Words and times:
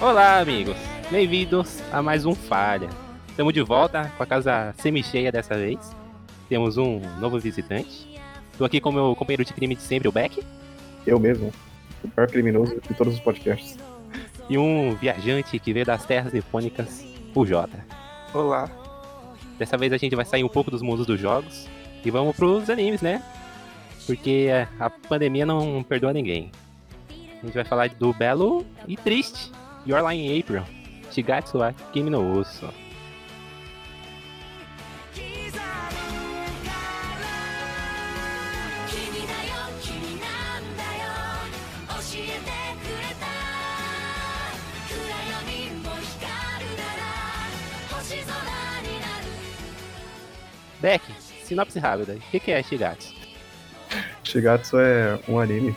Olá, 0.00 0.38
amigos. 0.38 0.78
Bem-vindos 1.10 1.78
a 1.92 2.00
mais 2.00 2.24
um 2.24 2.34
Falha. 2.34 2.88
Estamos 3.28 3.52
de 3.52 3.60
volta 3.60 4.10
com 4.16 4.22
a 4.22 4.26
casa 4.26 4.74
semi-cheia 4.78 5.30
dessa 5.30 5.54
vez. 5.54 5.94
Temos 6.48 6.78
um 6.78 7.00
novo 7.18 7.38
visitante. 7.38 8.18
Estou 8.50 8.66
aqui 8.66 8.80
com 8.80 8.90
meu 8.90 9.14
companheiro 9.14 9.44
de 9.44 9.52
crime 9.52 9.74
de 9.74 9.82
sempre, 9.82 10.08
o 10.08 10.12
Beck. 10.12 10.42
Eu 11.06 11.20
mesmo. 11.20 11.52
O 12.02 12.08
pior 12.08 12.26
criminoso 12.28 12.80
de 12.80 12.94
todos 12.94 13.12
os 13.12 13.20
podcasts. 13.20 13.76
E 14.48 14.56
um 14.56 14.94
viajante 14.94 15.58
que 15.58 15.70
veio 15.70 15.84
das 15.84 16.06
terras 16.06 16.32
nipônicas, 16.32 17.04
o 17.34 17.44
Jota. 17.44 17.84
Olá. 18.32 18.70
Dessa 19.58 19.76
vez 19.76 19.92
a 19.92 19.98
gente 19.98 20.16
vai 20.16 20.24
sair 20.24 20.42
um 20.42 20.48
pouco 20.48 20.70
dos 20.70 20.80
mundos 20.80 21.04
dos 21.06 21.20
jogos 21.20 21.68
e 22.02 22.10
vamos 22.10 22.34
pros 22.34 22.70
animes, 22.70 23.02
né? 23.02 23.22
Porque 24.06 24.48
a 24.78 24.88
pandemia 24.88 25.44
não 25.44 25.82
perdoa 25.82 26.14
ninguém. 26.14 26.50
A 27.42 27.44
gente 27.44 27.54
vai 27.54 27.64
falar 27.64 27.90
do 27.90 28.14
belo 28.14 28.64
e 28.88 28.96
triste 28.96 29.52
You're 29.86 30.02
Lying 30.02 30.30
April, 30.32 30.64
Shigatsu 31.10 31.58
wa 31.58 31.72
Kimi 31.92 32.10
no 32.10 32.20
Uso. 32.20 32.70
Beck, 50.82 51.02
sinopse 51.44 51.78
rápida, 51.78 52.14
o 52.14 52.20
que, 52.30 52.40
que 52.40 52.52
é 52.52 52.62
Shigatsu? 52.62 53.14
Shigatsu 54.24 54.78
é 54.78 55.18
um 55.26 55.38
anime 55.38 55.74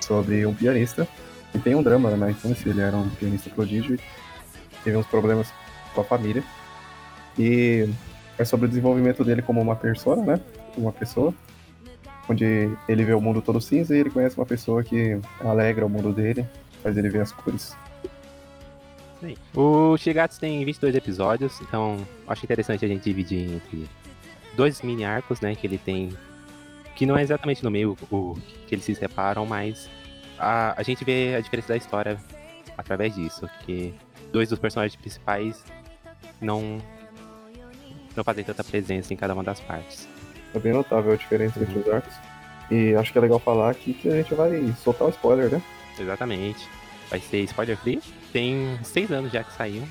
sobre 0.00 0.46
um 0.46 0.54
pianista 0.54 1.06
e 1.54 1.58
tem 1.58 1.74
um 1.74 1.82
drama 1.82 2.10
na 2.16 2.30
infância. 2.30 2.68
Ele 2.68 2.80
era 2.80 2.96
um 2.96 3.08
pianista 3.10 3.50
prodígio 3.50 3.98
teve 4.84 4.96
uns 4.96 5.06
problemas 5.06 5.52
com 5.94 6.00
a 6.00 6.04
família. 6.04 6.42
E 7.38 7.88
é 8.38 8.44
sobre 8.44 8.66
o 8.66 8.68
desenvolvimento 8.68 9.24
dele 9.24 9.42
como 9.42 9.60
uma 9.60 9.76
persona, 9.76 10.22
né? 10.22 10.40
Uma 10.76 10.92
pessoa. 10.92 11.34
Onde 12.28 12.70
ele 12.88 13.04
vê 13.04 13.12
o 13.12 13.20
mundo 13.20 13.42
todo 13.42 13.60
cinza 13.60 13.94
e 13.94 14.00
ele 14.00 14.10
conhece 14.10 14.36
uma 14.36 14.46
pessoa 14.46 14.84
que 14.84 15.18
alegra 15.40 15.84
o 15.84 15.90
mundo 15.90 16.12
dele, 16.12 16.46
faz 16.82 16.96
ele 16.96 17.08
ver 17.08 17.22
as 17.22 17.32
cores. 17.32 17.76
Sim. 19.20 19.36
O 19.54 19.96
Shigatsu 19.96 20.40
tem 20.40 20.64
22 20.64 20.94
episódios, 20.94 21.60
então 21.60 21.98
acho 22.26 22.44
interessante 22.44 22.84
a 22.84 22.88
gente 22.88 23.02
dividir 23.02 23.50
entre 23.50 23.88
dois 24.56 24.80
mini 24.80 25.04
arcos, 25.04 25.40
né, 25.40 25.54
que 25.54 25.66
ele 25.66 25.76
tem, 25.76 26.10
que 26.94 27.04
não 27.04 27.18
é 27.18 27.22
exatamente 27.22 27.62
no 27.62 27.70
meio 27.70 27.96
o 28.10 28.38
que 28.66 28.74
eles 28.76 28.84
se 28.84 28.94
separam, 28.94 29.44
mas 29.44 29.90
a, 30.40 30.74
a 30.80 30.82
gente 30.82 31.04
vê 31.04 31.34
a 31.36 31.40
diferença 31.40 31.68
da 31.68 31.76
história 31.76 32.18
através 32.76 33.14
disso, 33.14 33.48
que 33.64 33.94
dois 34.32 34.48
dos 34.48 34.58
personagens 34.58 34.96
principais 34.96 35.62
não 36.40 36.78
não 38.16 38.24
fazem 38.24 38.42
tanta 38.42 38.64
presença 38.64 39.12
em 39.14 39.16
cada 39.16 39.34
uma 39.34 39.44
das 39.44 39.60
partes. 39.60 40.08
É 40.52 40.58
bem 40.58 40.72
notável 40.72 41.12
a 41.12 41.16
diferença 41.16 41.60
entre 41.60 41.78
os 41.78 41.88
arcos. 41.88 42.12
E 42.70 42.94
acho 42.94 43.12
que 43.12 43.18
é 43.18 43.20
legal 43.20 43.38
falar 43.38 43.70
aqui 43.70 43.94
que 43.94 44.08
a 44.08 44.16
gente 44.16 44.34
vai 44.34 44.74
soltar 44.82 45.06
o 45.06 45.10
spoiler, 45.10 45.50
né? 45.50 45.62
Exatamente. 45.98 46.68
Vai 47.08 47.20
ser 47.20 47.38
spoiler 47.44 47.76
free. 47.76 48.02
Tem 48.32 48.78
seis 48.82 49.12
anos 49.12 49.30
já 49.30 49.44
que 49.44 49.52
saiu. 49.52 49.86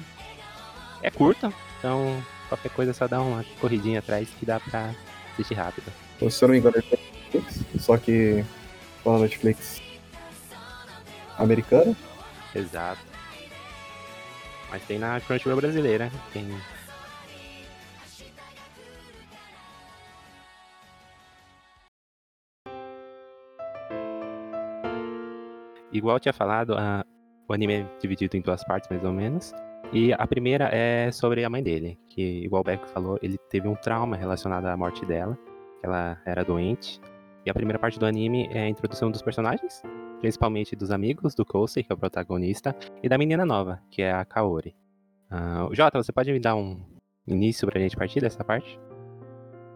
É 1.01 1.09
curta, 1.09 1.53
então 1.77 2.21
qualquer 2.49 2.69
coisa 2.71 2.91
é 2.91 2.93
só 2.93 3.07
dá 3.07 3.21
uma 3.21 3.45
corridinha 3.61 3.99
atrás 3.99 4.27
que 4.37 4.45
dá 4.45 4.59
pra 4.59 4.93
assistir 5.31 5.53
rápido. 5.53 5.91
Se 6.29 6.43
eu 6.43 6.47
não 6.49 6.53
me 6.53 6.59
engano, 6.59 6.81
tem 6.81 6.99
Netflix, 7.31 7.63
só 7.79 7.97
que 7.97 8.43
a 9.05 9.17
Netflix 9.17 9.81
americana. 11.39 11.95
Exato. 12.53 13.01
Mas 14.69 14.83
tem 14.83 14.99
na 14.99 15.19
Crunchyroll 15.21 15.57
brasileira. 15.59 16.11
Tem. 16.31 16.47
Igual 25.91 26.17
eu 26.17 26.19
tinha 26.19 26.33
falado, 26.33 26.75
a- 26.77 27.03
o 27.47 27.53
anime 27.53 27.73
é 27.81 27.85
dividido 27.99 28.37
em 28.37 28.41
duas 28.41 28.63
partes, 28.63 28.89
mais 28.89 29.03
ou 29.03 29.11
menos. 29.11 29.51
E 29.91 30.13
a 30.13 30.27
primeira 30.27 30.69
é 30.71 31.11
sobre 31.11 31.43
a 31.43 31.49
mãe 31.49 31.63
dele, 31.63 31.97
que, 32.07 32.21
igual 32.45 32.61
o 32.61 32.63
Beck 32.63 32.87
falou, 32.89 33.17
ele 33.23 33.37
teve 33.49 33.67
um 33.67 33.73
trauma 33.75 34.15
relacionado 34.15 34.65
à 34.67 34.77
morte 34.77 35.03
dela, 35.05 35.35
que 35.79 35.85
ela 35.85 36.21
era 36.25 36.43
doente. 36.43 37.01
E 37.43 37.49
a 37.49 37.53
primeira 37.53 37.79
parte 37.79 37.97
do 37.97 38.05
anime 38.05 38.47
é 38.51 38.59
a 38.65 38.69
introdução 38.69 39.09
dos 39.09 39.23
personagens, 39.23 39.81
principalmente 40.19 40.75
dos 40.75 40.91
amigos 40.91 41.33
do 41.35 41.45
Kousei, 41.45 41.83
que 41.83 41.91
é 41.91 41.95
o 41.95 41.97
protagonista, 41.97 42.75
e 43.01 43.09
da 43.09 43.17
menina 43.17 43.45
nova, 43.45 43.81
que 43.89 44.01
é 44.01 44.11
a 44.11 44.23
Kaori. 44.25 44.75
Ah, 45.29 45.67
Jota, 45.71 46.01
você 46.01 46.11
pode 46.11 46.31
me 46.31 46.39
dar 46.39 46.55
um 46.55 46.79
início 47.27 47.67
pra 47.67 47.79
gente 47.79 47.95
partir 47.95 48.19
dessa 48.19 48.43
parte? 48.43 48.79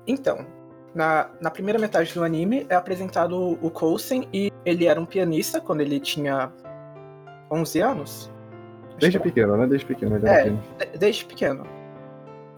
Então, 0.07 0.45
na, 0.93 1.29
na 1.41 1.49
primeira 1.51 1.79
metade 1.79 2.13
do 2.13 2.23
anime 2.23 2.65
é 2.69 2.75
apresentado 2.75 3.57
o 3.61 3.69
Coulson 3.69 4.25
e 4.33 4.51
ele 4.65 4.85
era 4.85 4.99
um 4.99 5.05
pianista 5.05 5.61
quando 5.61 5.81
ele 5.81 5.99
tinha 5.99 6.51
11 7.51 7.79
anos. 7.81 8.31
Desde 8.99 9.17
que 9.19 9.23
pequeno, 9.25 9.57
né? 9.57 9.67
Desde 9.67 9.85
pequeno. 9.85 10.17
Ele 10.17 10.27
É. 10.27 10.49
de- 10.49 10.97
desde 10.97 11.25
pequeno. 11.25 11.65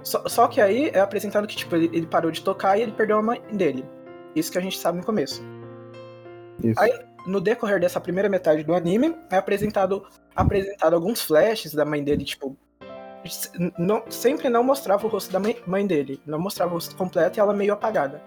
Só, 0.04 0.28
só 0.28 0.48
que 0.48 0.62
aí 0.62 0.90
é 0.94 1.00
apresentado 1.00 1.48
que 1.48 1.56
tipo, 1.56 1.76
ele, 1.76 1.90
ele 1.94 2.06
parou 2.06 2.30
de 2.32 2.42
tocar 2.42 2.78
e 2.78 2.82
ele 2.82 2.92
perdeu 2.92 3.18
a 3.18 3.22
mãe 3.22 3.42
dele. 3.54 3.86
Isso 4.36 4.52
que 4.52 4.58
a 4.58 4.62
gente 4.62 4.78
sabe 4.78 4.98
no 5.00 5.04
começo. 5.06 5.42
Isso. 6.64 6.80
Aí- 6.80 6.92
No 7.26 7.42
decorrer 7.42 7.80
dessa 7.80 8.00
primeira 8.00 8.30
metade 8.30 8.64
do 8.64 8.74
anime, 8.74 9.16
é 9.32 9.38
apresentado, 9.38 10.06
apresentado 10.36 10.94
alguns 10.96 11.22
flashes 11.22 11.74
da 11.74 11.84
mãe 11.86 12.04
dele, 12.04 12.24
tipo. 12.24 12.56
Não, 13.78 14.04
sempre 14.10 14.50
não 14.50 14.64
mostrava 14.64 15.08
o 15.08 15.10
rosto 15.10 15.34
da 15.34 15.40
mãe, 15.40 15.58
mãe 15.66 15.88
dele. 15.88 16.22
Não 16.26 16.40
mostrava 16.40 16.72
o 16.72 16.76
rosto 16.76 16.96
completo 16.96 17.38
e 17.38 17.42
ela 17.42 17.54
meio 17.54 17.74
apagada. 17.74 18.22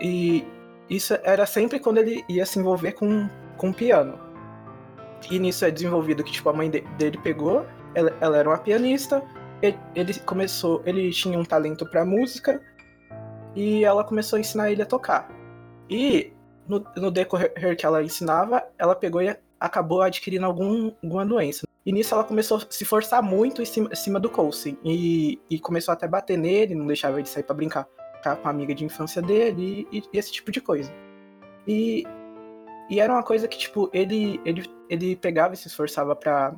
E 0.00 0.44
isso 0.90 1.16
era 1.22 1.46
sempre 1.46 1.78
quando 1.78 1.98
ele 1.98 2.24
ia 2.28 2.44
se 2.44 2.58
envolver 2.58 2.92
com, 2.92 3.28
com 3.56 3.72
piano. 3.72 4.18
E 5.30 5.38
nisso 5.38 5.64
é 5.64 5.70
desenvolvido 5.70 6.24
que 6.24 6.32
tipo, 6.32 6.48
a 6.48 6.52
mãe 6.52 6.68
de- 6.68 6.82
dele 6.98 7.16
pegou, 7.18 7.64
ela, 7.94 8.12
ela 8.20 8.36
era 8.36 8.48
uma 8.48 8.58
pianista, 8.58 9.22
ele, 9.62 9.78
ele 9.94 10.12
começou, 10.20 10.82
ele 10.84 11.10
tinha 11.10 11.38
um 11.38 11.44
talento 11.44 11.86
pra 11.86 12.04
música 12.04 12.60
e 13.54 13.84
ela 13.84 14.04
começou 14.04 14.36
a 14.36 14.40
ensinar 14.40 14.70
ele 14.70 14.82
a 14.82 14.86
tocar. 14.86 15.30
E 15.88 16.33
no, 16.68 16.84
no 16.96 17.10
decorrer 17.10 17.76
que 17.76 17.86
ela 17.86 18.02
ensinava, 18.02 18.62
ela 18.78 18.94
pegou 18.94 19.22
e 19.22 19.36
acabou 19.58 20.02
adquirindo 20.02 20.46
algum, 20.46 20.92
alguma 21.02 21.24
doença. 21.24 21.66
E 21.86 21.92
nisso 21.92 22.14
ela 22.14 22.24
começou 22.24 22.58
a 22.58 22.60
se 22.68 22.84
forçar 22.84 23.22
muito 23.22 23.60
em 23.60 23.64
cima, 23.64 23.90
em 23.92 23.96
cima 23.96 24.18
do 24.18 24.30
Coulson. 24.30 24.76
E, 24.84 25.38
e 25.50 25.58
começou 25.58 25.92
até 25.92 26.06
a 26.06 26.08
bater 26.08 26.38
nele, 26.38 26.74
não 26.74 26.86
deixava 26.86 27.18
ele 27.18 27.28
sair 27.28 27.42
pra 27.42 27.54
brincar 27.54 27.86
com 28.40 28.48
a 28.48 28.50
amiga 28.50 28.74
de 28.74 28.84
infância 28.84 29.20
dele 29.20 29.86
e, 29.92 30.02
e 30.12 30.18
esse 30.18 30.32
tipo 30.32 30.50
de 30.50 30.60
coisa. 30.60 30.90
E, 31.66 32.04
e 32.88 33.00
era 33.00 33.12
uma 33.12 33.22
coisa 33.22 33.46
que, 33.46 33.58
tipo, 33.58 33.90
ele, 33.92 34.40
ele, 34.44 34.64
ele 34.88 35.16
pegava 35.16 35.52
e 35.52 35.56
se 35.56 35.68
esforçava 35.68 36.16
pra, 36.16 36.54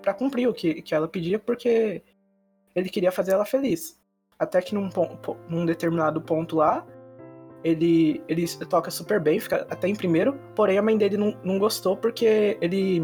pra 0.00 0.14
cumprir 0.14 0.48
o 0.48 0.54
que, 0.54 0.80
que 0.80 0.94
ela 0.94 1.08
pedia, 1.08 1.38
porque 1.38 2.02
ele 2.74 2.88
queria 2.88 3.12
fazer 3.12 3.32
ela 3.32 3.44
feliz. 3.44 3.98
Até 4.38 4.62
que 4.62 4.74
num, 4.74 4.88
num 5.48 5.66
determinado 5.66 6.22
ponto 6.22 6.56
lá, 6.56 6.86
ele, 7.64 8.22
ele 8.28 8.46
toca 8.68 8.90
super 8.90 9.20
bem, 9.20 9.40
fica 9.40 9.66
até 9.70 9.88
em 9.88 9.94
primeiro, 9.94 10.38
porém 10.54 10.78
a 10.78 10.82
mãe 10.82 10.96
dele 10.96 11.16
não, 11.16 11.36
não 11.42 11.58
gostou 11.58 11.96
porque 11.96 12.56
ele 12.60 13.02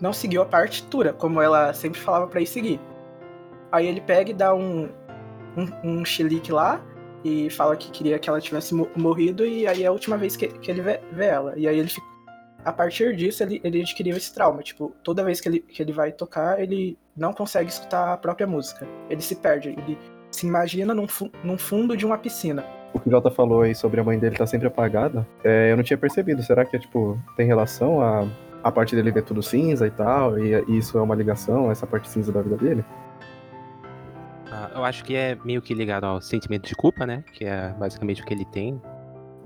não 0.00 0.12
seguiu 0.12 0.42
a 0.42 0.46
partitura, 0.46 1.12
como 1.12 1.40
ela 1.40 1.72
sempre 1.72 2.00
falava 2.00 2.26
pra 2.26 2.40
ir 2.40 2.46
seguir. 2.46 2.80
Aí 3.70 3.86
ele 3.86 4.00
pega 4.00 4.30
e 4.30 4.34
dá 4.34 4.54
um, 4.54 4.88
um, 5.56 6.00
um 6.00 6.02
lá 6.50 6.80
e 7.24 7.50
fala 7.50 7.76
que 7.76 7.90
queria 7.90 8.18
que 8.18 8.28
ela 8.28 8.40
tivesse 8.40 8.74
mo- 8.74 8.88
morrido 8.96 9.44
e 9.44 9.66
aí 9.66 9.82
é 9.82 9.86
a 9.86 9.92
última 9.92 10.16
vez 10.16 10.36
que, 10.36 10.48
que 10.48 10.70
ele 10.70 10.80
vê, 10.80 11.00
vê 11.12 11.26
ela. 11.26 11.54
E 11.56 11.66
aí 11.66 11.78
ele 11.78 11.88
fica... 11.88 12.06
A 12.64 12.72
partir 12.72 13.14
disso, 13.16 13.42
ele, 13.42 13.60
ele 13.64 13.80
adquiriu 13.80 14.16
esse 14.16 14.34
trauma. 14.34 14.62
Tipo, 14.62 14.92
toda 15.02 15.24
vez 15.24 15.40
que 15.40 15.48
ele, 15.48 15.60
que 15.60 15.80
ele 15.80 15.92
vai 15.92 16.12
tocar, 16.12 16.60
ele 16.60 16.98
não 17.16 17.32
consegue 17.32 17.70
escutar 17.70 18.12
a 18.12 18.16
própria 18.16 18.46
música. 18.46 18.86
Ele 19.08 19.22
se 19.22 19.36
perde, 19.36 19.70
ele 19.70 19.96
se 20.30 20.46
imagina 20.46 20.92
num, 20.92 21.08
fu- 21.08 21.30
num 21.42 21.56
fundo 21.56 21.96
de 21.96 22.04
uma 22.04 22.18
piscina. 22.18 22.64
O 22.92 22.98
que 22.98 23.08
o 23.08 23.10
Jota 23.10 23.30
falou 23.30 23.62
aí 23.62 23.74
sobre 23.74 24.00
a 24.00 24.04
mãe 24.04 24.18
dele 24.18 24.36
tá 24.36 24.46
sempre 24.46 24.66
apagada, 24.66 25.26
é, 25.44 25.70
eu 25.70 25.76
não 25.76 25.84
tinha 25.84 25.98
percebido. 25.98 26.42
Será 26.42 26.64
que 26.64 26.76
é, 26.76 26.78
tipo, 26.78 27.18
tem 27.36 27.46
relação 27.46 28.00
a, 28.00 28.26
a 28.62 28.72
parte 28.72 28.96
dele 28.96 29.10
ver 29.10 29.22
tudo 29.22 29.42
cinza 29.42 29.86
e 29.86 29.90
tal, 29.90 30.38
e, 30.38 30.54
e 30.68 30.78
isso 30.78 30.98
é 30.98 31.02
uma 31.02 31.14
ligação, 31.14 31.70
essa 31.70 31.86
parte 31.86 32.08
cinza 32.08 32.32
da 32.32 32.40
vida 32.42 32.56
dele? 32.56 32.84
Ah, 34.50 34.70
eu 34.74 34.84
acho 34.84 35.04
que 35.04 35.14
é 35.14 35.36
meio 35.44 35.60
que 35.60 35.74
ligado 35.74 36.04
ao 36.04 36.20
sentimento 36.20 36.66
de 36.66 36.74
culpa, 36.74 37.06
né? 37.06 37.22
Que 37.32 37.44
é 37.44 37.74
basicamente 37.78 38.22
o 38.22 38.24
que 38.24 38.32
ele 38.32 38.46
tem. 38.46 38.80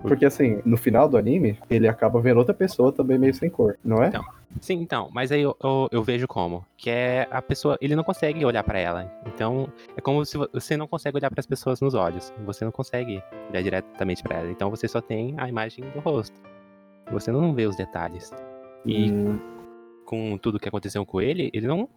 Porque, 0.00 0.24
assim, 0.24 0.60
no 0.64 0.76
final 0.76 1.08
do 1.08 1.16
anime, 1.16 1.58
ele 1.70 1.86
acaba 1.86 2.20
vendo 2.20 2.38
outra 2.38 2.54
pessoa 2.54 2.92
também 2.92 3.18
meio 3.18 3.34
sem 3.34 3.48
cor, 3.48 3.76
não 3.84 4.02
é? 4.02 4.08
Então. 4.08 4.24
Sim, 4.60 4.81
então, 4.81 5.08
mas 5.12 5.32
aí 5.32 5.43
eu, 5.43 5.56
eu, 5.62 5.88
eu 5.90 6.02
vejo 6.02 6.28
como, 6.28 6.64
que 6.76 6.88
é 6.90 7.26
a 7.31 7.40
pessoa, 7.43 7.76
ele 7.81 7.96
não 7.96 8.04
consegue 8.04 8.44
olhar 8.44 8.62
pra 8.62 8.78
ela. 8.78 9.10
Então, 9.26 9.69
é 9.96 10.00
como 10.00 10.25
se 10.25 10.37
vo- 10.38 10.49
você 10.52 10.76
não 10.76 10.87
consegue 10.87 11.16
olhar 11.16 11.31
pras 11.31 11.46
pessoas 11.46 11.81
nos 11.81 11.94
olhos. 11.94 12.32
Você 12.44 12.64
não 12.64 12.70
consegue 12.72 13.22
olhar 13.50 13.62
diretamente 13.62 14.22
pra 14.22 14.38
ela. 14.38 14.50
Então 14.50 14.70
você 14.70 14.87
só 14.87 15.00
tem 15.00 15.34
a 15.38 15.49
imagem 15.49 15.84
do 15.90 16.00
rosto. 16.00 16.40
Você 17.10 17.32
não 17.32 17.52
vê 17.54 17.66
os 17.66 17.76
detalhes. 17.76 18.31
E 18.87 19.10
Hum, 19.10 19.38
com 20.04 20.37
tudo 20.38 20.58
que 20.60 20.69
aconteceu 20.69 21.04
com 21.06 21.20
ele, 21.20 21.50
ele 21.52 21.66
não, 21.66 21.88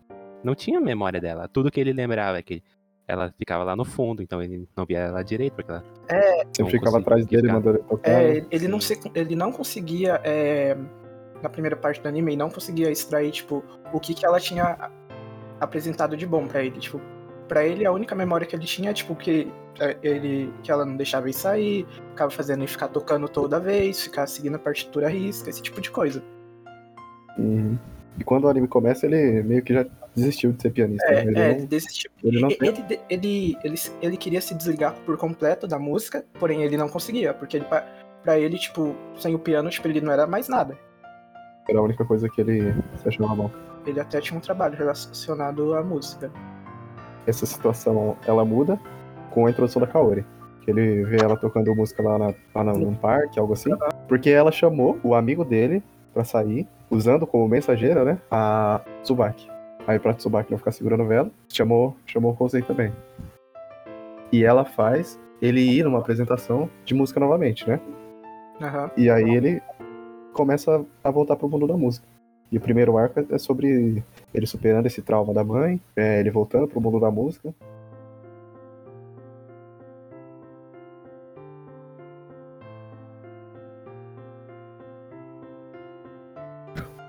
não 0.43 0.55
tinha 0.55 0.79
memória 0.79 1.19
dela. 1.19 1.47
Tudo 1.47 1.69
que 1.71 1.79
ele 1.79 1.93
lembrava 1.93 2.37
é 2.37 2.41
que 2.41 2.63
ela 3.07 3.31
ficava 3.37 3.63
lá 3.63 3.75
no 3.75 3.85
fundo, 3.85 4.23
então 4.23 4.41
ele 4.41 4.67
não 4.75 4.85
via 4.85 4.99
ela 4.99 5.23
direito, 5.23 5.53
porque 5.53 5.71
ela. 5.71 5.83
Você 6.51 6.63
não 6.63 6.69
ficava 6.69 6.99
atrás 6.99 7.25
dele, 7.25 7.43
ficar. 7.43 7.53
mandando 7.53 7.77
ele 7.77 7.87
tocar. 7.87 8.11
É, 8.11 8.45
ele 8.49 8.67
não, 8.67 8.79
se, 8.79 8.99
ele 9.13 9.35
não 9.35 9.51
conseguia, 9.51 10.19
é, 10.23 10.75
na 11.41 11.49
primeira 11.49 11.75
parte 11.75 12.01
do 12.01 12.07
anime, 12.07 12.31
ele 12.31 12.37
não 12.37 12.49
conseguia 12.49 12.91
extrair, 12.91 13.31
tipo, 13.31 13.63
o 13.93 13.99
que, 13.99 14.13
que 14.13 14.25
ela 14.25 14.39
tinha 14.39 14.91
apresentado 15.59 16.15
de 16.17 16.25
bom 16.25 16.47
pra 16.47 16.63
ele. 16.63 16.79
Tipo, 16.79 16.99
pra 17.47 17.65
ele, 17.65 17.85
a 17.85 17.91
única 17.91 18.15
memória 18.15 18.45
que 18.45 18.55
ele 18.55 18.65
tinha 18.65 18.89
é, 18.89 18.93
tipo, 18.93 19.15
que, 19.15 19.51
é, 19.79 19.97
ele, 20.01 20.53
que 20.63 20.71
ela 20.71 20.85
não 20.85 20.95
deixava 20.95 21.25
ele 21.27 21.33
sair, 21.33 21.85
ficava 22.09 22.31
fazendo 22.31 22.59
ele 22.59 22.67
ficar 22.67 22.87
tocando 22.87 23.27
toda 23.27 23.59
vez, 23.59 24.03
ficar 24.03 24.27
seguindo 24.27 24.55
a 24.55 24.59
partitura 24.59 25.07
à 25.07 25.09
risca, 25.09 25.49
esse 25.49 25.61
tipo 25.61 25.81
de 25.81 25.91
coisa. 25.91 26.23
Uhum. 27.37 27.77
E 28.17 28.23
quando 28.23 28.45
o 28.45 28.47
anime 28.47 28.67
começa, 28.67 29.05
ele 29.05 29.43
meio 29.43 29.61
que 29.61 29.73
já 29.73 29.85
desistiu 30.15 30.53
de 30.53 30.61
ser 30.61 30.71
pianista. 30.71 31.05
É, 31.05 31.25
né? 31.25 31.31
ele, 31.31 31.39
é, 31.39 31.57
não, 31.57 31.65
desistiu. 31.65 32.09
ele 32.23 32.39
não 32.39 32.49
ele, 32.49 32.99
ele, 33.09 33.57
ele, 33.61 33.75
ele 34.01 34.17
queria 34.17 34.39
se 34.39 34.53
desligar 34.55 34.95
por 35.05 35.17
completo 35.17 35.67
da 35.67 35.77
música, 35.77 36.23
porém 36.39 36.63
ele 36.63 36.77
não 36.77 36.87
conseguia, 36.87 37.33
porque 37.33 37.57
ele, 37.57 37.65
pra- 37.65 37.85
pra 38.23 38.39
ele, 38.39 38.57
tipo, 38.57 38.95
sem 39.19 39.35
o 39.35 39.39
piano, 39.39 39.69
tipo, 39.69 39.87
ele 39.87 39.99
não 39.99 40.11
era 40.13 40.25
mais 40.25 40.47
nada. 40.47 40.79
Era 41.67 41.79
a 41.79 41.81
única 41.81 42.05
coisa 42.05 42.29
que 42.29 42.41
ele 42.41 42.73
se 42.97 43.07
achava 43.07 43.35
bom. 43.35 43.51
Ele 43.85 43.99
até 43.99 44.19
tinha 44.21 44.37
um 44.37 44.41
trabalho 44.41 44.77
relacionado 44.77 45.73
à 45.73 45.83
música. 45.83 46.31
Essa 47.25 47.45
situação, 47.45 48.17
ela 48.27 48.45
muda 48.45 48.79
com 49.31 49.45
a 49.45 49.49
introdução 49.49 49.81
da 49.81 49.87
Kaori. 49.87 50.25
Que 50.61 50.71
ele 50.71 51.03
vê 51.03 51.17
ela 51.21 51.35
tocando 51.35 51.75
música 51.75 52.01
lá, 52.01 52.17
na, 52.17 52.33
lá 52.53 52.63
no, 52.63 52.77
num 52.77 52.95
parque, 52.95 53.39
algo 53.39 53.53
assim. 53.53 53.71
Porque 54.07 54.29
ela 54.29 54.51
chamou 54.51 54.99
o 55.03 55.13
amigo 55.13 55.43
dele 55.43 55.83
pra 56.13 56.23
sair, 56.23 56.67
usando 56.89 57.27
como 57.27 57.47
mensageira, 57.47 58.05
né, 58.05 58.17
a 58.31 58.81
Tsubaki. 59.03 59.47
Aí 59.85 59.99
pra 59.99 60.13
Tsubaki 60.13 60.49
não 60.49 60.57
ficar 60.57 60.71
segurando 60.71 61.05
vela, 61.05 61.29
chamou, 61.49 61.95
chamou 62.05 62.31
o 62.31 62.35
Kosei 62.35 62.61
também. 62.61 62.91
E 64.31 64.43
ela 64.43 64.65
faz 64.65 65.19
ele 65.41 65.61
ir 65.61 65.83
numa 65.83 65.99
apresentação 65.99 66.69
de 66.83 66.95
música 66.95 67.19
novamente, 67.19 67.67
né? 67.69 67.79
Aham. 68.61 68.89
E 68.97 69.09
aí 69.09 69.35
ele 69.35 69.61
começa 70.35 70.85
a 71.01 71.09
voltar 71.09 71.37
pro 71.37 71.47
mundo 71.47 71.65
da 71.65 71.77
música. 71.77 72.05
E 72.51 72.57
o 72.57 72.61
primeiro 72.61 72.97
arco 72.97 73.25
é 73.33 73.37
sobre 73.37 74.03
ele 74.33 74.45
superando 74.45 74.85
esse 74.85 75.01
trauma 75.01 75.33
da 75.33 75.43
mãe, 75.43 75.81
é, 75.95 76.19
ele 76.19 76.29
voltando 76.29 76.67
pro 76.67 76.81
mundo 76.81 76.99
da 76.99 77.09
música. 77.09 77.55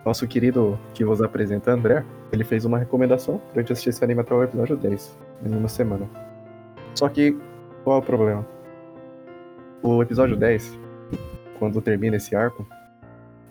Nosso 0.05 0.27
querido 0.29 0.79
que 0.95 1.05
vos 1.05 1.21
apresenta, 1.21 1.73
André, 1.73 2.05
ele 2.33 2.45
fez 2.45 2.65
uma 2.65 2.79
recomendação 2.79 3.43
pra 3.53 3.61
gente 3.61 3.73
assistir 3.73 3.91
esse 3.91 4.05
anime 4.05 4.21
até 4.21 4.33
o 4.33 4.43
episódio 4.43 4.77
10, 4.77 5.19
em 5.45 5.53
uma 5.53 5.69
semana. 5.69 6.09
Só 6.95 7.09
que, 7.09 7.37
qual 7.83 7.97
é 7.97 7.99
o 7.99 8.03
problema? 8.03 8.47
O 9.83 10.01
episódio 10.01 10.37
10, 10.37 10.79
quando 11.59 11.83
termina 11.83 12.17
esse 12.17 12.37
arco, 12.37 12.65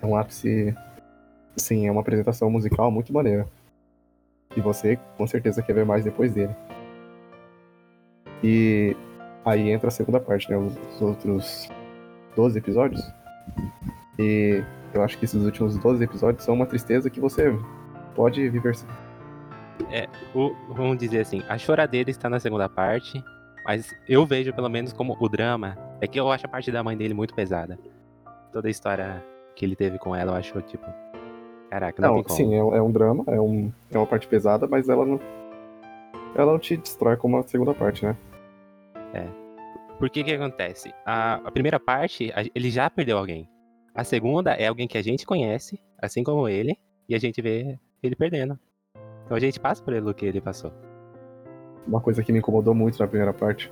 é 0.05 0.07
um 0.09 0.15
ápice. 0.15 0.75
Sim, 1.57 1.87
é 1.87 1.91
uma 1.91 2.01
apresentação 2.01 2.49
musical 2.49 2.91
muito 2.91 3.13
maneira. 3.13 3.47
E 4.55 4.61
você 4.61 4.97
com 5.17 5.25
certeza 5.27 5.61
quer 5.61 5.73
ver 5.73 5.85
mais 5.85 6.03
depois 6.03 6.31
dele. 6.33 6.55
E 8.43 8.95
aí 9.43 9.69
entra 9.69 9.87
a 9.87 9.91
segunda 9.91 10.19
parte, 10.19 10.49
né? 10.49 10.57
Os, 10.57 10.77
os 10.77 11.01
outros 11.01 11.69
12 12.35 12.57
episódios. 12.59 13.01
E 14.19 14.63
eu 14.93 15.03
acho 15.03 15.17
que 15.17 15.25
esses 15.25 15.43
últimos 15.43 15.77
12 15.77 16.03
episódios 16.03 16.43
são 16.43 16.53
uma 16.53 16.65
tristeza 16.65 17.09
que 17.09 17.19
você 17.19 17.57
pode 18.15 18.47
viver 18.49 18.75
sem. 18.75 18.87
O- 20.33 20.53
vamos 20.73 20.97
dizer 20.97 21.19
assim, 21.21 21.41
a 21.49 21.57
choradeira 21.57 22.09
está 22.09 22.29
na 22.29 22.39
segunda 22.39 22.69
parte, 22.69 23.21
mas 23.65 23.93
eu 24.07 24.25
vejo 24.25 24.53
pelo 24.53 24.69
menos 24.69 24.93
como 24.93 25.17
o 25.19 25.27
drama. 25.27 25.77
É 26.01 26.07
que 26.07 26.19
eu 26.19 26.29
acho 26.31 26.45
a 26.45 26.49
parte 26.49 26.71
da 26.71 26.83
mãe 26.83 26.95
dele 26.97 27.13
muito 27.13 27.33
pesada. 27.33 27.77
Toda 28.51 28.67
a 28.67 28.71
história 28.71 29.23
que 29.55 29.65
ele 29.65 29.75
teve 29.75 29.97
com 29.97 30.15
ela, 30.15 30.33
eu 30.33 30.35
acho, 30.35 30.61
tipo. 30.63 30.85
Caraca, 31.69 32.01
não, 32.01 32.09
Não, 32.09 32.15
tem 32.15 32.23
como. 32.23 32.37
sim, 32.37 32.53
é, 32.53 32.57
é 32.57 32.81
um 32.81 32.91
drama, 32.91 33.23
é, 33.27 33.39
um, 33.41 33.71
é 33.91 33.97
uma 33.97 34.05
parte 34.07 34.27
pesada, 34.27 34.67
mas 34.67 34.87
ela 34.89 35.05
não. 35.05 35.19
Ela 36.35 36.51
não 36.51 36.59
te 36.59 36.75
destrói 36.77 37.15
como 37.17 37.37
a 37.37 37.43
segunda 37.43 37.73
parte, 37.73 38.05
né? 38.05 38.15
Por 39.97 40.09
que 40.09 40.23
que 40.25 40.33
acontece? 40.33 40.93
A, 41.05 41.35
a 41.35 41.51
primeira 41.51 41.79
parte, 41.79 42.29
a- 42.35 42.43
ele 42.53 42.69
já 42.69 42.89
perdeu 42.89 43.17
alguém. 43.17 43.47
A 43.93 44.03
segunda 44.03 44.51
é 44.53 44.67
alguém 44.67 44.87
que 44.89 44.97
a 44.97 45.01
gente 45.01 45.25
conhece, 45.25 45.79
assim 46.01 46.21
como 46.21 46.49
ele, 46.49 46.77
e 47.07 47.15
a 47.15 47.19
gente 47.19 47.41
vê 47.41 47.79
ele 48.03 48.15
perdendo. 48.15 48.59
Então 49.25 49.37
a 49.37 49.39
gente 49.39 49.57
passa 49.57 49.81
por 49.81 49.93
ele 49.93 50.09
o 50.09 50.13
que 50.13 50.25
ele 50.25 50.41
passou. 50.41 50.73
Uma 51.87 52.01
coisa 52.01 52.21
que 52.21 52.33
me 52.33 52.39
incomodou 52.39 52.73
muito 52.75 52.99
na 52.99 53.07
primeira 53.07 53.33
parte, 53.33 53.71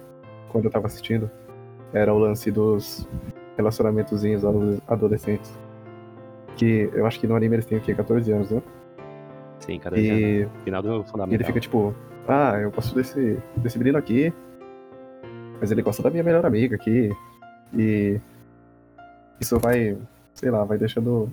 quando 0.50 0.64
eu 0.66 0.72
tava 0.72 0.88
assistindo, 0.88 1.30
era 1.92 2.14
o 2.14 2.18
lance 2.18 2.50
dos 2.50 3.06
relacionamentozinhos 3.58 4.46
ado- 4.46 4.82
adolescentes. 4.88 5.52
Que 6.56 6.90
eu 6.94 7.06
acho 7.06 7.20
que 7.20 7.28
no 7.28 7.36
anime 7.36 7.56
eles 7.56 7.66
têm 7.66 7.78
o 7.78 7.82
quê? 7.82 7.94
14 7.94 8.32
anos, 8.32 8.52
né? 8.52 8.62
Sim, 9.60 9.80
cada 9.80 9.96
vez 9.96 10.08
E, 10.08 10.48
final 10.64 10.82
do 10.82 11.02
e 11.02 11.04
fundamental. 11.06 11.34
ele 11.34 11.44
fica 11.44 11.60
tipo, 11.60 11.96
ah, 12.28 12.60
eu 12.60 12.72
gosto 12.72 12.94
desse, 12.96 13.40
desse 13.58 13.78
menino 13.78 13.98
aqui, 13.98 14.34
mas 15.60 15.72
ele 15.72 15.82
gosta 15.82 16.04
da 16.04 16.10
minha 16.10 16.24
melhor 16.24 16.46
amiga 16.46 16.76
aqui. 16.76 17.10
E 17.74 18.20
isso 19.40 19.58
vai, 19.60 19.98
sei 20.34 20.52
lá, 20.52 20.64
vai 20.64 20.78
deixando 20.78 21.30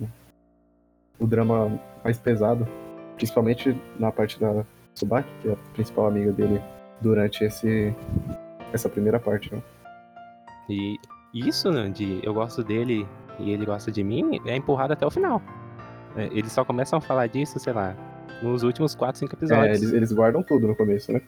o 1.19 1.27
drama 1.27 1.79
mais 2.03 2.17
pesado. 2.17 2.67
Principalmente 3.15 3.77
na 3.99 4.11
parte 4.11 4.39
da 4.39 4.63
Tsubaki, 4.95 5.29
que 5.41 5.49
é 5.49 5.53
a 5.53 5.57
principal 5.73 6.07
amiga 6.07 6.31
dele 6.31 6.59
durante 7.01 7.43
esse, 7.43 7.93
essa 8.73 8.89
primeira 8.89 9.19
parte, 9.19 9.53
né? 9.53 9.61
E 10.69 10.97
isso, 11.33 11.69
né, 11.71 11.89
de 11.89 12.19
eu 12.23 12.33
gosto 12.33 12.63
dele 12.63 13.05
e 13.39 13.51
ele 13.51 13.65
gosta 13.65 13.91
de 13.91 14.03
mim, 14.03 14.39
é 14.45 14.55
empurrado 14.55 14.93
até 14.93 15.05
o 15.05 15.11
final. 15.11 15.41
É, 16.15 16.25
Eles 16.27 16.51
só 16.51 16.63
começam 16.65 16.97
a 16.97 17.01
falar 17.01 17.27
disso, 17.27 17.59
sei 17.59 17.73
lá, 17.73 17.95
nos 18.43 18.63
últimos 18.63 18.93
4, 18.95 19.19
5 19.19 19.33
É, 19.33 19.37
episódios. 19.37 19.81
eles, 19.81 19.93
eles 19.93 20.11
guardam 20.11 20.43
tudo 20.43 20.67
no 20.67 20.75
começo, 20.75 21.11
né? 21.11 21.21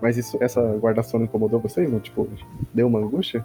Mas 0.00 0.16
isso, 0.16 0.38
essa 0.40 0.62
guardação 0.78 1.18
não 1.20 1.26
incomodou 1.26 1.60
vocês? 1.60 1.90
Não? 1.90 2.00
Tipo, 2.00 2.28
deu 2.72 2.86
uma 2.86 3.00
angústia? 3.00 3.44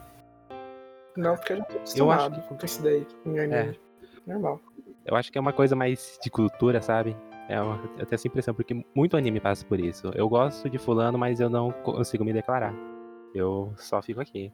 Não, 1.18 1.36
porque 1.36 1.54
eu 1.54 1.58
já 1.58 1.64
tô 1.66 1.74
Eu 1.74 1.80
acostumado 2.12 2.42
com 2.48 2.66
isso 2.66 2.84
daí. 2.84 3.06
anime. 3.26 3.80
Normal. 4.28 4.60
Eu 5.06 5.16
acho 5.16 5.32
que 5.32 5.38
é 5.38 5.42
uma 5.42 5.54
coisa 5.54 5.76
mais 5.76 6.18
de 6.22 6.30
cultura, 6.30 6.82
sabe? 6.82 7.16
É 7.48 7.62
uma, 7.62 7.76
eu 7.98 8.06
tenho 8.06 8.16
essa 8.16 8.28
impressão, 8.28 8.54
porque 8.56 8.84
muito 8.96 9.16
anime 9.16 9.40
passa 9.40 9.66
por 9.66 9.80
isso. 9.80 10.10
Eu 10.16 10.28
gosto 10.28 10.70
de 10.70 10.78
fulano, 10.78 11.18
mas 11.18 11.40
eu 11.40 11.50
não 11.50 11.72
consigo 11.72 12.24
me 12.26 12.34
declarar. 12.34 12.74
Eu 13.34 13.74
só 13.78 14.02
fico 14.02 14.20
aqui. 14.22 14.52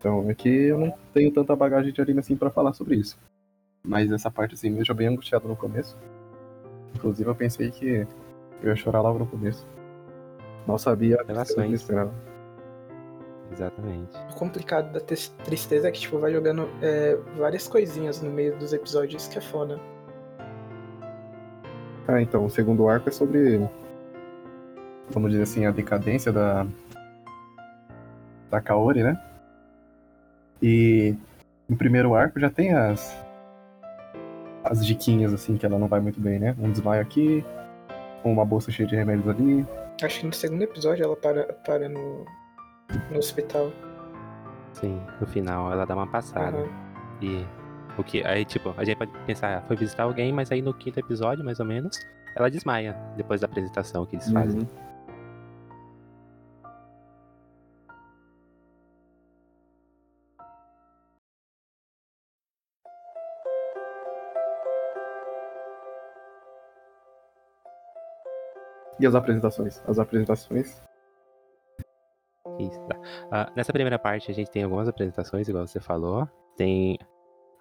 Então, 0.00 0.30
é 0.30 0.34
que 0.34 0.48
eu 0.48 0.78
não 0.78 0.94
tenho 1.12 1.30
tanta 1.30 1.54
bagagem 1.54 1.92
de 1.92 2.00
anime 2.00 2.20
assim 2.20 2.34
pra 2.34 2.48
falar 2.50 2.72
sobre 2.72 2.96
isso. 2.96 3.18
Mas 3.84 4.10
essa 4.10 4.30
parte 4.30 4.54
assim 4.54 4.70
me 4.70 4.76
deixou 4.76 4.96
bem 4.96 5.08
angustiado 5.08 5.46
no 5.46 5.54
começo. 5.54 5.94
Inclusive 6.94 7.28
eu 7.28 7.34
pensei 7.34 7.70
que 7.70 8.06
eu 8.62 8.68
ia 8.70 8.76
chorar 8.76 9.02
logo 9.02 9.18
no 9.18 9.26
começo. 9.26 9.66
Não 10.66 10.78
sabia 10.78 11.16
a 11.16 11.18
tristeza 11.24 11.44
que 11.44 11.52
Relações. 11.60 11.80
esperava. 11.82 12.14
Exatamente. 13.52 14.16
O 14.30 14.34
complicado 14.36 14.90
da 14.90 15.00
tristeza 15.00 15.88
é 15.88 15.90
que, 15.90 16.00
tipo, 16.00 16.18
vai 16.18 16.32
jogando 16.32 16.66
é, 16.80 17.16
várias 17.36 17.68
coisinhas 17.68 18.22
no 18.22 18.30
meio 18.30 18.56
dos 18.56 18.72
episódios 18.72 19.28
que 19.28 19.36
é 19.36 19.40
foda. 19.42 19.78
Ah, 22.08 22.22
então, 22.22 22.46
o 22.46 22.50
segundo 22.50 22.88
arco 22.88 23.10
é 23.10 23.12
sobre, 23.12 23.68
vamos 25.10 25.30
dizer 25.30 25.42
assim, 25.42 25.66
a 25.66 25.70
decadência 25.70 26.32
da 26.32 26.66
da 28.50 28.60
Kaori, 28.60 29.02
né? 29.02 29.20
E 30.62 31.14
no 31.68 31.76
primeiro 31.76 32.14
arco 32.14 32.38
já 32.38 32.50
tem 32.50 32.72
as 32.72 33.16
as 34.62 34.84
diquinhas 34.84 35.32
assim 35.32 35.56
que 35.56 35.64
ela 35.64 35.78
não 35.78 35.88
vai 35.88 36.00
muito 36.00 36.20
bem, 36.20 36.38
né? 36.38 36.54
Um 36.58 36.70
desmaio 36.70 37.00
aqui, 37.00 37.44
uma 38.24 38.44
bolsa 38.44 38.70
cheia 38.70 38.88
de 38.88 38.94
remédios 38.94 39.28
ali. 39.28 39.66
Acho 40.02 40.20
que 40.20 40.26
no 40.26 40.32
segundo 40.32 40.62
episódio 40.62 41.04
ela 41.04 41.16
para, 41.16 41.44
para 41.52 41.88
no, 41.88 42.24
no 43.10 43.18
hospital. 43.18 43.72
Sim, 44.72 45.00
no 45.20 45.26
final 45.26 45.72
ela 45.72 45.84
dá 45.84 45.94
uma 45.94 46.06
passada. 46.06 46.58
Aham. 46.58 46.68
E 47.22 47.46
o 47.98 48.04
que. 48.04 48.24
Aí, 48.26 48.44
tipo, 48.44 48.74
a 48.76 48.84
gente 48.84 48.96
pode 48.96 49.12
pensar, 49.26 49.58
ah, 49.58 49.62
foi 49.62 49.76
visitar 49.76 50.04
alguém, 50.04 50.32
mas 50.32 50.50
aí 50.50 50.62
no 50.62 50.72
quinto 50.72 50.98
episódio, 50.98 51.44
mais 51.44 51.60
ou 51.60 51.66
menos, 51.66 51.98
ela 52.34 52.50
desmaia 52.50 52.96
depois 53.16 53.40
da 53.40 53.46
apresentação 53.46 54.06
que 54.06 54.16
eles 54.16 54.30
fazem. 54.30 54.60
Uhum. 54.60 54.89
E 69.00 69.06
as 69.06 69.14
apresentações? 69.14 69.82
As 69.88 69.98
apresentações. 69.98 70.80
Isso, 72.58 72.80
tá. 72.86 72.96
Ah, 73.30 73.52
nessa 73.56 73.72
primeira 73.72 73.98
parte 73.98 74.30
a 74.30 74.34
gente 74.34 74.50
tem 74.50 74.62
algumas 74.62 74.88
apresentações, 74.88 75.48
igual 75.48 75.66
você 75.66 75.80
falou. 75.80 76.28
Tem 76.56 76.98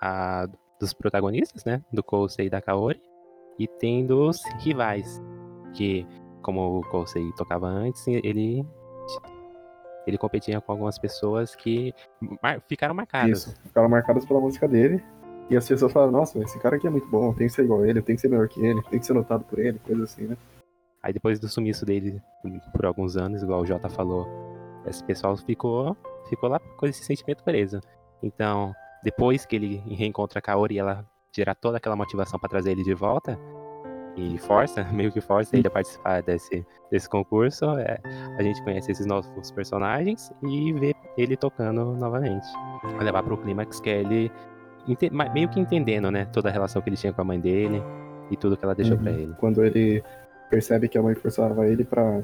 a 0.02 0.48
dos 0.80 0.94
protagonistas, 0.94 1.64
né? 1.66 1.82
Do 1.92 2.04
Kousei 2.04 2.48
e 2.48 2.50
da 2.50 2.62
Kaori. 2.62 3.02
e 3.58 3.68
tem 3.68 4.06
dos 4.06 4.42
rivais, 4.60 5.22
que 5.74 6.08
como 6.42 6.80
o 6.80 6.82
Kosei 6.90 7.32
tocava 7.34 7.68
antes, 7.68 8.06
ele 8.08 8.66
ele 10.08 10.18
competia 10.18 10.60
com 10.62 10.72
algumas 10.72 10.98
pessoas 10.98 11.54
que 11.56 11.94
mar- 12.42 12.62
ficaram 12.68 12.96
marcadas. 12.96 13.30
Isso. 13.48 13.56
Ficaram 13.64 13.90
marcadas 13.90 14.26
pela 14.26 14.40
música 14.40 14.68
dele. 14.68 15.04
E 15.50 15.58
as 15.58 15.68
pessoas 15.68 15.92
falaram, 15.92 16.12
nossa, 16.14 16.40
esse 16.40 16.58
cara 16.60 16.78
aqui 16.78 16.88
é 16.88 16.90
muito 16.90 17.08
bom, 17.10 17.34
tem 17.34 17.48
que 17.48 17.54
ser 17.54 17.64
igual 17.66 17.82
a 17.82 17.88
ele, 17.88 18.02
tem 18.02 18.16
que 18.16 18.22
ser 18.22 18.30
melhor 18.30 18.48
que 18.48 18.64
ele, 18.66 18.82
tem 18.84 19.00
que 19.00 19.06
ser 19.06 19.14
notado 19.14 19.44
por 19.46 19.60
ele, 19.60 19.80
coisa 19.80 20.04
assim, 20.04 20.28
né? 20.28 20.38
Aí 21.02 21.14
depois 21.14 21.40
do 21.40 21.48
sumiço 21.48 21.86
dele 21.86 22.22
por 22.74 22.86
alguns 22.86 23.16
anos, 23.16 23.42
igual 23.42 23.62
o 23.62 23.66
Jota 23.66 23.90
falou, 23.90 24.28
esse 24.86 25.04
pessoal 25.04 25.36
ficou, 25.38 25.96
ficou 26.30 26.50
lá 26.50 26.60
com 26.60 26.86
esse 26.86 27.04
sentimento 27.04 27.44
preso. 27.44 27.80
Então, 28.22 28.74
depois 29.04 29.46
que 29.46 29.56
ele 29.56 29.78
reencontra 29.96 30.40
a 30.40 30.42
Kaori 30.42 30.76
e 30.76 30.80
ela 30.80 31.06
gera 31.36 31.56
toda 31.56 31.78
aquela 31.78 31.96
motivação 31.96 32.40
pra 32.40 32.50
trazer 32.50 32.72
ele 32.72 32.84
de 32.84 32.94
volta, 32.94 33.40
e 34.18 34.38
força, 34.40 34.84
meio 34.92 35.12
que 35.12 35.22
força 35.22 35.56
ele 35.56 35.68
a 35.68 35.72
participar 35.72 36.22
desse, 36.22 36.66
desse 36.92 37.08
concurso, 37.10 37.66
é, 37.78 38.00
a 38.38 38.44
gente 38.44 38.62
conhece 38.64 38.92
esses 38.92 39.06
novos 39.06 39.52
personagens 39.52 40.32
e 40.44 40.74
vê 40.74 40.94
ele 41.18 41.38
tocando 41.38 41.96
novamente. 41.96 42.46
Vai 42.84 43.06
levar 43.06 43.24
pro 43.24 43.38
clímax 43.38 43.80
que 43.80 43.90
é 43.90 44.02
ele 44.02 44.32
meio 45.34 45.48
que 45.50 45.60
entendendo, 45.60 46.10
né, 46.10 46.26
toda 46.26 46.50
a 46.50 46.52
relação 46.52 46.82
que 46.82 46.90
ele 46.90 46.98
tinha 46.98 47.14
com 47.14 47.22
a 47.22 47.24
mãe 47.24 47.40
dele 47.40 47.82
e 48.32 48.36
tudo 48.36 48.58
que 48.58 48.66
ela 48.66 48.74
deixou 48.76 48.98
Uhum. 48.98 49.04
pra 49.04 49.12
ele. 49.12 49.34
Quando 49.36 49.64
ele 49.64 50.04
percebe 50.50 50.88
que 50.90 50.98
a 50.98 51.02
mãe 51.02 51.16
forçava 51.16 51.68
ele 51.68 51.84
pra 51.84 52.22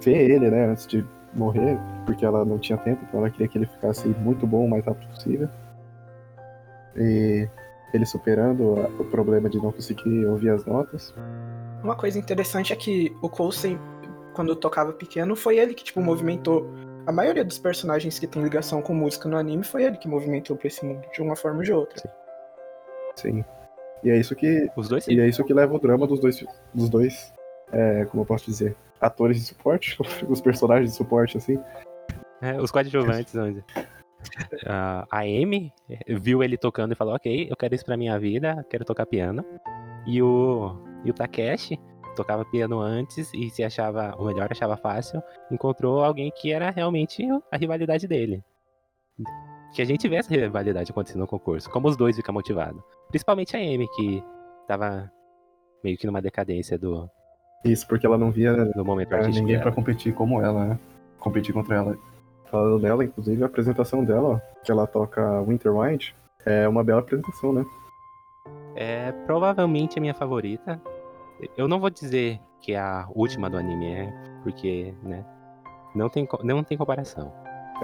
ver 0.00 0.30
ele, 0.30 0.50
né, 0.50 0.66
antes 0.66 0.86
de 0.86 1.04
morrer, 1.32 1.78
porque 2.04 2.24
ela 2.24 2.44
não 2.44 2.58
tinha 2.58 2.76
tempo, 2.78 3.02
então 3.08 3.20
ela 3.20 3.30
queria 3.30 3.48
que 3.48 3.56
ele 3.56 3.66
ficasse 3.66 4.08
muito 4.08 4.46
bom 4.46 4.64
o 4.66 4.70
mais 4.70 4.84
rápido 4.84 5.08
possível. 5.08 5.48
E 6.96 7.48
ele 7.94 8.04
superando 8.04 8.74
a- 8.80 9.02
o 9.02 9.04
problema 9.04 9.48
de 9.48 9.58
não 9.58 9.72
conseguir 9.72 10.26
ouvir 10.26 10.50
as 10.50 10.64
notas. 10.64 11.14
Uma 11.82 11.96
coisa 11.96 12.18
interessante 12.18 12.72
é 12.72 12.76
que 12.76 13.14
o 13.22 13.28
Coulson, 13.28 13.78
quando 14.34 14.54
tocava 14.56 14.92
pequeno, 14.92 15.34
foi 15.36 15.58
ele 15.58 15.74
que, 15.74 15.84
tipo, 15.84 16.00
movimentou. 16.00 16.68
A 17.06 17.12
maioria 17.12 17.44
dos 17.44 17.58
personagens 17.58 18.18
que 18.18 18.26
tem 18.26 18.42
ligação 18.42 18.80
com 18.80 18.94
música 18.94 19.28
no 19.28 19.36
anime 19.36 19.64
foi 19.64 19.84
ele 19.84 19.96
que 19.96 20.06
movimentou 20.08 20.56
pra 20.56 20.68
esse 20.68 20.84
mundo, 20.84 21.02
de 21.12 21.20
uma 21.20 21.34
forma 21.34 21.58
ou 21.58 21.64
de 21.64 21.72
outra. 21.72 22.02
Sim. 23.16 23.44
E 24.02 24.10
é 24.10 24.16
isso 24.16 24.34
que 24.34 24.68
Os 24.76 24.88
dois 24.88 25.06
E 25.06 25.20
é 25.20 25.28
isso 25.28 25.44
que 25.44 25.54
leva 25.54 25.74
o 25.74 25.78
drama 25.78 26.06
dos 26.06 26.18
dois, 26.18 26.44
dos 26.74 26.88
dois 26.88 27.32
é, 27.72 28.04
como 28.04 28.22
eu 28.22 28.26
posso 28.26 28.44
dizer, 28.44 28.76
atores 29.00 29.38
de 29.38 29.44
suporte, 29.44 29.96
os 30.28 30.40
personagens 30.40 30.90
de 30.90 30.96
suporte, 30.96 31.38
assim. 31.38 31.58
É, 32.40 32.60
os 32.60 32.70
coadjuvantes, 32.70 33.32
vamos 33.34 33.54
dizer. 33.54 33.64
Ah, 34.66 35.06
a 35.10 35.20
Amy 35.20 35.72
viu 36.06 36.44
ele 36.44 36.56
tocando 36.56 36.92
e 36.92 36.94
falou: 36.94 37.14
Ok, 37.14 37.48
eu 37.50 37.56
quero 37.56 37.74
isso 37.74 37.84
pra 37.84 37.96
minha 37.96 38.18
vida, 38.18 38.64
quero 38.70 38.84
tocar 38.84 39.06
piano. 39.06 39.44
E 40.06 40.22
o, 40.22 40.76
e 41.04 41.10
o 41.10 41.14
Takeshi 41.14 41.78
tocava 42.14 42.44
piano 42.44 42.78
antes 42.78 43.32
e 43.34 43.48
se 43.50 43.64
achava, 43.64 44.14
ou 44.18 44.26
melhor, 44.26 44.48
achava 44.50 44.76
fácil, 44.76 45.22
encontrou 45.50 46.04
alguém 46.04 46.30
que 46.30 46.52
era 46.52 46.70
realmente 46.70 47.26
a 47.50 47.56
rivalidade 47.56 48.06
dele. 48.06 48.44
Que 49.72 49.80
a 49.80 49.84
gente 49.84 50.06
vê 50.08 50.16
essa 50.16 50.30
rivalidade 50.30 50.90
acontecendo 50.90 51.20
no 51.20 51.26
concurso, 51.26 51.70
como 51.70 51.88
os 51.88 51.96
dois 51.96 52.16
ficam 52.16 52.34
motivados. 52.34 52.82
Principalmente 53.08 53.56
a 53.56 53.60
Amy, 53.60 53.88
que 53.96 54.22
tava 54.68 55.10
meio 55.82 55.96
que 55.96 56.06
numa 56.06 56.22
decadência 56.22 56.78
do, 56.78 57.08
Isso, 57.64 57.86
porque 57.86 58.06
ela 58.06 58.18
não 58.18 58.30
via 58.30 58.52
do 58.66 58.84
momento 58.84 59.14
é, 59.14 59.28
ninguém 59.28 59.58
pra 59.60 59.72
competir 59.72 60.14
como 60.14 60.42
ela, 60.42 60.66
né? 60.66 60.78
Competir 61.18 61.52
contra 61.52 61.76
ela. 61.76 61.98
Falando 62.50 62.80
dela, 62.80 63.04
inclusive, 63.04 63.42
a 63.42 63.46
apresentação 63.46 64.04
dela, 64.04 64.42
que 64.62 64.70
ela 64.70 64.86
toca 64.86 65.42
Winter 65.42 65.72
Wind, 65.74 66.10
é 66.44 66.68
uma 66.68 66.84
bela 66.84 67.00
apresentação, 67.00 67.52
né? 67.52 67.64
É 68.74 69.12
provavelmente 69.26 69.98
a 69.98 70.00
minha 70.00 70.14
favorita. 70.14 70.80
Eu 71.56 71.66
não 71.66 71.80
vou 71.80 71.90
dizer 71.90 72.40
que 72.60 72.72
é 72.72 72.78
a 72.78 73.08
última 73.14 73.48
do 73.48 73.56
anime 73.56 73.94
é, 73.94 74.12
porque, 74.42 74.94
né, 75.02 75.24
não 75.94 76.08
tem, 76.08 76.28
não 76.42 76.62
tem 76.62 76.76
comparação. 76.76 77.32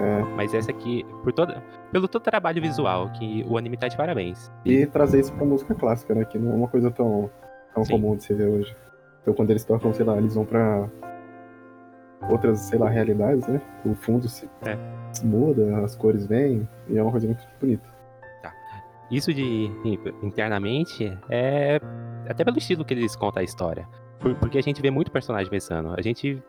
É, 0.01 0.21
Mas 0.35 0.53
essa 0.53 0.71
aqui, 0.71 1.05
por 1.23 1.33
toda, 1.33 1.61
pelo 1.91 2.07
todo 2.07 2.21
trabalho 2.23 2.61
visual, 2.61 3.09
que 3.11 3.45
o 3.49 3.57
anime 3.57 3.75
tá 3.77 3.87
de 3.87 3.97
parabéns. 3.97 4.49
e 4.63 4.85
trazer 4.85 5.19
isso 5.19 5.33
pra 5.33 5.45
música 5.45 5.75
clássica, 5.75 6.15
né? 6.15 6.23
Que 6.25 6.37
não 6.39 6.53
é 6.53 6.55
uma 6.55 6.67
coisa 6.69 6.89
tão, 6.89 7.29
tão 7.73 7.83
Sim. 7.83 7.91
comum 7.93 8.15
de 8.15 8.23
se 8.23 8.33
ver 8.33 8.47
hoje. 8.47 8.75
Então 9.21 9.33
quando 9.33 9.49
eles 9.49 9.65
tocam, 9.65 9.93
sei 9.93 10.05
lá, 10.05 10.17
eles 10.17 10.35
vão 10.35 10.45
pra 10.45 10.87
outras, 12.29 12.59
sei 12.61 12.79
lá, 12.79 12.89
realidades, 12.89 13.45
né? 13.47 13.61
O 13.85 13.93
fundo 13.93 14.27
se, 14.29 14.49
É. 14.65 14.77
se 15.11 15.25
muda, 15.25 15.79
as 15.83 15.95
cores 15.95 16.25
vêm, 16.25 16.67
e 16.87 16.97
é 16.97 17.01
uma 17.01 17.11
coisa 17.11 17.27
muito 17.27 17.43
bonita. 17.59 17.87
Isso 19.11 19.33
de 19.33 19.71
internamente 20.21 21.17
é 21.31 21.81
até 22.29 22.43
pelo 22.45 22.59
estilo 22.59 22.85
que 22.85 22.93
eles 22.93 23.15
contam 23.15 23.41
a 23.41 23.43
história. 23.43 23.87
Por- 24.19 24.35
porque 24.35 24.59
a 24.59 24.61
gente 24.61 24.79
vê 24.83 24.91
muito 24.91 25.11
personagem 25.11 25.49
pensando. 25.49 25.95
A 25.97 26.01
gente 26.01 26.41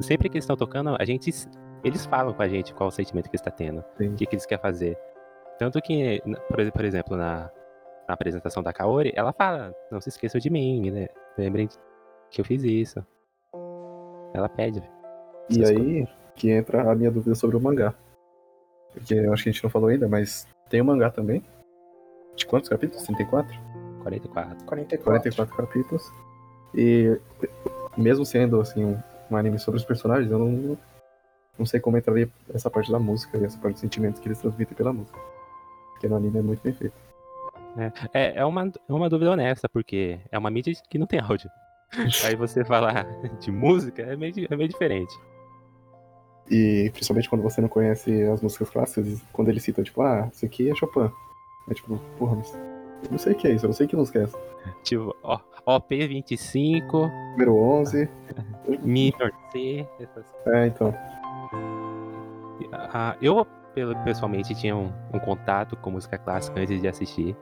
sempre 0.00 0.30
que 0.30 0.36
eles 0.38 0.44
estão 0.44 0.56
tocando, 0.56 0.96
a 0.98 1.04
gente 1.04 1.30
eles 1.84 2.04
falam 2.06 2.32
com 2.32 2.42
a 2.42 2.48
gente 2.48 2.72
qual 2.74 2.88
o 2.88 2.92
sentimento 2.92 3.28
que 3.30 3.36
está 3.36 3.50
tendo, 3.50 3.84
Sim. 3.98 4.08
o 4.08 4.14
que, 4.14 4.26
que 4.26 4.34
eles 4.34 4.46
querem 4.46 4.62
fazer. 4.62 4.98
Tanto 5.58 5.80
que, 5.80 6.22
por, 6.48 6.60
ex- 6.60 6.70
por 6.70 6.84
exemplo, 6.84 7.16
na, 7.16 7.50
na 8.08 8.14
apresentação 8.14 8.62
da 8.62 8.72
Kaori, 8.72 9.12
ela 9.14 9.32
fala: 9.32 9.74
"Não 9.90 10.00
se 10.00 10.08
esqueçam 10.08 10.40
de 10.40 10.50
mim, 10.50 10.90
le- 10.90 11.10
lembrem 11.36 11.68
que 12.30 12.40
eu 12.40 12.44
fiz 12.44 12.62
isso". 12.64 13.04
Ela 14.34 14.48
pede. 14.48 14.82
E 15.50 15.64
aí 15.64 16.08
que 16.34 16.50
entra 16.50 16.90
a 16.90 16.94
minha 16.94 17.10
dúvida 17.10 17.34
sobre 17.34 17.56
o 17.56 17.60
mangá. 17.60 17.94
Porque 18.92 19.14
eu 19.14 19.32
acho 19.32 19.42
que 19.42 19.50
a 19.50 19.52
gente 19.52 19.62
não 19.62 19.70
falou 19.70 19.88
ainda, 19.88 20.08
mas 20.08 20.46
tem 20.70 20.80
o 20.80 20.84
mangá 20.84 21.10
também. 21.10 21.44
De 22.34 22.46
quantos 22.46 22.68
capítulos? 22.70 23.04
34? 23.04 23.54
44. 24.02 24.64
44. 24.64 25.04
44 25.04 25.56
capítulos. 25.56 26.02
E 26.74 27.18
mesmo 27.96 28.24
sendo 28.24 28.58
assim 28.60 28.84
um, 28.84 28.98
um 29.30 29.36
anime 29.36 29.58
sobre 29.58 29.78
os 29.78 29.84
personagens, 29.84 30.30
eu 30.32 30.38
não, 30.38 30.78
não 31.58 31.66
sei 31.66 31.80
como 31.80 31.96
entraria 31.96 32.28
essa 32.52 32.70
parte 32.70 32.90
da 32.90 32.98
música 32.98 33.38
e 33.38 33.44
essa 33.44 33.58
parte 33.58 33.74
dos 33.74 33.80
sentimentos 33.80 34.20
que 34.20 34.28
eles 34.28 34.38
transmitem 34.38 34.76
pela 34.76 34.92
música. 34.92 35.18
Porque 35.92 36.08
no 36.08 36.16
anime 36.16 36.38
é 36.38 36.42
muito 36.42 36.62
bem 36.62 36.72
feito. 36.72 36.94
É, 38.12 38.40
é 38.40 38.44
uma, 38.44 38.66
é 38.66 38.92
uma 38.92 39.08
dúvida 39.08 39.30
honesta, 39.30 39.68
porque 39.68 40.18
é 40.30 40.38
uma 40.38 40.50
mídia 40.50 40.72
que 40.88 40.98
não 40.98 41.06
tem 41.06 41.20
áudio. 41.20 41.50
Aí 42.24 42.34
você 42.34 42.64
falar 42.64 43.06
de 43.38 43.50
música 43.50 44.02
é 44.02 44.16
meio, 44.16 44.34
é 44.50 44.56
meio 44.56 44.68
diferente. 44.68 45.14
E 46.50 46.90
principalmente 46.92 47.28
quando 47.28 47.42
você 47.42 47.60
não 47.60 47.68
conhece 47.68 48.22
as 48.24 48.42
músicas 48.42 48.70
clássicas, 48.70 49.22
quando 49.32 49.48
eles 49.48 49.62
citam, 49.62 49.84
tipo, 49.84 50.02
ah, 50.02 50.28
isso 50.32 50.44
aqui 50.44 50.70
é 50.70 50.74
Chopin. 50.74 51.10
É 51.68 51.74
tipo, 51.74 51.98
porra, 52.18 52.36
mas 52.36 52.52
eu 53.04 53.10
não 53.10 53.18
sei 53.18 53.32
o 53.32 53.36
que 53.36 53.46
é 53.46 53.52
isso, 53.52 53.64
eu 53.64 53.68
não 53.68 53.74
sei 53.74 53.86
que 53.86 53.96
música 53.96 54.18
é 54.20 54.22
essa. 54.24 54.38
Tipo, 54.84 55.16
ó, 55.22 55.40
OP25, 55.66 57.10
Número 57.32 57.56
11. 57.56 58.08
Minor 58.82 59.32
C. 59.50 59.86
Essas... 59.98 60.24
É, 60.46 60.66
então. 60.66 60.94
Ah, 62.72 63.16
eu, 63.20 63.46
pessoalmente, 64.04 64.54
tinha 64.54 64.76
um, 64.76 64.92
um 65.12 65.18
contato 65.18 65.76
com 65.76 65.90
música 65.90 66.18
clássica 66.18 66.60
antes 66.60 66.80
de 66.80 66.88
assistir. 66.88 67.36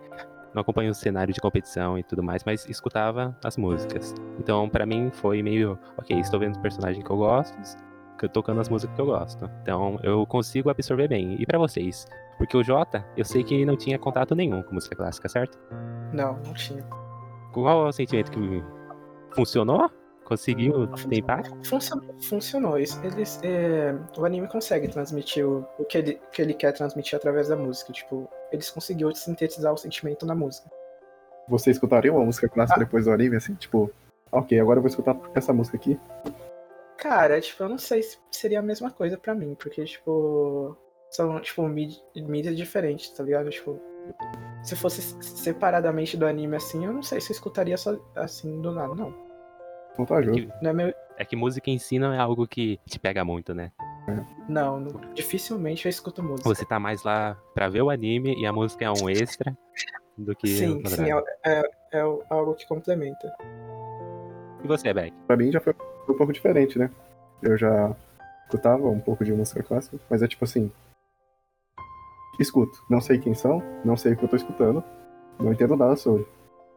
Não 0.53 0.63
acompanho 0.63 0.91
o 0.91 0.95
cenário 0.95 1.33
de 1.33 1.41
competição 1.41 1.97
e 1.97 2.03
tudo 2.03 2.23
mais, 2.23 2.43
mas 2.45 2.69
escutava 2.69 3.37
as 3.45 3.57
músicas. 3.57 4.15
Então, 4.39 4.69
pra 4.69 4.85
mim, 4.85 5.11
foi 5.13 5.43
meio, 5.43 5.79
ok, 5.97 6.19
estou 6.19 6.41
vendo 6.41 6.53
os 6.53 6.61
personagens 6.61 7.05
que 7.05 7.11
eu 7.11 7.17
gosto, 7.17 7.57
tocando 8.33 8.61
as 8.61 8.69
músicas 8.69 8.95
que 8.97 9.01
eu 9.01 9.07
gosto. 9.07 9.51
Então, 9.63 9.99
eu 10.03 10.27
consigo 10.27 10.69
absorver 10.69 11.09
bem. 11.09 11.37
E 11.41 11.47
pra 11.47 11.59
vocês? 11.59 12.07
Porque 12.37 12.57
o 12.57 12.65
Jota, 12.65 13.07
eu 13.17 13.25
sei 13.25 13.45
que 13.45 13.65
não 13.65 13.77
tinha 13.77 13.99
contato 13.99 14.35
nenhum 14.35 14.63
com 14.63 14.75
música 14.75 14.97
clássica, 14.97 15.29
certo? 15.29 15.57
Não, 16.13 16.33
não 16.45 16.53
tinha. 16.55 16.83
Qual 17.53 17.87
é 17.87 17.89
o 17.89 17.93
sentimento 17.93 18.31
que 18.33 18.65
funcionou? 19.31 19.91
Conseguiu 20.31 20.87
ter 20.87 21.17
impacto? 21.19 21.67
Funcionou. 21.69 22.15
funcionou. 22.23 22.79
Isso- 22.79 23.01
Eles, 23.05 23.41
é, 23.43 23.93
o 24.17 24.25
anime 24.25 24.47
consegue 24.47 24.87
transmitir 24.87 25.45
o, 25.45 25.67
o 25.77 25.85
que, 25.85 25.99
ele, 25.99 26.21
que 26.33 26.41
ele 26.41 26.55
quer 26.55 26.73
transmitir 26.73 27.17
através 27.17 27.49
da 27.49 27.57
música. 27.57 27.93
Tipo, 27.93 28.29
eles 28.53 28.71
conseguiram 28.71 29.13
sintetizar 29.13 29.73
o 29.73 29.77
sentimento 29.77 30.25
na 30.25 30.35
música. 30.35 30.71
Você 31.49 31.73
escutaria 31.73 32.13
uma 32.13 32.25
música 32.25 32.49
clássica 32.49 32.79
depois 32.79 33.07
do 33.07 33.11
anime, 33.11 33.35
assim? 33.37 33.55
Tipo, 33.55 33.91
ok, 34.31 34.59
agora 34.61 34.79
eu 34.79 34.83
vou 34.83 34.89
escutar 34.89 35.17
essa 35.35 35.53
música 35.53 35.77
aqui. 35.77 35.99
Cara, 36.97 37.41
tipo, 37.41 37.63
eu 37.65 37.69
não 37.69 37.79
sei 37.79 38.03
se 38.03 38.17
seria 38.31 38.61
a 38.61 38.63
mesma 38.63 38.91
coisa 38.91 39.19
pra 39.19 39.35
mim, 39.35 39.57
porque, 39.59 39.85
tipo, 39.85 40.77
são, 41.11 41.41
tipo, 41.41 41.67
mídi- 41.67 42.01
mídias 42.15 42.57
diferentes, 42.57 43.11
tá 43.11 43.25
ligado? 43.25 43.51
Tipo, 43.51 43.81
se 44.63 44.77
fosse 44.77 45.01
separadamente 45.23 46.17
do 46.17 46.25
anime 46.27 46.55
assim, 46.57 46.85
eu 46.87 46.93
não 46.93 47.03
sei 47.03 47.21
se 47.21 47.33
eu 47.33 47.35
escutaria 47.35 47.77
só 47.77 47.97
assim 48.15 48.61
do 48.61 48.71
nada, 48.71 48.95
não. 48.95 49.13
Vantajoso. 50.05 50.33
Que- 50.35 50.49
Não 50.63 50.71
é 50.71 50.73
meu. 50.73 50.95
É 51.17 51.25
que 51.25 51.37
música 51.37 51.71
em 51.71 51.79
si 51.79 51.99
não 51.99 52.13
é 52.13 52.19
algo 52.19 52.47
que 52.47 52.79
te 52.87 52.99
pega 52.99 53.25
muito, 53.25 53.55
né? 53.55 53.71
Não, 54.49 54.81
não- 54.81 55.01
dificilmente 55.15 55.87
eu 55.87 55.91
escuto 55.91 56.23
música. 56.23 56.49
Você 56.49 56.65
tá 56.65 56.81
mais 56.81 57.03
lá 57.05 57.37
pra 57.55 57.69
ver 57.69 57.83
o 57.83 57.91
anime 57.91 58.35
e 58.41 58.47
a 58.47 58.53
música 58.53 58.85
é 58.85 58.91
um 58.91 59.09
extra 59.09 59.57
do 60.17 60.35
que. 60.35 60.49
Sim, 60.49 60.83
o 60.85 60.89
sim, 60.89 61.05
é, 61.45 61.61
é, 61.61 61.63
é 61.93 62.01
algo 62.01 62.55
que 62.55 62.67
complementa. 62.67 63.33
E 64.65 64.67
você, 64.67 64.93
Beck? 64.93 65.15
Pra 65.27 65.37
mim 65.37 65.53
já 65.53 65.61
foi 65.61 65.75
um 66.09 66.15
pouco 66.15 66.33
diferente, 66.33 66.79
né? 66.79 66.91
Eu 67.43 67.57
já 67.57 67.95
escutava 68.45 68.87
um 68.89 68.99
pouco 69.01 69.25
de 69.25 69.33
música 69.33 69.63
clássica, 69.63 69.99
mas 70.11 70.23
é 70.23 70.27
tipo 70.29 70.45
assim. 70.45 70.71
Escuto. 72.39 72.83
Não 72.89 73.01
sei 73.01 73.19
quem 73.19 73.35
são, 73.35 73.63
não 73.85 73.97
sei 73.97 74.13
o 74.15 74.17
que 74.17 74.25
eu 74.25 74.29
tô 74.29 74.37
escutando, 74.37 74.83
não 75.39 75.53
entendo 75.53 75.77
nada 75.77 75.95
sobre. 75.97 76.27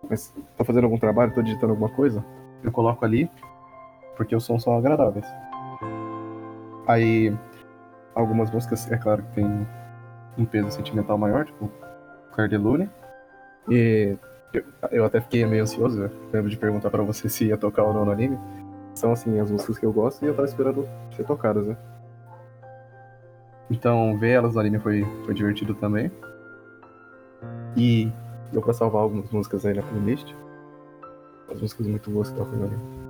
mas 0.10 0.34
tô 0.58 0.66
fazendo 0.66 0.84
algum 0.84 0.98
trabalho, 1.00 1.34
tô 1.34 1.42
digitando 1.42 1.72
alguma 1.72 1.90
coisa, 1.90 2.24
eu 2.64 2.72
coloco 2.72 3.04
ali, 3.04 3.30
porque 4.16 4.36
os 4.36 4.44
sons 4.44 4.64
são 4.64 4.78
agradáveis. 4.78 5.26
Aí, 6.88 7.36
algumas 8.16 8.52
músicas, 8.52 8.92
é 8.92 8.98
claro 8.98 9.24
que 9.24 9.36
tem 9.36 9.68
um 10.38 10.46
peso 10.46 10.72
sentimental 10.72 11.18
maior, 11.18 11.46
tipo 11.46 11.70
Cardelune. 12.36 12.90
E 13.70 14.18
eu, 14.54 14.64
eu 14.92 15.06
até 15.06 15.22
fiquei 15.22 15.46
meio 15.46 15.64
ansioso, 15.64 16.00
né? 16.00 16.10
lembro 16.32 16.50
de 16.50 16.58
perguntar 16.58 16.90
pra 16.90 17.04
você 17.04 17.28
se 17.30 17.46
ia 17.46 17.58
tocar 17.58 17.84
ou 17.84 17.94
não 17.94 18.06
no 18.06 18.12
anime. 18.12 18.38
São, 18.94 19.12
assim, 19.12 19.40
as 19.40 19.50
músicas 19.50 19.80
que 19.80 19.86
eu 19.86 19.92
gosto 19.92 20.24
e 20.24 20.28
eu 20.28 20.36
tava 20.36 20.48
esperando 20.48 20.88
ser 21.16 21.26
tocadas, 21.26 21.66
né? 21.66 21.76
Então, 23.72 24.18
ver 24.20 24.32
elas 24.32 24.54
no 24.54 24.60
anime 24.60 24.78
foi, 24.80 25.04
foi 25.26 25.34
divertido 25.34 25.74
também. 25.74 26.12
E 27.76 28.12
deu 28.52 28.62
pra 28.62 28.74
salvar 28.74 29.02
algumas 29.02 29.32
músicas 29.32 29.66
aí 29.66 29.74
na 29.74 29.82
playlist. 29.82 30.32
As 31.54 31.62
músicas 31.62 31.86
muito 31.86 32.10
boas 32.10 32.30
que 32.32 32.36
tocam 32.36 32.58
no 32.58 32.66
anime. 32.66 33.04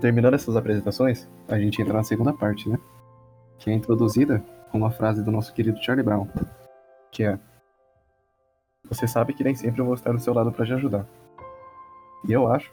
Terminando 0.00 0.34
essas 0.34 0.56
apresentações, 0.56 1.28
a 1.48 1.58
gente 1.58 1.80
entra 1.82 1.94
na 1.94 2.02
segunda 2.02 2.32
parte, 2.32 2.68
né? 2.68 2.78
Que 3.58 3.70
é 3.70 3.74
introduzida 3.74 4.42
com 4.70 4.78
uma 4.78 4.90
frase 4.90 5.22
do 5.22 5.30
nosso 5.30 5.52
querido 5.52 5.82
Charlie 5.82 6.04
Brown, 6.04 6.26
que 7.10 7.24
é: 7.24 7.38
Você 8.88 9.06
sabe 9.06 9.34
que 9.34 9.44
nem 9.44 9.54
sempre 9.54 9.80
eu 9.80 9.84
vou 9.84 9.94
estar 9.94 10.12
do 10.12 10.18
seu 10.18 10.32
lado 10.32 10.52
para 10.52 10.64
te 10.64 10.72
ajudar. 10.72 11.06
E 12.28 12.32
eu 12.32 12.48
acho 12.48 12.72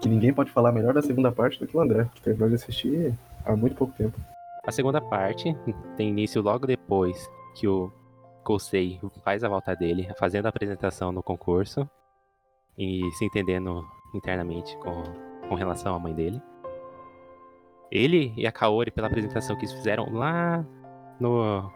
que 0.00 0.08
ninguém 0.08 0.32
pode 0.32 0.50
falar 0.50 0.72
melhor 0.72 0.94
da 0.94 1.02
segunda 1.02 1.30
parte 1.30 1.58
do 1.58 1.66
que 1.66 1.76
o 1.76 1.80
André, 1.80 2.08
que 2.14 2.22
terminou 2.22 2.48
de 2.48 2.56
assistir 2.56 3.14
há 3.44 3.54
muito 3.54 3.76
pouco 3.76 3.94
tempo. 3.94 4.18
A 4.66 4.72
segunda 4.72 5.00
parte 5.00 5.56
tem 5.96 6.08
início 6.08 6.42
logo 6.42 6.66
depois 6.66 7.30
que 7.54 7.68
o 7.68 7.92
Kosei 8.42 9.00
faz 9.22 9.44
a 9.44 9.48
volta 9.48 9.74
dele, 9.76 10.08
fazendo 10.18 10.46
a 10.46 10.48
apresentação 10.48 11.12
no 11.12 11.22
concurso 11.22 11.88
e 12.76 13.02
se 13.12 13.24
entendendo 13.24 13.84
internamente 14.14 14.76
com, 14.78 15.02
com 15.48 15.54
relação 15.54 15.94
à 15.94 15.98
mãe 15.98 16.14
dele. 16.14 16.40
Ele 17.90 18.32
e 18.36 18.46
a 18.46 18.52
Kaori, 18.52 18.90
pela 18.90 19.06
apresentação 19.06 19.54
que 19.56 19.66
eles 19.66 19.74
fizeram 19.74 20.10
lá 20.12 20.64
no. 21.20 21.70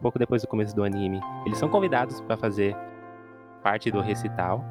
pouco 0.00 0.18
depois 0.18 0.40
do 0.40 0.48
começo 0.48 0.74
do 0.74 0.82
anime, 0.82 1.20
eles 1.44 1.58
são 1.58 1.68
convidados 1.68 2.20
para 2.22 2.36
fazer 2.36 2.74
parte 3.62 3.90
do 3.90 4.00
recital. 4.00 4.64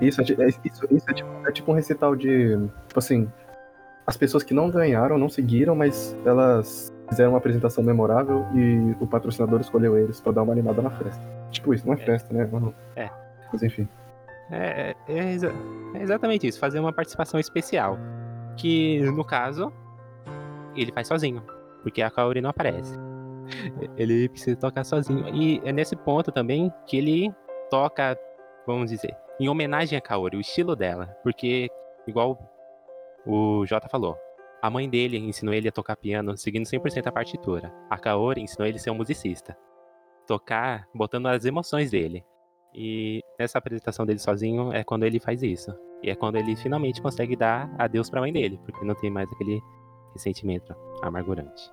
Isso, 0.00 0.20
é, 0.20 0.24
é- 0.24 0.48
isso, 0.48 0.86
isso 0.90 1.10
é, 1.10 1.14
tipo, 1.14 1.28
é 1.46 1.52
tipo 1.52 1.72
um 1.72 1.74
recital 1.74 2.14
de. 2.16 2.56
Tipo 2.88 2.98
assim. 2.98 3.30
As 4.06 4.16
pessoas 4.16 4.44
que 4.44 4.54
não 4.54 4.70
ganharam, 4.70 5.18
não 5.18 5.28
seguiram, 5.28 5.74
mas 5.74 6.16
elas 6.24 6.92
fizeram 7.08 7.32
uma 7.32 7.38
apresentação 7.38 7.82
memorável 7.82 8.46
e 8.54 8.94
o 9.00 9.06
patrocinador 9.06 9.60
escolheu 9.60 9.98
eles 9.98 10.20
pra 10.20 10.30
dar 10.30 10.42
uma 10.44 10.52
animada 10.52 10.80
na 10.80 10.90
festa. 10.90 11.20
Tipo 11.50 11.74
isso, 11.74 11.84
não 11.84 11.94
é 11.94 11.96
festa, 11.96 12.32
né? 12.32 12.48
Não- 12.52 12.72
É. 12.94 13.10
Mas 13.52 13.64
enfim. 13.64 13.88
É, 14.48 14.94
é- 15.08 15.12
é 15.12 15.32
exa- 15.32 15.52
é 15.94 16.02
exatamente 16.02 16.46
isso, 16.46 16.60
fazer 16.60 16.78
uma 16.78 16.92
participação 16.92 17.40
especial. 17.40 17.98
Que, 18.56 19.00
no 19.10 19.24
caso, 19.24 19.72
ele 20.76 20.92
faz 20.92 21.08
sozinho, 21.08 21.42
porque 21.82 22.00
a 22.00 22.08
Kaori 22.10 22.40
não 22.40 22.50
aparece. 22.50 22.96
Ele 23.96 24.28
precisa 24.28 24.56
tocar 24.56 24.84
sozinho. 24.84 25.28
E 25.34 25.60
é 25.64 25.72
nesse 25.72 25.94
ponto 25.96 26.30
também 26.32 26.72
que 26.86 26.96
ele 26.96 27.32
toca, 27.70 28.16
vamos 28.66 28.90
dizer, 28.90 29.14
em 29.38 29.48
homenagem 29.48 29.98
a 29.98 30.00
Kaori, 30.00 30.36
o 30.36 30.40
estilo 30.40 30.74
dela. 30.74 31.16
Porque, 31.22 31.68
igual 32.06 32.38
o 33.26 33.64
Jota 33.66 33.88
falou, 33.88 34.16
a 34.62 34.70
mãe 34.70 34.88
dele 34.88 35.18
ensinou 35.18 35.54
ele 35.54 35.68
a 35.68 35.72
tocar 35.72 35.96
piano 35.96 36.36
seguindo 36.36 36.64
100% 36.64 37.06
a 37.06 37.12
partitura. 37.12 37.72
A 37.90 37.98
Kaori 37.98 38.40
ensinou 38.40 38.66
ele 38.66 38.78
a 38.78 38.80
ser 38.80 38.90
um 38.90 38.94
musicista. 38.94 39.56
Tocar 40.26 40.88
botando 40.94 41.26
as 41.26 41.44
emoções 41.44 41.90
dele. 41.90 42.24
E 42.74 43.20
nessa 43.38 43.58
apresentação 43.58 44.04
dele 44.04 44.18
sozinho 44.18 44.72
é 44.72 44.82
quando 44.82 45.04
ele 45.04 45.20
faz 45.20 45.42
isso. 45.42 45.74
E 46.02 46.10
é 46.10 46.14
quando 46.14 46.36
ele 46.36 46.56
finalmente 46.56 47.00
consegue 47.00 47.36
dar 47.36 47.74
adeus 47.78 48.10
pra 48.10 48.20
mãe 48.20 48.32
dele, 48.32 48.60
porque 48.64 48.84
não 48.84 48.94
tem 48.94 49.10
mais 49.10 49.30
aquele 49.32 49.60
ressentimento 50.12 50.74
amargurante. 51.02 51.70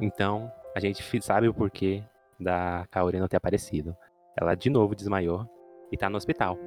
Então, 0.00 0.50
a 0.74 0.80
gente 0.80 1.02
sabe 1.22 1.48
o 1.48 1.54
porquê 1.54 2.02
da 2.38 2.86
Kaori 2.90 3.20
não 3.20 3.28
ter 3.28 3.36
aparecido. 3.36 3.96
Ela 4.36 4.54
de 4.54 4.68
novo 4.68 4.94
desmaiou 4.94 5.48
e 5.94 5.96
tá 5.96 6.10
no 6.10 6.16
hospital. 6.16 6.58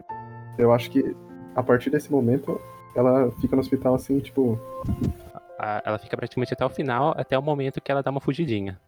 Eu 0.58 0.72
acho 0.72 0.90
que 0.90 1.16
a 1.56 1.62
partir 1.62 1.90
desse 1.90 2.12
momento 2.12 2.60
ela 2.96 3.30
fica 3.42 3.56
no 3.56 3.62
hospital 3.62 3.96
assim, 3.96 4.20
tipo. 4.20 4.60
Ela 5.60 5.98
fica 6.00 6.16
praticamente 6.16 6.54
até 6.54 6.66
o 6.66 6.70
final, 6.70 7.13
até 7.18 7.38
o 7.38 7.42
momento 7.42 7.82
que 7.82 7.92
ela 7.92 8.02
dá 8.02 8.10
uma 8.10 8.22
fugidinha 8.22 8.80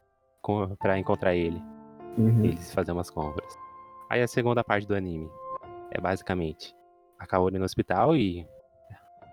pra 0.79 0.97
encontrar 0.97 1.35
ele. 1.35 1.61
uhum. 2.17 2.45
eles 2.45 2.73
fazer 2.73 2.91
umas 2.91 3.09
compras. 3.09 3.53
Aí 4.09 4.21
a 4.21 4.27
segunda 4.27 4.63
parte 4.63 4.87
do 4.87 4.95
anime 4.95 5.29
é 5.91 5.99
basicamente 5.99 6.73
a 7.19 7.27
Kaori 7.27 7.59
no 7.59 7.65
hospital 7.65 8.15
e 8.15 8.47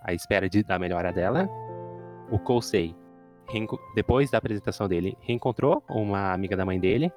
a 0.03 0.13
espera 0.13 0.49
de, 0.49 0.63
da 0.63 0.79
melhora 0.79 1.13
dela. 1.13 1.49
O 2.31 2.39
Kousei, 2.39 2.95
depois 3.95 4.31
da 4.31 4.39
apresentação 4.39 4.89
dele, 4.89 5.17
reencontrou 5.21 5.83
uma 5.89 6.33
amiga 6.33 6.57
da 6.57 6.65
mãe 6.65 6.81
dele, 6.81 7.13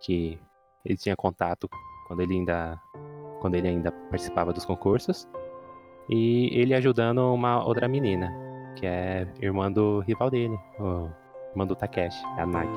que 0.00 0.38
ele 0.84 0.96
tinha 0.96 1.16
contato 1.16 1.68
quando 2.06 2.20
ele 2.20 2.34
ainda, 2.34 2.78
quando 3.42 3.56
ele 3.56 3.68
ainda 3.68 3.90
participava 3.92 4.52
dos 4.52 4.64
concursos. 4.64 5.28
E 6.08 6.48
ele 6.58 6.74
ajudando 6.74 7.18
uma 7.34 7.62
outra 7.64 7.86
menina, 7.88 8.32
que 8.76 8.86
é 8.86 9.26
irmã 9.40 9.70
do 9.70 10.00
rival 10.00 10.30
dele, 10.30 10.58
o 10.78 11.08
irmã 11.50 11.66
do 11.66 11.74
Takeshi, 11.76 12.24
a 12.38 12.46
Nagi. 12.46 12.70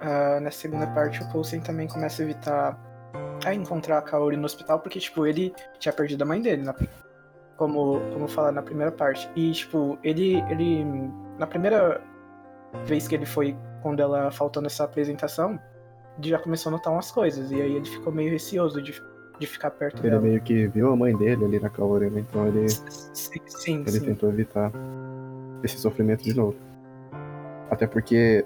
Ah, 0.00 0.40
na 0.40 0.50
segunda 0.50 0.86
parte, 0.88 1.22
o 1.22 1.28
Coulson 1.30 1.60
também 1.60 1.86
começa 1.88 2.22
a 2.22 2.24
evitar 2.24 2.78
a 3.44 3.54
encontrar 3.54 3.98
a 3.98 4.02
Kaori 4.02 4.36
no 4.36 4.44
hospital, 4.44 4.80
porque, 4.80 4.98
tipo, 4.98 5.26
ele 5.26 5.52
tinha 5.78 5.92
perdido 5.92 6.22
a 6.22 6.24
mãe 6.26 6.40
dele, 6.40 6.62
na- 6.62 6.74
como, 7.56 8.00
como 8.12 8.26
falar 8.28 8.52
na 8.52 8.62
primeira 8.62 8.90
parte. 8.90 9.28
E, 9.36 9.52
tipo, 9.52 9.98
ele, 10.02 10.42
ele. 10.50 10.84
Na 11.38 11.46
primeira 11.46 12.00
vez 12.84 13.06
que 13.06 13.14
ele 13.14 13.26
foi, 13.26 13.56
quando 13.82 14.00
ela 14.00 14.30
faltou 14.30 14.62
nessa 14.62 14.84
apresentação, 14.84 15.58
ele 16.18 16.28
já 16.30 16.38
começou 16.38 16.70
a 16.70 16.72
notar 16.76 16.92
umas 16.92 17.10
coisas. 17.10 17.50
E 17.50 17.60
aí 17.60 17.74
ele 17.76 17.84
ficou 17.84 18.12
meio 18.12 18.30
receoso 18.30 18.80
de, 18.82 18.92
de 19.42 19.46
ficar 19.52 19.70
perto 19.70 20.00
Ele 20.00 20.10
dela. 20.10 20.22
meio 20.22 20.40
que 20.40 20.66
viu 20.68 20.90
a 20.92 20.96
mãe 20.96 21.16
dele 21.16 21.44
ali 21.44 21.60
na 21.60 21.68
Kaori, 21.68 22.08
né? 22.10 22.20
Então 22.20 22.46
ele, 22.46 22.68
Sim, 22.68 23.40
sim. 23.46 23.80
ele 23.80 23.90
sim. 23.90 24.04
tentou 24.06 24.28
evitar 24.30 24.72
esse 25.62 25.78
sofrimento 25.78 26.22
de 26.24 26.34
novo. 26.34 26.56
Até 27.70 27.86
porque, 27.86 28.44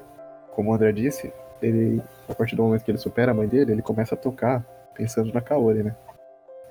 como 0.55 0.71
o 0.71 0.75
André 0.75 0.93
disse, 0.93 1.33
ele, 1.63 2.03
a 2.29 2.35
partir 2.35 2.57
do 2.57 2.63
momento 2.63 2.85
que 2.85 2.91
ele 2.91 2.99
supera 2.99 3.33
a 3.33 3.35
mãe 3.35 3.47
dele, 3.49 3.73
ele 3.73 3.83
começa 3.83 4.15
a 4.15 4.19
tocar 4.19 4.63
pensando 4.95 5.33
na 5.33 5.41
Kaori, 5.41 5.83
né? 5.83 5.97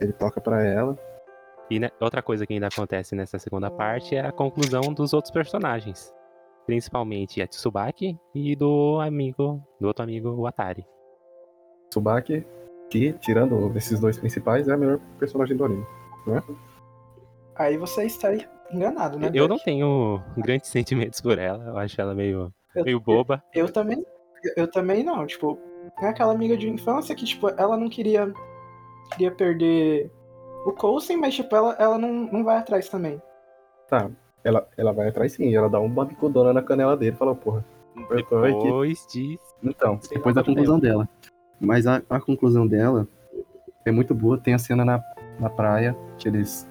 Ele 0.01 0.11
toca 0.13 0.41
pra 0.41 0.63
ela. 0.63 0.97
E 1.69 1.79
né, 1.79 1.89
outra 1.99 2.21
coisa 2.21 2.45
que 2.45 2.53
ainda 2.53 2.67
acontece 2.67 3.15
nessa 3.15 3.39
segunda 3.39 3.69
parte 3.71 4.15
é 4.15 4.21
a 4.25 4.31
conclusão 4.31 4.93
dos 4.93 5.13
outros 5.13 5.31
personagens. 5.31 6.13
Principalmente 6.65 7.41
a 7.41 7.47
Tsubaki 7.47 8.17
e 8.33 8.55
do 8.55 8.99
amigo, 8.99 9.61
do 9.79 9.87
outro 9.87 10.03
amigo, 10.03 10.29
o 10.29 10.47
Atari. 10.47 10.85
Tsubaki, 11.89 12.45
que, 12.89 13.13
tirando 13.13 13.71
esses 13.75 13.99
dois 13.99 14.17
principais, 14.17 14.67
é 14.67 14.73
a 14.73 14.77
melhor 14.77 14.99
personagem 15.19 15.55
do 15.55 15.65
anime. 15.65 15.85
Aí 17.55 17.77
você 17.77 18.05
está 18.05 18.29
enganado, 18.71 19.17
né? 19.17 19.31
eu 19.33 19.47
não 19.47 19.57
tenho 19.57 20.21
grandes 20.37 20.69
sentimentos 20.71 21.21
por 21.21 21.37
ela, 21.37 21.63
eu 21.65 21.77
acho 21.77 21.99
ela 21.99 22.13
meio, 22.13 22.51
Eu- 22.75 22.83
meio 22.83 22.99
boba. 22.99 23.43
Eu 23.53 23.71
também, 23.71 24.03
eu 24.57 24.69
também 24.69 25.03
não, 25.03 25.25
tipo, 25.25 25.57
é 26.01 26.07
aquela 26.07 26.33
amiga 26.33 26.57
de 26.57 26.69
infância 26.69 27.15
que, 27.15 27.25
tipo, 27.25 27.49
ela 27.49 27.77
não 27.77 27.89
queria 27.89 28.33
queria 29.11 29.31
perder 29.31 30.11
o 30.65 30.71
Coulson, 30.71 31.17
mas, 31.17 31.35
tipo, 31.35 31.55
ela, 31.55 31.75
ela 31.77 31.97
não, 31.97 32.11
não 32.11 32.43
vai 32.43 32.57
atrás 32.57 32.89
também. 32.89 33.21
Tá, 33.87 34.09
ela, 34.43 34.67
ela 34.75 34.91
vai 34.91 35.07
atrás 35.09 35.33
sim, 35.33 35.55
ela 35.55 35.69
dá 35.69 35.79
uma 35.79 36.03
bicudona 36.05 36.51
na 36.51 36.61
canela 36.63 36.97
dele 36.97 37.15
e 37.15 37.17
fala, 37.17 37.35
porra. 37.35 37.63
Eu. 37.95 38.15
Depois 38.17 39.05
de. 39.07 39.39
Então, 39.63 39.99
depois 40.09 40.35
da 40.35 40.43
conclusão 40.43 40.79
dela. 40.79 41.07
Mas 41.59 41.87
a, 41.87 42.01
a 42.09 42.19
conclusão 42.19 42.67
dela 42.67 43.07
é 43.85 43.91
muito 43.91 44.13
boa. 44.13 44.37
Tem 44.37 44.53
a 44.53 44.59
cena 44.59 44.83
na, 44.83 45.01
na 45.39 45.49
praia 45.49 45.95
que 46.17 46.27
eles. 46.27 46.67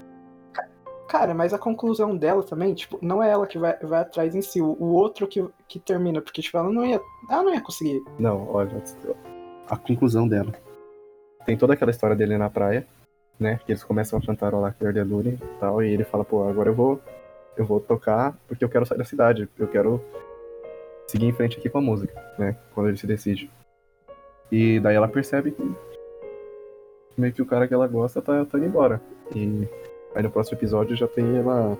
Cara, 1.08 1.34
mas 1.34 1.52
a 1.52 1.58
conclusão 1.58 2.16
dela 2.16 2.42
também, 2.42 2.74
tipo, 2.74 2.98
não 3.00 3.22
é 3.22 3.30
ela 3.30 3.46
que 3.46 3.58
vai, 3.58 3.76
vai 3.78 4.00
atrás 4.00 4.34
em 4.34 4.42
si, 4.42 4.60
o, 4.60 4.76
o 4.80 4.92
outro 4.94 5.28
que, 5.28 5.44
que 5.68 5.78
termina, 5.78 6.20
porque, 6.20 6.42
tipo, 6.42 6.56
ela 6.56 6.72
não 6.72 6.84
ia, 6.84 7.00
ela 7.30 7.42
não 7.42 7.54
ia 7.54 7.60
conseguir. 7.60 8.02
Não, 8.18 8.48
olha. 8.50 8.82
A 9.68 9.76
conclusão 9.76 10.26
dela. 10.26 10.52
Tem 11.46 11.56
toda 11.56 11.74
aquela 11.74 11.90
história 11.90 12.16
dele 12.16 12.36
na 12.36 12.50
praia, 12.50 12.86
né? 13.38 13.60
Que 13.64 13.72
eles 13.72 13.84
começam 13.84 14.18
a 14.18 14.22
cantarolar 14.22 14.74
Cardelune 14.78 15.38
e 15.40 15.60
tal. 15.60 15.82
E 15.82 15.88
ele 15.88 16.04
fala, 16.04 16.24
pô, 16.24 16.48
agora 16.48 16.70
eu 16.70 16.74
vou. 16.74 17.00
Eu 17.56 17.64
vou 17.64 17.78
tocar 17.78 18.36
porque 18.48 18.64
eu 18.64 18.68
quero 18.68 18.84
sair 18.84 18.98
da 18.98 19.04
cidade. 19.04 19.48
Eu 19.56 19.68
quero 19.68 20.02
seguir 21.06 21.26
em 21.26 21.32
frente 21.32 21.58
aqui 21.58 21.68
com 21.68 21.78
a 21.78 21.82
música, 21.82 22.12
né? 22.38 22.56
Quando 22.74 22.88
ele 22.88 22.96
se 22.96 23.06
decide. 23.06 23.50
E 24.52 24.78
daí 24.80 24.94
ela 24.96 25.08
percebe 25.08 25.50
que 25.52 25.74
meio 27.16 27.32
que 27.32 27.42
o 27.42 27.46
cara 27.46 27.66
que 27.68 27.74
ela 27.74 27.86
gosta 27.86 28.20
tá, 28.22 28.44
tá 28.44 28.58
indo 28.58 28.66
embora. 28.66 29.00
E 29.34 29.68
aí 30.14 30.22
no 30.22 30.30
próximo 30.30 30.58
episódio 30.58 30.96
já 30.96 31.06
tem 31.08 31.36
ela 31.36 31.76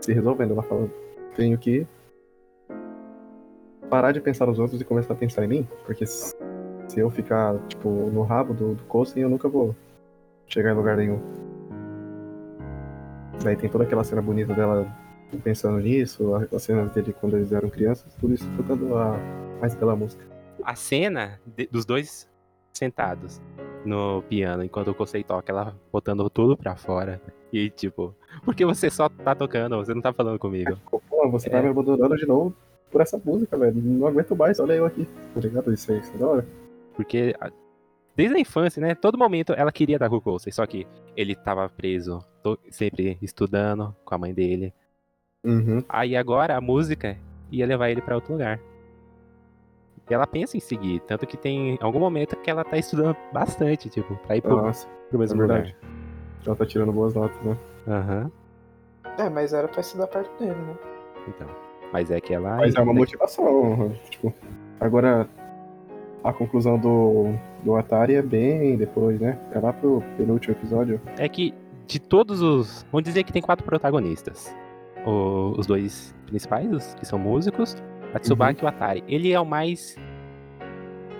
se 0.00 0.12
resolvendo. 0.12 0.52
Ela 0.52 0.62
fala, 0.62 0.88
tenho 1.36 1.56
que 1.58 1.86
parar 3.88 4.12
de 4.12 4.20
pensar 4.20 4.46
nos 4.46 4.58
outros 4.58 4.80
e 4.80 4.84
começar 4.84 5.14
a 5.14 5.16
pensar 5.16 5.44
em 5.44 5.48
mim, 5.48 5.68
porque 5.84 6.06
se 6.06 6.34
eu 6.96 7.10
ficar, 7.10 7.58
tipo, 7.68 7.88
no 7.88 8.22
rabo 8.22 8.54
do, 8.54 8.74
do 8.74 8.84
Coulson, 8.84 9.18
eu 9.20 9.28
nunca 9.28 9.48
vou 9.48 9.74
chegar 10.46 10.70
em 10.72 10.76
lugar 10.76 10.96
nenhum. 10.96 11.18
Daí 13.42 13.56
tem 13.56 13.68
toda 13.70 13.84
aquela 13.84 14.04
cena 14.04 14.20
bonita 14.22 14.54
dela 14.54 14.86
pensando 15.42 15.78
nisso, 15.78 16.34
a- 16.34 16.46
as 16.54 16.62
cenas 16.62 16.90
dele 16.92 17.14
quando 17.20 17.36
eles 17.36 17.52
eram 17.52 17.68
crianças, 17.70 18.14
tudo 18.14 18.34
isso 18.34 18.48
tocando 18.56 18.94
a 18.96 19.16
mais 19.60 19.74
pela 19.74 19.96
música. 19.96 20.24
A 20.70 20.74
cena 20.76 21.40
de- 21.44 21.66
dos 21.66 21.84
dois 21.84 22.30
sentados 22.72 23.42
no 23.84 24.22
piano, 24.28 24.62
enquanto 24.62 24.88
o 24.88 24.94
Kosei 24.94 25.24
toca, 25.24 25.50
ela 25.50 25.76
botando 25.92 26.30
tudo 26.30 26.56
pra 26.56 26.76
fora. 26.76 27.20
E 27.52 27.68
tipo, 27.70 28.14
por 28.44 28.54
que 28.54 28.64
você 28.64 28.88
só 28.88 29.08
tá 29.08 29.34
tocando? 29.34 29.76
Você 29.78 29.92
não 29.92 30.00
tá 30.00 30.12
falando 30.12 30.38
comigo. 30.38 30.76
Pô, 31.08 31.28
você 31.28 31.50
tá 31.50 31.58
É. 31.58 31.62
me 31.62 31.68
abandonando 31.70 32.16
de 32.16 32.24
novo 32.24 32.54
por 32.88 33.00
essa 33.00 33.20
música, 33.24 33.58
velho. 33.58 33.74
Não 33.74 34.06
aguento 34.06 34.36
mais, 34.36 34.60
olha 34.60 34.74
eu 34.74 34.86
aqui. 34.86 35.08
Tá 35.34 35.40
ligado? 35.40 35.72
Isso 35.72 35.90
aí, 35.90 35.98
isso 35.98 36.12
é 36.14 36.18
da 36.18 36.26
hora. 36.28 36.46
Porque 36.94 37.34
desde 38.14 38.36
a 38.36 38.40
infância, 38.40 38.80
né? 38.80 38.94
Todo 38.94 39.18
momento 39.18 39.52
ela 39.54 39.72
queria 39.72 39.98
dar 39.98 40.08
com 40.08 40.16
o 40.16 40.20
Kosei, 40.20 40.52
só 40.52 40.64
que 40.66 40.86
ele 41.16 41.34
tava 41.34 41.68
preso, 41.68 42.20
sempre 42.70 43.18
estudando 43.20 43.92
com 44.04 44.14
a 44.14 44.18
mãe 44.18 44.32
dele. 44.32 44.72
Uhum. 45.44 45.82
Aí 45.88 46.14
agora 46.16 46.56
a 46.56 46.60
música 46.60 47.18
ia 47.50 47.66
levar 47.66 47.90
ele 47.90 48.00
pra 48.00 48.14
outro 48.14 48.34
lugar. 48.34 48.60
E 50.10 50.14
ela 50.14 50.26
pensa 50.26 50.56
em 50.56 50.60
seguir, 50.60 51.00
tanto 51.06 51.26
que 51.26 51.36
tem 51.36 51.78
algum 51.80 52.00
momento 52.00 52.36
que 52.36 52.50
ela 52.50 52.64
tá 52.64 52.76
estudando 52.76 53.16
bastante, 53.32 53.88
tipo, 53.88 54.16
pra 54.26 54.36
ir 54.36 54.40
pro, 54.42 54.56
Nossa, 54.56 54.88
pro 55.08 55.18
é 55.18 55.20
mesmo 55.20 55.38
verdade. 55.38 55.76
lugar. 55.80 55.90
Ela 56.46 56.56
tá 56.56 56.66
tirando 56.66 56.92
boas 56.92 57.14
notas, 57.14 57.40
né? 57.42 57.56
Aham, 57.86 58.30
É, 59.18 59.28
mas 59.28 59.52
era 59.52 59.68
pra 59.68 59.80
estudar 59.80 60.06
perto 60.08 60.36
dele, 60.38 60.54
né? 60.60 60.74
então. 61.28 61.46
Mas 61.92 62.10
é 62.10 62.20
que 62.20 62.32
ela. 62.34 62.56
Mas 62.56 62.74
é 62.74 62.80
uma 62.80 62.92
motivação. 62.94 63.92
Tipo, 64.10 64.32
agora 64.80 65.28
a 66.22 66.32
conclusão 66.32 66.78
do, 66.78 67.32
do 67.64 67.74
Atari 67.76 68.14
é 68.14 68.22
bem 68.22 68.76
depois, 68.76 69.18
né? 69.20 69.38
É 69.52 69.58
lá 69.58 69.72
pro 69.72 70.02
penúltimo 70.16 70.54
episódio. 70.54 71.00
É 71.18 71.28
que 71.28 71.52
de 71.86 71.98
todos 72.00 72.40
os. 72.42 72.84
Vamos 72.92 73.04
dizer 73.04 73.24
que 73.24 73.32
tem 73.32 73.42
quatro 73.42 73.64
protagonistas. 73.64 74.54
O- 75.04 75.54
os 75.58 75.66
dois 75.66 76.14
principais, 76.26 76.70
os 76.72 76.94
que 76.94 77.04
são 77.06 77.18
músicos, 77.18 77.76
a 78.14 78.18
Tsubaki 78.18 78.62
e 78.62 78.64
o 78.64 78.68
Atari. 78.68 79.04
Ele 79.06 79.32
é 79.32 79.40
o 79.40 79.44
mais. 79.44 79.96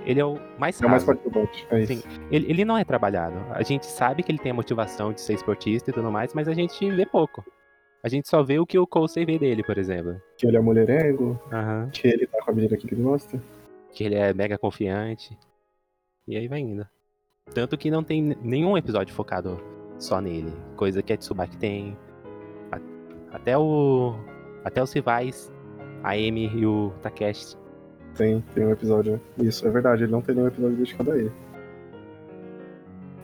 Ele 0.07 0.19
é 0.21 0.25
o 0.25 0.39
mais 0.59 0.81
É 0.81 0.87
o 0.87 0.91
mais 0.91 1.05
participante. 1.05 1.67
É 1.71 1.81
isso. 1.81 1.93
Sim. 1.95 2.03
Ele, 2.31 2.51
ele 2.51 2.65
não 2.65 2.77
é 2.77 2.85
trabalhado. 2.85 3.37
A 3.51 3.63
gente 3.63 3.87
sabe 3.87 4.23
que 4.23 4.33
ele 4.33 4.39
tem 4.39 4.51
a 4.53 4.55
motivação 4.55 5.13
de 5.13 5.21
ser 5.21 5.35
esportista 5.35 5.91
e 5.91 5.93
tudo 5.93 6.11
mais, 6.11 6.33
mas 6.35 6.49
a 6.49 6.55
gente 6.55 6.91
vê 6.91 7.05
pouco. 7.05 7.45
A 8.03 8.09
gente 8.09 8.29
só 8.29 8.43
vê 8.43 8.59
o 8.59 8.65
que 8.67 8.79
o 8.79 8.87
Coulson 8.87 9.27
vê 9.27 9.39
dele, 9.39 9.63
por 9.63 9.77
exemplo. 9.77 10.21
Que 10.39 10.47
ele 10.47 10.57
é 10.57 10.61
mulherengo, 10.61 11.39
Aham. 11.53 11.91
que 11.93 12.09
ele 12.09 12.27
tá 12.27 12.43
com 12.43 12.51
a 12.51 12.55
menina 12.55 12.77
que 12.77 12.87
ele 12.87 13.03
gosta. 13.03 13.41
Que 13.93 14.05
ele 14.05 14.15
é 14.15 14.33
mega 14.33 14.57
confiante. 14.57 15.37
E 16.27 16.35
aí 16.37 16.49
vai 16.49 16.61
indo. 16.61 16.87
Tanto 17.53 17.77
que 17.77 17.91
não 17.91 18.03
tem 18.03 18.35
nenhum 18.41 18.79
episódio 18.79 19.15
focado 19.15 19.61
só 19.99 20.19
nele. 20.19 20.53
Coisa 20.77 21.03
que 21.03 21.13
a 21.13 21.17
Tsubaki 21.17 21.59
tem. 21.59 21.97
Até 23.33 23.57
o. 23.59 24.15
Até 24.65 24.83
os 24.83 24.93
rivais, 24.93 25.53
a 26.03 26.11
Amy 26.11 26.51
e 26.55 26.67
o 26.67 26.93
Takeshi. 27.03 27.57
Tem, 28.17 28.45
tem 28.55 28.67
um 28.67 28.73
episódio. 28.73 29.21
Isso, 29.39 29.67
é 29.67 29.71
verdade, 29.71 30.05
ele 30.05 30.13
não 30.13 30.21
tem 30.21 30.35
nenhum 30.35 30.49
episódio 30.49 30.77
dedicado 30.77 31.13
a 31.13 31.19
ele. 31.19 31.33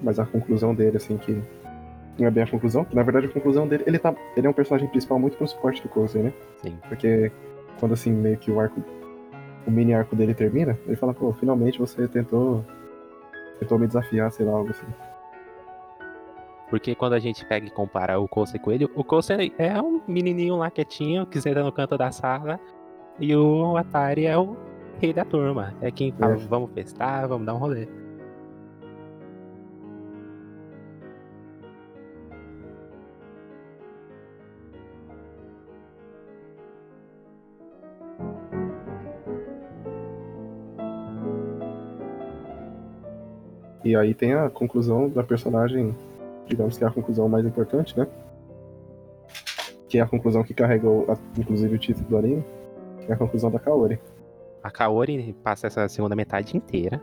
Mas 0.03 0.19
a 0.19 0.27
conclusão 0.27 0.75
dele, 0.75 0.97
assim, 0.97 1.17
que. 1.17 1.43
Não 2.19 2.27
é 2.27 2.31
bem 2.31 2.45
a 2.45 2.47
conclusão, 2.47 2.87
na 2.95 3.03
verdade 3.03 3.27
a 3.27 3.31
conclusão 3.31 3.69
dele. 3.69 3.85
Ele, 3.87 3.99
tá, 3.99 4.15
ele 4.35 4.47
é 4.47 4.51
um 4.51 4.53
personagem 4.53 4.89
principal 4.89 5.19
muito 5.19 5.37
pro 5.37 5.47
suporte 5.47 5.83
do 5.83 5.89
Coulson, 5.91 6.21
né? 6.21 6.33
Sim. 6.63 6.79
Porque 6.89 7.31
quando 7.79 7.93
assim, 7.93 8.11
meio 8.11 8.39
que 8.39 8.51
o 8.51 8.59
arco. 8.59 8.83
O 9.67 9.71
mini 9.71 9.93
arco 9.93 10.15
dele 10.15 10.33
termina, 10.33 10.79
ele 10.87 10.95
fala, 10.95 11.13
pô, 11.13 11.33
finalmente 11.33 11.79
você 11.79 12.07
tentou. 12.09 12.65
Tentou 13.59 13.79
me 13.79 13.87
desafiar, 13.87 14.31
sei 14.31 14.47
lá, 14.47 14.53
algo 14.53 14.71
assim. 14.71 14.87
Porque 16.69 16.95
quando 16.95 17.13
a 17.13 17.19
gente 17.19 17.45
pega 17.47 17.67
e 17.67 17.71
compara 17.71 18.19
o 18.19 18.27
Coulson 18.27 18.59
com 18.59 18.73
ele, 18.73 18.87
o 18.95 19.05
Coulson 19.05 19.35
é 19.57 19.81
um 19.81 20.01
menininho 20.09 20.57
lá 20.57 20.71
quietinho, 20.71 21.25
que 21.27 21.41
senta 21.41 21.63
no 21.63 21.71
canto 21.73 21.97
da 21.97 22.11
sala. 22.11 22.59
E 23.21 23.35
o 23.37 23.77
Atari 23.77 24.27
é 24.27 24.37
o 24.37 24.57
rei 25.01 25.13
da 25.13 25.25
turma. 25.25 25.75
É 25.81 25.91
quem 25.91 26.13
fala, 26.13 26.35
É. 26.35 26.37
vamos 26.37 26.71
festar, 26.73 27.27
vamos 27.29 27.47
dar 27.47 27.55
um 27.55 27.59
rolê. 27.59 27.87
E 43.85 43.95
aí 43.95 44.15
tem 44.15 44.35
a 44.35 44.51
conclusão 44.51 45.09
da 45.09 45.23
personagem, 45.23 45.95
digamos 46.47 46.79
que 46.79 46.85
é 46.85 46.87
a 46.87 46.91
conclusão 46.91 47.29
mais 47.29 47.45
importante, 47.45 47.99
né? 47.99 48.07
Que 49.89 49.99
é 49.99 50.03
a 50.03 50.07
conclusão 50.07 50.43
que 50.43 50.55
a- 51.09 51.19
inclusive, 51.39 51.75
o 51.75 51.79
título 51.79 52.07
do 52.09 52.17
anime, 52.17 52.45
que 53.01 53.11
é 53.11 53.15
a 53.15 53.17
conclusão 53.19 53.51
da 53.51 53.59
Kaori. 53.59 53.99
A 54.63 54.71
Kaori 54.71 55.35
passa 55.45 55.67
essa 55.69 55.89
segunda 55.89 56.17
metade 56.17 56.57
inteira 56.57 57.01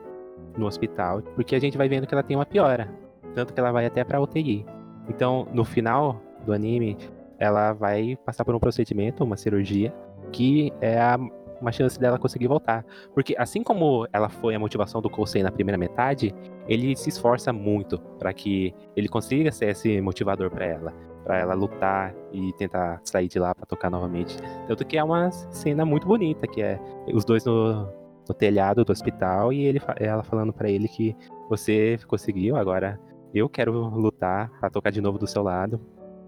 no 0.58 0.66
hospital, 0.66 1.22
porque 1.36 1.56
a 1.56 1.60
gente 1.60 1.78
vai 1.78 1.88
vendo 1.88 2.06
que 2.06 2.14
ela 2.14 2.24
tem 2.24 2.36
uma 2.36 2.46
piora. 2.46 2.90
Tanto 3.34 3.54
que 3.54 3.60
ela 3.60 3.72
vai 3.72 3.86
até 3.86 4.04
pra 4.04 4.22
UTI. 4.22 4.66
Então, 5.10 5.48
no 5.54 5.64
final 5.66 6.22
do 6.46 6.54
anime, 6.54 6.98
ela 7.40 7.74
vai 7.74 8.18
passar 8.26 8.46
por 8.46 8.54
um 8.54 8.60
procedimento, 8.60 9.24
uma 9.24 9.38
cirurgia, 9.38 9.94
que 10.32 10.72
é 10.82 11.00
a- 11.00 11.18
uma 11.62 11.72
chance 11.72 12.00
dela 12.00 12.18
conseguir 12.18 12.48
voltar. 12.48 12.86
Porque 13.14 13.36
assim 13.38 13.64
como 13.64 14.08
ela 14.12 14.30
foi 14.30 14.56
a 14.56 14.60
motivação 14.60 15.02
do 15.02 15.10
Kousei 15.10 15.44
na 15.44 15.52
primeira 15.52 15.78
metade, 15.78 16.34
ele 16.68 16.96
se 16.96 17.10
esforça 17.10 17.52
muito 17.52 18.00
para 18.20 18.34
que 18.34 18.74
ele 18.96 19.08
consiga 19.08 19.52
ser 19.52 19.70
esse 19.70 20.02
motivador 20.02 20.50
pra 20.50 20.66
ela, 20.66 20.94
Pra 21.24 21.40
ela 21.40 21.54
lutar 21.54 22.14
e 22.34 22.52
tentar 22.58 23.00
sair 23.06 23.30
de 23.30 23.40
lá 23.40 23.56
pra 23.56 23.66
tocar 23.66 23.90
novamente. 23.90 24.38
Tanto 24.68 24.86
que 24.86 24.98
é 24.98 25.04
uma 25.04 25.32
cena 25.32 25.86
muito 25.86 26.06
bonita, 26.06 26.46
que 26.46 26.62
é 26.62 26.78
os 27.14 27.24
dois 27.24 27.46
no, 27.46 27.88
no 28.28 28.36
telhado 28.36 28.84
do 28.84 28.92
hospital 28.92 29.54
e 29.54 29.64
ele, 29.64 29.82
ela 29.98 30.22
falando 30.22 30.52
pra 30.52 30.70
ele 30.70 30.88
que 30.90 31.16
você 31.50 31.98
conseguiu, 32.08 32.58
agora 32.58 33.00
eu 33.34 33.48
quero 33.48 33.72
lutar 33.72 34.52
pra 34.60 34.70
tocar 34.70 34.92
de 34.92 35.02
novo 35.02 35.18
do 35.18 35.26
seu 35.26 35.42
lado. 35.42 35.80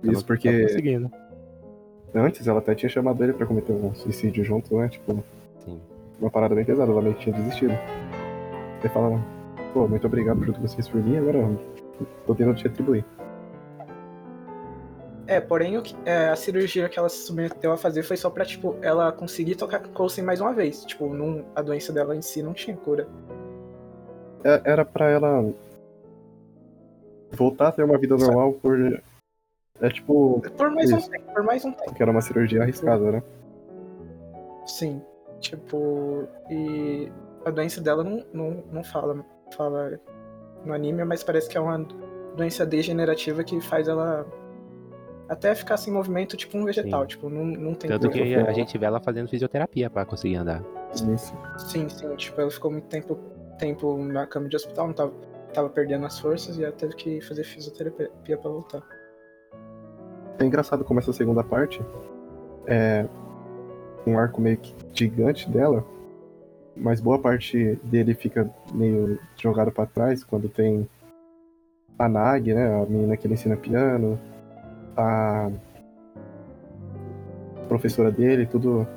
Eu 0.04 0.14
Isso 0.14 0.22
tô 0.22 0.28
porque 0.28 0.64
conseguindo. 0.64 1.12
Antes 2.16 2.48
ela 2.48 2.60
até 2.60 2.74
tinha 2.76 2.90
chamado 2.90 3.24
ele 3.24 3.34
pra 3.34 3.46
cometer 3.46 3.74
um 3.74 3.94
suicídio 3.94 4.44
junto, 4.44 4.76
né? 4.78 4.88
Tipo, 4.90 5.24
Sim. 5.60 5.80
uma 6.20 6.30
parada 6.32 6.56
bem 6.56 6.66
pesada, 6.66 6.92
ela 6.92 7.02
meio 7.02 7.16
que 7.16 7.22
tinha 7.24 7.36
desistido. 7.36 7.74
Ele 8.80 8.90
fala, 8.90 9.20
pô, 9.74 9.88
muito 9.88 10.08
obrigado 10.08 10.38
por 10.38 10.46
tudo 10.48 10.56
que 10.56 10.62
você 10.68 10.76
fez 10.76 10.88
por 10.88 11.04
mim, 11.04 11.18
agora 11.18 11.38
eu 11.40 11.60
tô 12.26 12.34
tentando 12.36 12.56
te 12.56 12.68
atribuir. 12.68 13.04
É, 15.28 15.42
porém 15.42 15.76
o 15.76 15.82
que- 15.82 15.96
é, 16.06 16.30
a 16.30 16.36
cirurgia 16.36 16.88
que 16.88 17.00
ela 17.00 17.10
se 17.10 17.18
submeteu 17.26 17.72
a 17.72 17.78
fazer 17.78 18.04
foi 18.04 18.16
só 18.16 18.30
pra, 18.30 18.46
tipo, 18.46 18.76
ela 18.82 19.12
conseguir 19.12 19.56
tocar 19.56 19.80
com 19.80 19.90
Coulson 19.92 20.22
mais 20.24 20.40
uma 20.40 20.54
vez. 20.54 20.86
Tipo, 20.86 21.12
não, 21.14 21.44
a 21.56 21.64
doença 21.64 21.92
dela 21.92 22.16
em 22.16 22.22
si 22.22 22.44
não 22.44 22.54
tinha 22.54 22.78
cura. 22.78 23.08
É- 24.44 24.62
Era 24.64 24.86
pra 24.86 25.10
ela 25.10 25.52
voltar 27.32 27.70
a 27.70 27.72
ter 27.72 27.84
uma 27.84 27.98
vida 27.98 28.16
normal 28.16 28.54
por. 28.54 29.02
É 29.82 29.90
tipo, 29.90 30.42
Por 30.58 30.72
mais 30.72 30.92
um 30.92 30.98
Isso. 30.98 31.10
tempo, 31.10 31.34
por 31.34 31.44
mais 31.44 31.66
um 31.66 31.72
tempo. 31.72 31.94
que 31.94 32.02
era 32.02 32.12
uma 32.12 32.22
cirurgia 32.22 32.62
arriscada, 32.62 33.12
né? 33.12 33.24
Sim. 34.66 35.02
Tipo, 35.40 36.28
e 36.50 37.12
a 37.46 37.52
doença 37.52 37.82
dela 37.82 38.04
não, 38.04 38.26
não, 38.34 38.64
não 38.72 38.84
fala, 38.84 39.24
fala 39.56 40.00
no 40.66 40.74
anime, 40.74 41.04
mas 41.04 41.24
parece 41.24 41.50
que 41.50 41.58
é 41.58 41.62
uma 41.62 41.78
doença 42.36 42.66
degenerativa 42.66 43.44
que 43.44 43.60
faz 43.62 43.88
ela 43.88 44.26
até 45.28 45.54
ficar 45.54 45.78
sem 45.78 45.92
movimento, 45.92 46.38
tipo 46.38 46.58
um 46.58 46.66
vegetal. 46.66 47.02
Sim. 47.02 47.08
Tipo, 47.08 47.30
não, 47.30 47.46
não 47.46 47.74
tem 47.74 47.90
Tanto 47.90 48.10
que 48.10 48.36
a 48.36 48.54
gente 48.54 48.78
vê 48.78 48.86
ela 48.86 49.00
fazendo 49.00 49.28
fisioterapia 49.28 49.90
pra 49.90 50.06
conseguir 50.06 50.38
andar. 50.38 50.64
Isso. 50.94 51.36
Sim, 51.58 51.90
sim. 51.90 52.16
Tipo, 52.16 52.42
ela 52.42 52.52
ficou 52.52 52.72
muito 52.72 52.88
tempo, 52.88 53.16
tempo 53.60 53.98
na 53.98 54.26
cama 54.26 54.48
de 54.48 54.56
hospital, 54.56 54.88
não 54.88 54.94
tava, 54.94 55.14
tava 55.54 55.70
perdendo 55.70 56.06
as 56.06 56.18
forças 56.20 56.58
e 56.58 56.64
ela 56.64 56.74
teve 56.74 56.96
que 56.96 57.22
fazer 57.22 57.44
fisioterapia 57.44 58.38
pra 58.38 58.50
voltar. 58.50 58.82
É 60.40 60.46
engraçado 60.46 60.84
como 60.84 61.00
essa 61.00 61.14
segunda 61.14 61.44
parte 61.44 61.82
é 62.68 63.06
um 64.06 64.18
arco 64.20 64.42
meio 64.42 64.58
que 64.58 64.74
gigante 64.94 65.50
dela, 65.50 65.84
mas 66.76 67.00
boa 67.00 67.18
parte 67.18 67.80
dele 67.84 68.14
fica 68.14 68.50
meio 68.74 69.18
jogado 69.38 69.72
pra 69.72 69.86
trás 69.86 70.24
quando 70.24 70.50
tem 70.50 70.88
a 71.98 72.10
Nag, 72.10 72.54
né, 72.54 72.82
a 72.82 72.86
menina 72.86 73.16
que 73.16 73.26
ele 73.26 73.36
ensina 73.36 73.56
piano, 73.56 74.20
a 74.98 75.50
professora 77.68 78.12
dele, 78.12 78.46
tudo. 78.46 78.88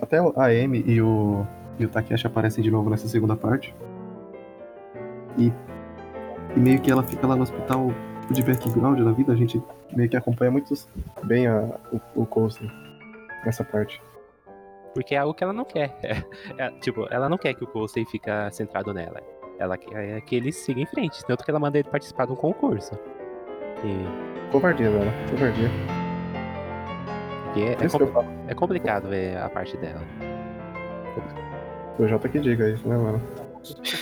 Até 0.00 0.18
a 0.18 0.44
Amy 0.46 0.82
e 0.86 1.02
o, 1.02 1.46
e 1.78 1.84
o 1.84 1.88
Takeshi 1.88 2.26
aparecem 2.26 2.64
de 2.64 2.70
novo 2.70 2.88
nessa 2.88 3.06
segunda 3.06 3.36
parte. 3.36 3.74
E 5.36 5.52
E 6.56 6.58
meio 6.58 6.80
que 6.80 6.90
ela 6.90 7.02
fica 7.02 7.26
lá 7.26 7.36
no 7.36 7.42
hospital 7.42 7.92
de 8.30 8.42
background 8.42 9.00
da 9.00 9.12
vida, 9.12 9.32
a 9.32 9.36
gente 9.36 9.62
meio 9.92 10.08
que 10.08 10.16
acompanha 10.16 10.50
muito 10.50 10.74
bem 11.24 11.46
a, 11.46 11.60
o, 11.92 12.22
o 12.22 12.26
Coulson 12.26 12.66
nessa 13.44 13.64
parte. 13.64 14.00
Porque 14.94 15.14
é 15.14 15.18
algo 15.18 15.34
que 15.34 15.44
ela 15.44 15.52
não 15.52 15.64
quer. 15.64 15.94
É, 16.58 16.66
é, 16.66 16.70
tipo, 16.80 17.06
ela 17.10 17.28
não 17.28 17.38
quer 17.38 17.54
que 17.54 17.64
o 17.64 17.66
Coulson 17.66 18.04
fique 18.06 18.28
centrado 18.52 18.92
nela. 18.92 19.20
Ela 19.58 19.76
quer 19.76 20.20
que 20.22 20.36
ele 20.36 20.52
siga 20.52 20.80
em 20.80 20.86
frente. 20.86 21.24
Tanto 21.24 21.44
que 21.44 21.50
ela 21.50 21.60
manda 21.60 21.78
ele 21.78 21.88
participar 21.88 22.26
de 22.26 22.32
um 22.32 22.36
concurso. 22.36 22.98
E, 23.84 24.50
Covardia, 24.50 24.90
velho. 24.90 25.12
Covardia. 25.30 25.68
que 27.54 27.62
é, 27.62 27.72
É 27.72 28.48
é, 28.48 28.50
é 28.50 28.54
complicado 28.54 29.08
ver 29.08 29.36
a 29.36 29.48
parte 29.48 29.76
dela. 29.76 30.00
O 31.98 32.06
Jota 32.06 32.28
que 32.28 32.40
diga 32.40 32.68
isso, 32.68 32.88
né, 32.88 32.96
mano? 32.96 33.22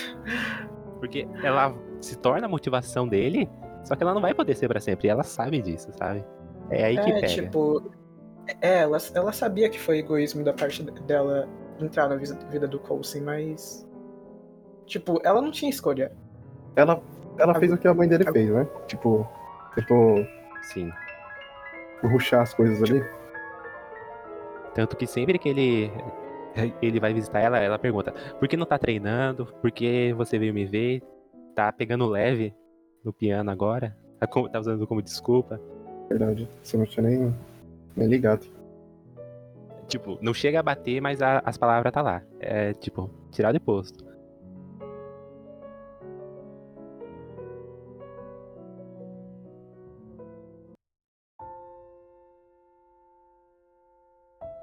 Porque 1.00 1.28
ela 1.42 1.74
se 2.00 2.16
torna 2.16 2.46
a 2.46 2.48
motivação 2.48 3.06
dele, 3.06 3.48
só 3.88 3.96
que 3.96 4.02
ela 4.02 4.12
não 4.12 4.20
vai 4.20 4.34
poder 4.34 4.54
ser 4.54 4.68
pra 4.68 4.80
sempre. 4.80 5.08
E 5.08 5.10
ela 5.10 5.22
sabe 5.22 5.62
disso, 5.62 5.90
sabe? 5.92 6.22
É 6.68 6.84
aí 6.84 6.94
que 6.98 7.10
É, 7.10 7.14
pega. 7.14 7.26
tipo. 7.26 7.90
É, 8.60 8.80
ela, 8.80 8.98
ela 9.14 9.32
sabia 9.32 9.70
que 9.70 9.80
foi 9.80 9.98
egoísmo 9.98 10.44
da 10.44 10.52
parte 10.52 10.82
dela 10.82 11.48
entrar 11.80 12.06
na 12.06 12.16
vida, 12.16 12.68
do 12.68 12.78
Coulson, 12.78 13.20
mas. 13.22 13.88
Tipo, 14.84 15.18
ela 15.24 15.40
não 15.40 15.50
tinha 15.50 15.70
escolha. 15.70 16.12
Ela, 16.76 17.00
ela 17.38 17.54
fez 17.54 17.72
o 17.72 17.78
que 17.78 17.88
a 17.88 17.94
mãe 17.94 18.06
dele 18.06 18.30
fez, 18.30 18.50
né? 18.50 18.68
Tipo, 18.86 19.26
tentou 19.74 20.16
Sim. 20.64 20.92
ruxar 22.02 22.42
as 22.42 22.52
coisas 22.52 22.82
ali. 22.82 23.02
Tanto 24.74 24.96
que 24.96 25.06
sempre 25.06 25.38
que 25.38 25.48
ele 25.48 25.90
ele 26.82 27.00
vai 27.00 27.14
visitar 27.14 27.40
ela, 27.40 27.58
ela 27.58 27.78
pergunta: 27.78 28.12
por 28.38 28.46
que 28.46 28.56
não 28.56 28.66
tá 28.66 28.78
treinando? 28.78 29.46
Por 29.62 29.70
que 29.70 30.12
você 30.12 30.38
veio 30.38 30.52
me 30.52 30.66
ver? 30.66 31.02
Tá 31.54 31.72
pegando 31.72 32.06
leve 32.06 32.54
no 33.08 33.12
piano 33.12 33.50
agora? 33.50 33.96
Tá, 34.20 34.26
tá 34.26 34.60
usando 34.60 34.86
como 34.86 35.00
desculpa? 35.02 35.58
Verdade. 36.08 36.46
Você 36.62 36.76
não 36.76 36.84
tinha 36.84 37.08
nem, 37.08 37.34
nem 37.96 38.06
ligado. 38.06 38.46
Tipo, 39.86 40.18
não 40.20 40.34
chega 40.34 40.60
a 40.60 40.62
bater, 40.62 41.00
mas 41.00 41.22
a- 41.22 41.42
as 41.44 41.56
palavras 41.56 41.92
tá 41.92 42.02
lá. 42.02 42.22
É 42.38 42.74
tipo, 42.74 43.10
tirar 43.30 43.52
de 43.52 43.60
posto. 43.60 44.04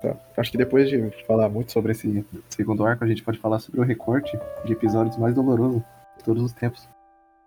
Tá. 0.01 0.15
Acho 0.37 0.51
que 0.51 0.57
depois 0.57 0.89
de 0.89 1.09
falar 1.25 1.49
muito 1.49 1.71
sobre 1.71 1.91
esse 1.93 2.25
segundo 2.49 2.85
arco, 2.85 3.03
a 3.03 3.07
gente 3.07 3.23
pode 3.23 3.39
falar 3.39 3.59
sobre 3.59 3.79
o 3.79 3.83
recorte 3.83 4.37
de 4.65 4.73
episódios 4.73 5.17
mais 5.17 5.33
doloroso 5.33 5.83
de 6.17 6.23
todos 6.23 6.43
os 6.43 6.53
tempos. 6.53 6.87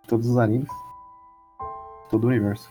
De 0.03 0.09
todos 0.09 0.27
os 0.29 0.39
animes. 0.39 0.69
Todo 2.11 2.25
o 2.25 2.29
universo. 2.29 2.71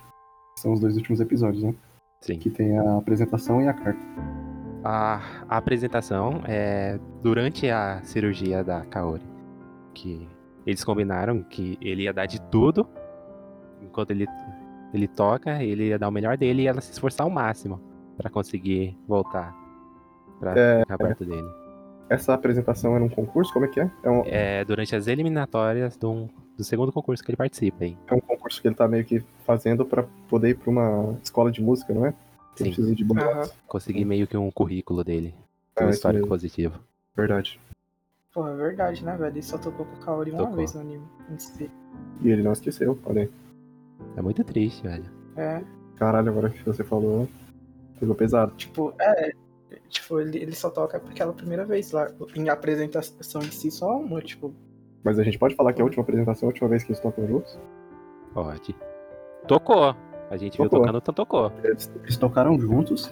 São 0.57 0.73
os 0.73 0.79
dois 0.79 0.95
últimos 0.97 1.19
episódios, 1.19 1.63
né? 1.63 1.73
Sim. 2.21 2.39
Que 2.39 2.49
tem 2.49 2.77
a 2.77 2.97
apresentação 2.97 3.61
e 3.61 3.67
a 3.67 3.73
carta. 3.73 3.99
A, 4.83 5.21
a 5.49 5.57
apresentação 5.57 6.41
é 6.45 6.99
durante 7.21 7.69
a 7.69 8.01
cirurgia 8.03 8.63
da 8.63 8.81
Kaori. 8.85 9.23
Que 9.93 10.27
eles 10.65 10.83
combinaram 10.83 11.43
que 11.43 11.77
ele 11.81 12.03
ia 12.03 12.13
dar 12.13 12.25
de 12.25 12.41
tudo. 12.41 12.87
Enquanto 13.81 14.11
ele, 14.11 14.25
ele 14.93 15.07
toca, 15.07 15.61
ele 15.63 15.89
ia 15.89 15.99
dar 15.99 16.07
o 16.07 16.11
melhor 16.11 16.37
dele 16.37 16.63
e 16.63 16.67
ela 16.67 16.81
se 16.81 16.91
esforçar 16.91 17.25
ao 17.25 17.29
máximo 17.29 17.79
pra 18.17 18.29
conseguir 18.29 18.97
voltar 19.07 19.55
pra 20.39 20.53
É, 20.57 20.79
ficar 20.81 20.97
perto 20.97 21.25
dele. 21.25 21.47
Essa 22.09 22.33
apresentação 22.33 22.95
era 22.95 23.03
um 23.03 23.09
concurso? 23.09 23.51
Como 23.53 23.65
é 23.65 23.67
que 23.67 23.79
é? 23.81 23.91
É 24.01 24.09
um, 24.09 24.23
É 24.25 24.65
durante 24.65 24.95
as 24.95 25.07
eliminatórias 25.07 25.97
do, 25.97 26.27
do 26.57 26.63
segundo 26.63 26.91
concurso 26.91 27.21
que 27.23 27.29
ele 27.29 27.37
participa 27.37 27.83
aí. 27.83 27.97
é 28.07 28.15
um 28.15 28.21
concurso 28.47 28.61
que 28.61 28.67
ele 28.67 28.75
tá 28.75 28.87
meio 28.87 29.03
que 29.05 29.23
fazendo 29.45 29.85
pra 29.85 30.03
poder 30.29 30.49
ir 30.49 30.55
pra 30.57 30.69
uma 30.69 31.17
escola 31.23 31.51
de 31.51 31.61
música, 31.61 31.93
não 31.93 32.05
é? 32.05 32.09
Ele 32.09 32.15
Sim, 32.55 32.63
precisa 32.65 32.95
de 32.95 33.03
boa. 33.03 33.21
Aham. 33.21 33.49
conseguir 33.67 34.05
meio 34.05 34.25
que 34.27 34.35
um 34.37 34.49
currículo 34.49 35.03
dele. 35.03 35.33
Ah, 35.75 35.83
Um 35.83 35.89
isso 35.89 35.97
histórico 35.97 36.27
positivo. 36.27 36.79
Verdade. 37.15 37.59
Pô, 38.33 38.47
é 38.47 38.55
verdade, 38.55 39.03
né, 39.03 39.15
velho? 39.15 39.33
Ele 39.33 39.41
só 39.41 39.57
tocou 39.57 39.85
com 39.85 39.95
o 39.95 39.99
Kaori 39.99 40.31
uma 40.31 40.39
Tocou. 40.39 40.55
vez 40.57 40.73
no 40.73 40.81
anime. 40.81 41.03
em 41.31 41.39
si. 41.39 41.69
E 42.21 42.29
ele 42.29 42.43
não 42.43 42.51
esqueceu, 42.53 42.97
olha 43.05 43.23
aí. 43.23 43.29
É 44.15 44.21
muito 44.21 44.43
triste, 44.43 44.83
velho. 44.83 45.05
É, 45.35 45.61
Caralho, 45.95 46.29
agora 46.29 46.49
que 46.51 46.63
você 46.63 46.83
falou, 46.83 47.27
pegou 47.99 48.15
pesado. 48.15 48.53
tipo, 48.55 48.93
é. 48.99 49.31
Tipo, 49.89 50.19
ele, 50.19 50.37
ele 50.37 50.55
só 50.55 50.69
toca 50.69 50.97
aquela 50.97 51.33
primeira 51.33 51.65
vez 51.65 51.91
lá. 51.91 52.09
Em 52.35 52.49
apresentação 52.49 53.41
em 53.41 53.51
si, 53.51 53.69
só 53.71 53.97
uma, 53.99 54.21
tipo. 54.21 54.53
Mas 55.03 55.17
a 55.19 55.23
gente 55.23 55.37
pode 55.39 55.55
falar 55.55 55.73
que 55.73 55.79
é 55.79 55.83
a 55.83 55.85
última 55.85 56.03
apresentação, 56.03 56.47
a 56.47 56.51
última 56.51 56.67
vez 56.69 56.83
que 56.83 56.91
eles 56.91 56.99
tocam 57.01 57.27
juntos? 57.27 57.57
Pode. 58.37 58.75
Tocou. 59.47 59.95
A 60.29 60.37
gente 60.37 60.57
viu 60.57 60.65
Tocou. 60.69 60.81
tocando, 60.81 60.97
então 60.99 61.13
tocou. 61.13 61.51
Eles, 61.63 61.91
eles 62.03 62.17
tocaram 62.17 62.59
juntos. 62.59 63.11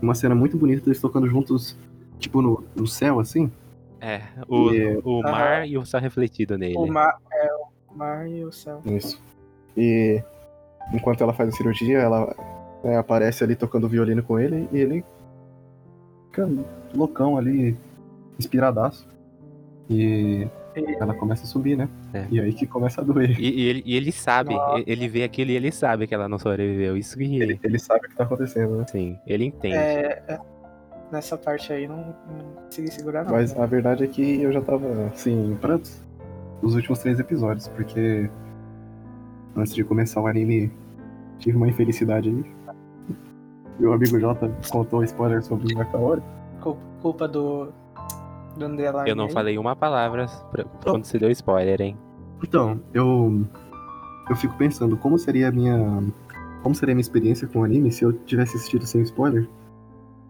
Uma 0.00 0.14
cena 0.14 0.34
muito 0.34 0.56
bonita 0.56 0.82
deles 0.84 1.00
tocando 1.02 1.26
juntos, 1.28 1.76
tipo, 2.18 2.40
no, 2.40 2.64
no 2.74 2.86
céu, 2.86 3.20
assim. 3.20 3.52
É, 4.00 4.22
o, 4.48 4.70
E- 4.72 4.96
o 5.04 5.20
Aham. 5.20 5.30
mar 5.30 5.68
e 5.68 5.76
o 5.76 5.84
céu 5.84 6.00
refletido 6.00 6.56
nele. 6.56 6.78
O 6.78 6.86
mar, 6.86 7.18
é, 7.30 7.48
o 7.90 7.94
mar 7.94 8.26
e 8.26 8.42
o 8.42 8.50
céu. 8.50 8.80
Isso. 8.86 9.20
E 9.76 10.22
enquanto 10.94 11.20
ela 11.22 11.34
faz 11.34 11.50
a 11.50 11.52
cirurgia, 11.52 11.98
ela 11.98 12.34
né, 12.82 12.96
aparece 12.96 13.44
ali 13.44 13.54
tocando 13.54 13.86
violino 13.86 14.22
com 14.22 14.38
ele 14.40 14.66
e 14.72 14.78
ele 14.78 15.04
fica 16.28 16.48
loucão 16.94 17.36
ali, 17.36 17.76
inspiradaço. 18.38 19.06
E 19.90 20.48
ela 21.00 21.14
começa 21.14 21.44
a 21.44 21.46
subir, 21.46 21.76
né? 21.76 21.88
É. 22.12 22.26
E 22.30 22.40
aí 22.40 22.52
que 22.52 22.66
começa 22.66 23.00
a 23.00 23.04
doer. 23.04 23.38
E, 23.38 23.48
e 23.48 23.68
ele, 23.68 23.82
e 23.86 23.96
ele 23.96 24.12
sabe, 24.12 24.54
e- 24.54 24.84
ele 24.86 25.08
vê 25.08 25.24
aquilo 25.24 25.50
e 25.50 25.56
ele 25.56 25.70
sabe 25.72 26.06
que 26.06 26.14
ela 26.14 26.28
não 26.28 26.38
sobreviveu. 26.38 26.96
Isso 26.96 27.16
que, 27.16 27.24
Ele, 27.40 27.58
ele 27.62 27.78
sabe 27.78 28.06
o 28.06 28.08
que 28.08 28.16
tá 28.16 28.24
acontecendo, 28.24 28.76
né? 28.76 28.84
sim, 28.88 29.18
ele 29.26 29.44
entende. 29.44 29.76
É, 29.76 30.22
é, 30.28 30.38
nessa 31.12 31.36
parte 31.36 31.72
aí 31.72 31.86
não, 31.88 31.96
não 31.96 32.64
consegui 32.66 32.90
segurar 32.90 33.24
não. 33.24 33.32
Mas 33.32 33.54
né? 33.54 33.62
a 33.62 33.66
verdade 33.66 34.04
é 34.04 34.06
que 34.06 34.42
eu 34.42 34.52
já 34.52 34.60
tava, 34.60 35.06
assim, 35.06 35.52
em 35.52 35.56
prantos 35.56 36.02
nos 36.62 36.74
últimos 36.74 36.98
três 36.98 37.18
episódios, 37.20 37.68
porque 37.68 38.28
antes 39.56 39.74
de 39.74 39.84
começar 39.84 40.20
o 40.20 40.26
anime 40.26 40.70
tive 41.38 41.56
uma 41.56 41.68
infelicidade 41.68 42.28
aí. 42.28 42.44
Meu 43.78 43.92
amigo 43.92 44.18
Jota 44.18 44.50
contou 44.70 45.04
spoiler 45.04 45.42
sobre 45.42 45.72
o 45.72 45.78
Nakaori. 45.78 46.20
Culpa, 46.60 46.80
culpa 47.00 47.28
do. 48.56 48.64
Underline. 48.66 49.08
Eu 49.10 49.16
não 49.16 49.28
falei 49.28 49.58
uma 49.58 49.74
palavra 49.76 50.26
pra- 50.50 50.64
quando 50.82 51.04
você 51.04 51.18
deu 51.18 51.30
spoiler, 51.30 51.80
hein? 51.80 51.96
Então, 52.42 52.80
eu 52.94 53.44
eu 54.30 54.36
fico 54.36 54.54
pensando 54.56 54.96
como 54.96 55.18
seria 55.18 55.48
a 55.48 55.52
minha 55.52 56.02
como 56.62 56.74
seria 56.74 56.92
a 56.92 56.96
minha 56.96 57.00
experiência 57.02 57.46
com 57.48 57.60
o 57.60 57.64
anime 57.64 57.90
se 57.90 58.04
eu 58.04 58.12
tivesse 58.12 58.56
assistido 58.56 58.84
sem 58.86 59.00
spoiler? 59.02 59.48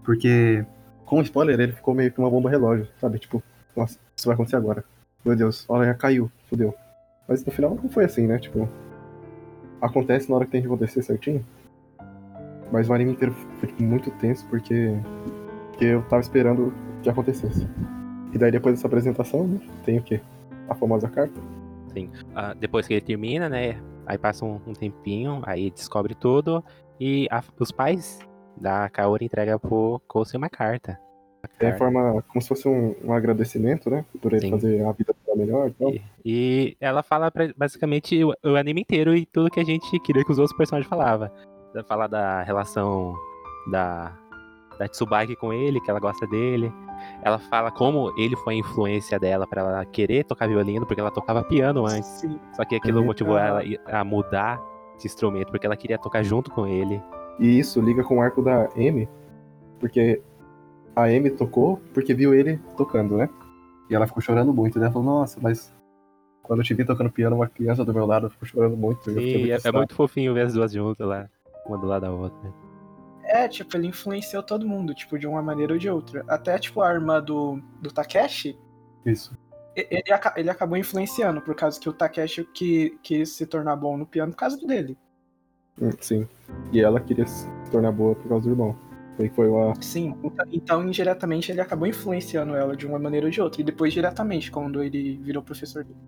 Porque 0.05 0.65
com 1.05 1.21
spoiler 1.23 1.59
ele 1.59 1.73
ficou 1.73 1.95
meio 1.95 2.13
que 2.13 2.19
uma 2.19 2.31
bomba 2.31 2.49
relógio, 2.51 2.87
sabe? 3.01 3.19
Tipo, 3.19 3.43
nossa, 3.77 3.99
isso 4.17 4.27
vai 4.27 4.35
acontecer 4.35 4.57
agora. 4.57 4.85
Meu 5.25 5.35
Deus, 5.35 5.65
olha, 5.69 5.87
já 5.87 5.95
caiu, 5.95 6.31
fodeu. 6.49 6.75
Mas 7.29 7.45
no 7.45 7.53
final 7.53 7.75
não 7.75 7.89
foi 7.91 8.05
assim, 8.05 8.27
né? 8.27 8.39
Tipo, 8.39 8.69
acontece 9.81 10.29
na 10.31 10.37
hora 10.37 10.45
que 10.45 10.53
tem 10.53 10.61
que 10.61 10.67
acontecer 10.67 11.03
certinho. 11.03 11.45
Mas 12.71 12.89
o 12.89 12.93
anime 12.93 13.13
inteiro 13.13 13.35
foi 13.59 13.69
tipo, 13.69 13.83
muito 13.83 14.11
tenso 14.13 14.47
porque 14.49 14.95
porque 15.71 15.85
eu 15.87 16.03
tava 16.03 16.21
esperando 16.21 16.73
que 17.03 17.09
acontecesse. 17.09 17.67
E 18.33 18.39
daí 18.39 18.51
depois 18.51 18.75
dessa 18.75 18.87
apresentação, 18.87 19.47
né, 19.47 19.61
tem 19.85 19.99
o 19.99 20.03
quê? 20.03 20.21
A 20.69 20.75
famosa 20.75 21.09
carta. 21.09 21.41
Ah, 22.35 22.55
depois 22.55 22.87
que 22.87 22.95
ele 22.95 23.01
termina, 23.01 23.49
né? 23.49 23.81
Aí 24.07 24.17
passa 24.17 24.45
um, 24.45 24.61
um 24.67 24.73
tempinho, 24.73 25.43
aí 25.45 25.71
descobre 25.71 26.15
tudo. 26.15 26.63
E 27.01 27.27
a- 27.31 27.43
os 27.59 27.73
pais 27.73 28.19
da 28.57 28.89
Kaori 28.89 29.25
entregam 29.25 29.59
pro 29.59 30.01
Kousei 30.07 30.39
uma 30.39 30.49
carta. 30.49 30.99
É 31.61 31.73
forma 31.73 32.23
como 32.29 32.43
se 32.43 32.49
fosse 32.49 32.69
um, 32.69 32.95
um 33.05 33.13
agradecimento, 33.13 33.89
né? 33.89 34.05
Por 34.21 34.33
ele 34.33 34.43
Sim. 34.43 34.51
fazer 34.51 34.85
a 34.85 34.93
vida 34.93 35.15
dela 35.25 35.37
melhor 35.39 35.69
e 35.69 35.73
tal. 35.73 35.91
E, 35.91 36.03
e 36.25 36.77
ela 36.81 37.03
fala 37.03 37.31
pra- 37.31 37.53
basicamente 37.57 38.23
o, 38.25 38.33
o 38.45 38.57
anime 38.57 38.81
inteiro 38.83 39.15
e 39.17 39.25
tudo 39.27 39.51
que 39.51 39.61
a 39.61 39.65
gente 39.65 39.99
queria 40.01 40.25
que 40.25 40.33
os 40.33 40.39
outros 40.39 40.57
personagens 40.57 40.89
falavam. 40.89 41.31
Ela 41.75 41.85
Fala 41.85 42.07
da 42.09 42.43
relação 42.43 43.15
da, 43.71 44.13
da 44.79 44.89
Tsubaki 44.89 45.37
com 45.37 45.53
ele, 45.53 45.81
que 45.81 45.91
ela 45.91 46.01
gosta 46.01 46.27
dele. 46.27 46.73
Ela 47.23 47.39
fala 47.39 47.71
como 47.71 48.13
ele 48.19 48.37
foi 48.37 48.55
a 48.55 48.59
influência 48.59 49.19
dela 49.19 49.47
pra 49.47 49.61
ela 49.63 49.85
querer 49.85 50.25
tocar 50.25 50.47
violino, 50.49 50.87
porque 50.87 51.01
ela 51.01 51.11
tocava 51.11 51.43
piano 51.43 51.87
antes. 51.87 52.09
Sim. 52.09 52.39
Só 52.53 52.65
que 52.65 52.77
aquilo 52.77 53.01
Uhum. 53.01 53.07
motivou 53.07 53.37
ela 53.39 53.63
a 53.87 54.05
mudar 54.05 54.61
esse 54.97 55.07
instrumento, 55.07 55.51
porque 55.51 55.67
ela 55.67 55.77
queria 55.77 55.99
tocar 55.99 56.23
junto 56.23 56.51
com 56.51 56.67
ele. 56.67 57.01
E 57.39 57.59
isso 57.59 57.81
liga 57.81 58.03
com 58.03 58.19
o 58.19 58.21
arco 58.23 58.43
da 58.43 58.69
Amy, 58.77 59.09
porque 59.79 60.21
a 60.97 61.05
Amy 61.05 61.31
tocou 61.31 61.81
porque 61.95 62.13
viu 62.15 62.35
ele 62.35 62.59
tocando, 62.77 63.17
né? 63.17 63.29
E 63.89 63.95
ela 63.95 64.07
ficou 64.07 64.21
chorando 64.21 64.53
muito. 64.53 64.79
E 64.79 64.83
ela 64.83 64.91
falou, 64.91 65.07
nossa, 65.07 65.39
mas 65.41 65.73
quando 66.43 66.61
eu 66.61 66.65
te 66.65 66.75
vi 66.75 66.85
tocando 66.85 67.11
piano, 67.11 67.37
uma 67.37 67.47
criança 67.47 67.85
do 67.85 67.95
meu 67.95 68.05
lado 68.07 68.29
ficou 68.29 68.47
chorando 68.49 68.77
muito. 68.77 69.05
fiquei 69.05 69.45
E 69.45 69.49
é, 69.51 69.53
é 69.53 69.55
assustado." 69.55 69.77
muito 69.77 69.95
fofinho 69.95 70.35
ver 70.35 70.47
as 70.47 70.55
duas 70.55 70.73
juntas 70.73 71.07
lá, 71.07 71.29
uma 71.67 71.79
do 71.79 71.87
lado 71.87 72.03
da 72.03 72.11
outra. 72.11 72.53
É, 73.29 73.47
tipo, 73.47 73.77
ele 73.77 73.87
influenciou 73.87 74.43
todo 74.43 74.67
mundo, 74.67 74.95
tipo, 74.95 75.19
de 75.19 75.27
uma 75.27 75.43
maneira 75.43 75.75
ou 75.75 75.79
de 75.79 75.89
outra. 75.91 76.25
Até, 76.27 76.59
tipo, 76.59 76.81
a 76.81 76.93
irmã 76.93 77.23
do, 77.23 77.61
do 77.81 77.93
Takeshi, 77.93 78.59
Isso. 79.05 79.37
ele, 79.77 80.03
ele 80.37 80.51
acabou 80.51 80.79
influenciando, 80.79 81.43
por 81.43 81.55
causa 81.55 81.79
que 81.79 81.91
o 81.91 81.93
Takeshi 81.93 82.45
que, 82.55 82.99
quis 83.03 83.29
se 83.31 83.47
tornar 83.47 83.77
bom 83.77 83.99
no 83.99 84.07
piano 84.07 84.33
por 84.33 84.39
causa 84.39 84.57
dele. 84.67 84.97
Hum, 85.81 85.91
Sim. 86.01 86.27
E 86.73 86.81
ela 86.81 87.01
queria 87.01 87.27
se 87.27 87.47
tornar 87.71 87.93
boa 87.93 88.15
por 88.15 88.29
causa 88.29 88.47
do 88.47 88.53
irmão. 88.53 88.75
Aí 89.19 89.29
foi 89.29 89.49
uma. 89.49 89.75
Sim, 89.83 90.15
então, 90.23 90.47
então 90.53 90.83
indiretamente 90.87 91.51
ele 91.51 91.61
acabou 91.61 91.87
influenciando 91.89 92.55
ela 92.55 92.77
de 92.77 92.87
uma 92.87 92.99
maneira 92.99 93.27
ou 93.27 93.31
de 93.31 93.41
outra. 93.41 93.61
E 93.61 93.65
depois 93.65 93.93
diretamente, 93.93 94.51
quando 94.51 94.83
ele 94.83 95.19
virou 95.19 95.43
professor 95.43 95.85
dele. 95.85 95.99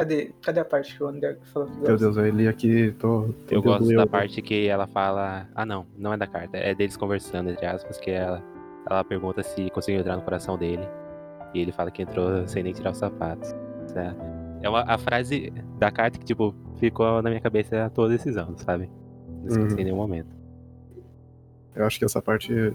Cadê, 0.00 0.30
cadê 0.40 0.60
a 0.60 0.64
parte 0.64 0.96
que 0.96 1.02
o 1.04 1.08
André 1.08 1.36
falou 1.52 1.68
que 1.68 1.74
Meu 1.76 1.90
gosta? 1.90 1.98
Deus, 1.98 2.16
eu 2.16 2.30
li 2.34 2.48
aqui, 2.48 2.90
tô. 2.98 3.26
tô 3.46 3.54
Eu 3.54 3.60
gosto 3.62 3.94
da 3.94 4.06
parte 4.06 4.40
que 4.40 4.66
ela 4.66 4.86
fala. 4.86 5.46
Ah, 5.54 5.66
não, 5.66 5.84
não 5.94 6.10
é 6.14 6.16
da 6.16 6.26
carta, 6.26 6.56
é 6.56 6.74
deles 6.74 6.96
conversando, 6.96 7.50
entre 7.50 7.66
aspas, 7.66 7.98
que 7.98 8.10
ela, 8.10 8.42
ela 8.88 9.04
pergunta 9.04 9.42
se 9.42 9.68
conseguiu 9.68 10.00
entrar 10.00 10.16
no 10.16 10.22
coração 10.22 10.56
dele. 10.56 10.88
E 11.52 11.60
ele 11.60 11.70
fala 11.70 11.90
que 11.90 12.00
entrou 12.00 12.48
sem 12.48 12.62
nem 12.62 12.72
tirar 12.72 12.92
os 12.92 12.96
sapatos. 12.96 13.54
Certo? 13.88 14.16
É 14.62 14.70
uma, 14.70 14.84
a 14.90 14.96
frase 14.96 15.52
da 15.78 15.90
carta 15.90 16.18
que, 16.18 16.24
tipo, 16.24 16.54
ficou 16.78 17.20
na 17.20 17.28
minha 17.28 17.40
cabeça 17.42 17.90
todos 17.94 18.14
esses 18.14 18.38
anos, 18.38 18.62
sabe? 18.62 18.88
Não 19.42 19.48
esqueci 19.48 19.74
Uhum. 19.74 19.80
em 19.80 19.84
nenhum 19.84 19.96
momento. 19.96 20.34
Eu 21.76 21.84
acho 21.84 21.98
que 21.98 22.06
essa 22.06 22.22
parte, 22.22 22.72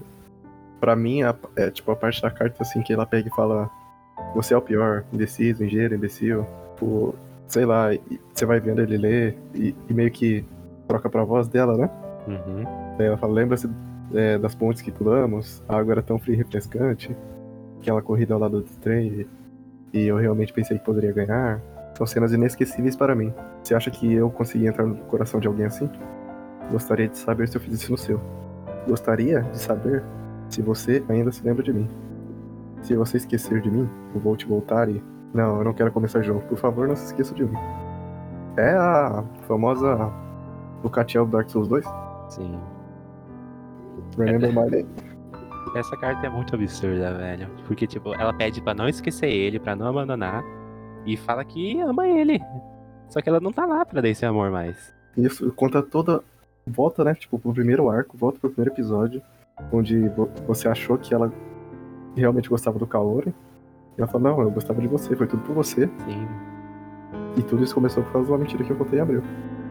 pra 0.78 0.94
mim, 0.94 1.22
é, 1.24 1.34
é 1.56 1.70
tipo 1.72 1.90
a 1.90 1.96
parte 1.96 2.22
da 2.22 2.30
carta 2.30 2.62
assim 2.62 2.82
que 2.82 2.92
ela 2.92 3.04
pega 3.04 3.26
e 3.28 3.34
fala: 3.34 3.68
Você 4.36 4.54
é 4.54 4.56
o 4.56 4.62
pior, 4.62 5.04
indeciso, 5.12 5.64
ingênuo, 5.64 5.96
imbecil. 5.96 6.46
Tipo, 6.76 7.14
sei 7.48 7.64
lá, 7.64 7.94
e 7.94 8.20
você 8.34 8.44
vai 8.44 8.60
vendo 8.60 8.82
ele 8.82 8.98
ler 8.98 9.38
e, 9.54 9.74
e 9.88 9.94
meio 9.94 10.10
que 10.10 10.44
troca 10.86 11.08
pra 11.08 11.24
voz 11.24 11.48
dela, 11.48 11.74
né? 11.74 11.90
Uhum. 12.28 12.64
Daí 12.98 13.06
ela 13.06 13.16
fala: 13.16 13.32
Lembra-se 13.32 13.68
é, 14.14 14.36
das 14.36 14.54
pontes 14.54 14.82
que 14.82 14.92
pulamos? 14.92 15.62
A 15.66 15.78
água 15.78 15.94
era 15.94 16.02
tão 16.02 16.18
fria 16.18 16.34
e 16.34 16.38
refrescante. 16.38 17.16
Aquela 17.80 18.02
corrida 18.02 18.34
ao 18.34 18.40
lado 18.40 18.60
do 18.60 18.70
trem. 18.82 19.26
E 19.90 20.06
eu 20.06 20.16
realmente 20.16 20.52
pensei 20.52 20.78
que 20.78 20.84
poderia 20.84 21.12
ganhar. 21.12 21.62
São 21.96 22.06
cenas 22.06 22.30
inesquecíveis 22.32 22.94
para 22.94 23.14
mim. 23.14 23.32
Você 23.62 23.74
acha 23.74 23.90
que 23.90 24.12
eu 24.12 24.28
consegui 24.28 24.66
entrar 24.66 24.84
no 24.84 24.96
coração 24.96 25.40
de 25.40 25.48
alguém 25.48 25.64
assim? 25.64 25.88
Gostaria 26.70 27.08
de 27.08 27.16
saber 27.16 27.48
se 27.48 27.56
eu 27.56 27.60
fiz 27.60 27.80
isso 27.80 27.90
no 27.90 27.96
seu. 27.96 28.20
Gostaria 28.86 29.40
de 29.40 29.58
saber 29.58 30.02
se 30.50 30.60
você 30.60 31.02
ainda 31.08 31.32
se 31.32 31.42
lembra 31.42 31.62
de 31.62 31.72
mim. 31.72 31.88
Se 32.82 32.94
você 32.94 33.16
esquecer 33.16 33.62
de 33.62 33.70
mim, 33.70 33.88
eu 34.14 34.20
vou 34.20 34.36
te 34.36 34.46
voltar 34.46 34.90
e. 34.90 35.02
Não, 35.36 35.58
eu 35.58 35.64
não 35.64 35.74
quero 35.74 35.92
começar 35.92 36.22
novo. 36.24 36.40
Por 36.46 36.56
favor, 36.58 36.88
não 36.88 36.96
se 36.96 37.06
esqueça 37.06 37.34
de 37.34 37.44
mim. 37.44 37.56
É 38.56 38.70
a 38.74 39.22
famosa. 39.42 40.10
O 40.82 40.88
Catiel 40.90 41.26
do 41.26 41.32
Dark 41.32 41.50
Souls 41.50 41.68
2? 41.68 41.84
Sim. 42.30 42.58
Remember 44.16 44.48
my 44.52 44.70
name? 44.70 44.86
Essa 45.74 45.96
carta 45.98 46.26
é 46.26 46.30
muito 46.30 46.54
absurda, 46.54 47.12
velho. 47.14 47.48
Porque, 47.66 47.86
tipo, 47.86 48.14
ela 48.14 48.32
pede 48.32 48.62
pra 48.62 48.72
não 48.72 48.88
esquecer 48.88 49.28
ele, 49.28 49.58
pra 49.58 49.76
não 49.76 49.88
abandonar. 49.88 50.42
E 51.04 51.16
fala 51.16 51.44
que 51.44 51.80
ama 51.80 52.06
ele. 52.08 52.40
Só 53.10 53.20
que 53.20 53.28
ela 53.28 53.40
não 53.40 53.52
tá 53.52 53.66
lá 53.66 53.84
pra 53.84 54.00
dar 54.00 54.08
esse 54.08 54.24
amor 54.24 54.50
mais. 54.50 54.94
Isso 55.16 55.52
conta 55.52 55.82
toda. 55.82 56.22
Volta, 56.66 57.04
né? 57.04 57.14
Tipo, 57.14 57.38
pro 57.38 57.52
primeiro 57.52 57.88
arco, 57.90 58.16
volta 58.16 58.40
pro 58.40 58.50
primeiro 58.50 58.74
episódio, 58.74 59.22
onde 59.72 60.08
vo- 60.08 60.28
você 60.48 60.66
achou 60.68 60.98
que 60.98 61.14
ela 61.14 61.30
realmente 62.16 62.48
gostava 62.48 62.76
do 62.78 62.86
Kaori. 62.86 63.32
E 63.96 64.00
ela 64.00 64.06
fala, 64.08 64.24
não, 64.30 64.40
eu 64.42 64.50
gostava 64.50 64.80
de 64.80 64.86
você, 64.88 65.14
foi 65.16 65.26
tudo 65.26 65.42
por 65.42 65.54
você. 65.54 65.86
Sim. 66.04 66.26
E 67.36 67.42
tudo 67.42 67.62
isso 67.64 67.74
começou 67.74 68.02
por 68.02 68.12
causa 68.12 68.26
de 68.26 68.32
uma 68.32 68.38
mentira 68.38 68.64
que 68.64 68.70
eu 68.70 68.76
contei 68.76 68.98
em 68.98 69.02
abril. 69.02 69.22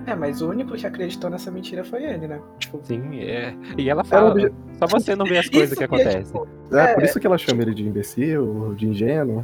É, 0.08 0.14
mas 0.16 0.40
o 0.42 0.50
único 0.50 0.74
que 0.76 0.86
acreditou 0.86 1.30
nessa 1.32 1.50
mentira 1.50 1.84
foi 1.84 2.04
ele, 2.04 2.28
né? 2.28 2.40
Tipo, 2.60 2.80
Sim, 2.84 3.20
é. 3.22 3.56
E 3.76 3.90
ela 3.90 4.02
Era 4.02 4.08
fala, 4.10 4.36
só 4.78 4.86
você 4.88 5.16
não 5.16 5.26
vê 5.26 5.40
as 5.40 5.50
coisas 5.50 5.76
que 5.76 5.84
é, 5.84 5.86
acontecem. 5.88 6.24
tipo, 6.24 6.48
É, 6.72 6.92
É. 6.92 6.94
por 6.94 7.04
isso 7.04 7.20
que 7.20 7.26
ela 7.26 7.38
chama 7.40 7.64
ele 7.64 7.74
de 7.74 7.84
imbecil, 7.88 8.76
de 8.76 8.88
ingênuo. 8.88 9.44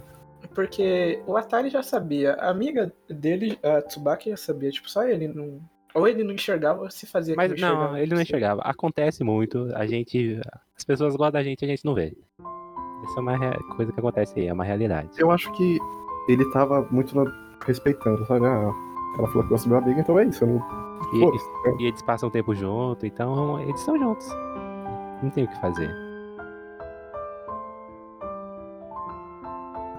Porque 0.54 1.20
o 1.26 1.36
Atari 1.38 1.70
já 1.70 1.82
sabia, 1.82 2.34
a 2.34 2.50
amiga 2.50 2.92
dele, 3.10 3.58
a 3.64 3.82
Tsubaki, 3.82 4.30
já 4.30 4.38
sabia, 4.38 4.70
tipo, 4.70 4.90
só 4.90 5.04
ele 5.04 5.28
não. 5.28 5.60
Ou 5.96 6.08
ele 6.08 6.24
não 6.24 6.34
enxergava, 6.34 6.82
ou 6.84 6.92
se 6.92 7.06
fazia 7.08 7.36
Mas 7.36 7.50
não, 7.50 7.56
enxergava. 7.56 8.00
ele 8.02 8.14
não 8.16 8.22
enxergava. 8.22 8.62
Acontece 8.64 9.24
muito, 9.24 9.70
a 9.74 9.86
gente. 9.88 10.40
As 10.78 10.84
pessoas 10.84 11.16
gostam 11.16 11.32
da 11.32 11.44
gente 11.44 11.62
e 11.62 11.66
a 11.66 11.68
gente 11.68 11.84
não 11.86 11.94
vê. 11.96 12.14
Isso 13.04 13.18
é 13.18 13.22
uma 13.22 13.54
coisa 13.76 13.92
que 13.92 14.00
acontece 14.00 14.40
aí, 14.40 14.48
é 14.48 14.54
uma 14.54 14.64
realidade. 14.64 15.10
Eu 15.18 15.32
acho 15.32 15.52
que 15.54 15.78
ele 16.28 16.46
tava 16.52 16.88
muito 16.92 17.16
na- 17.16 17.32
respeitando, 17.66 18.26
sabe? 18.26 18.46
Ah, 18.46 18.72
ela 19.18 19.28
falou 19.28 19.44
que 19.44 19.50
gosta 19.50 19.68
meu 19.70 19.78
amigo, 19.78 20.00
então 20.00 20.18
é 20.20 20.26
isso. 20.26 20.46
Não... 20.46 20.58
E, 21.14 21.20
Foda-se, 21.20 21.46
né? 21.66 21.76
e 21.80 21.86
eles 21.88 22.02
passam 22.04 22.30
tempo 22.30 22.54
junto, 22.54 23.06
então 23.06 23.60
eles 23.60 23.80
estão 23.80 23.98
juntos. 23.98 24.28
Não 25.24 25.30
tem 25.32 25.44
o 25.46 25.48
que 25.48 25.60
fazer. 25.60 25.90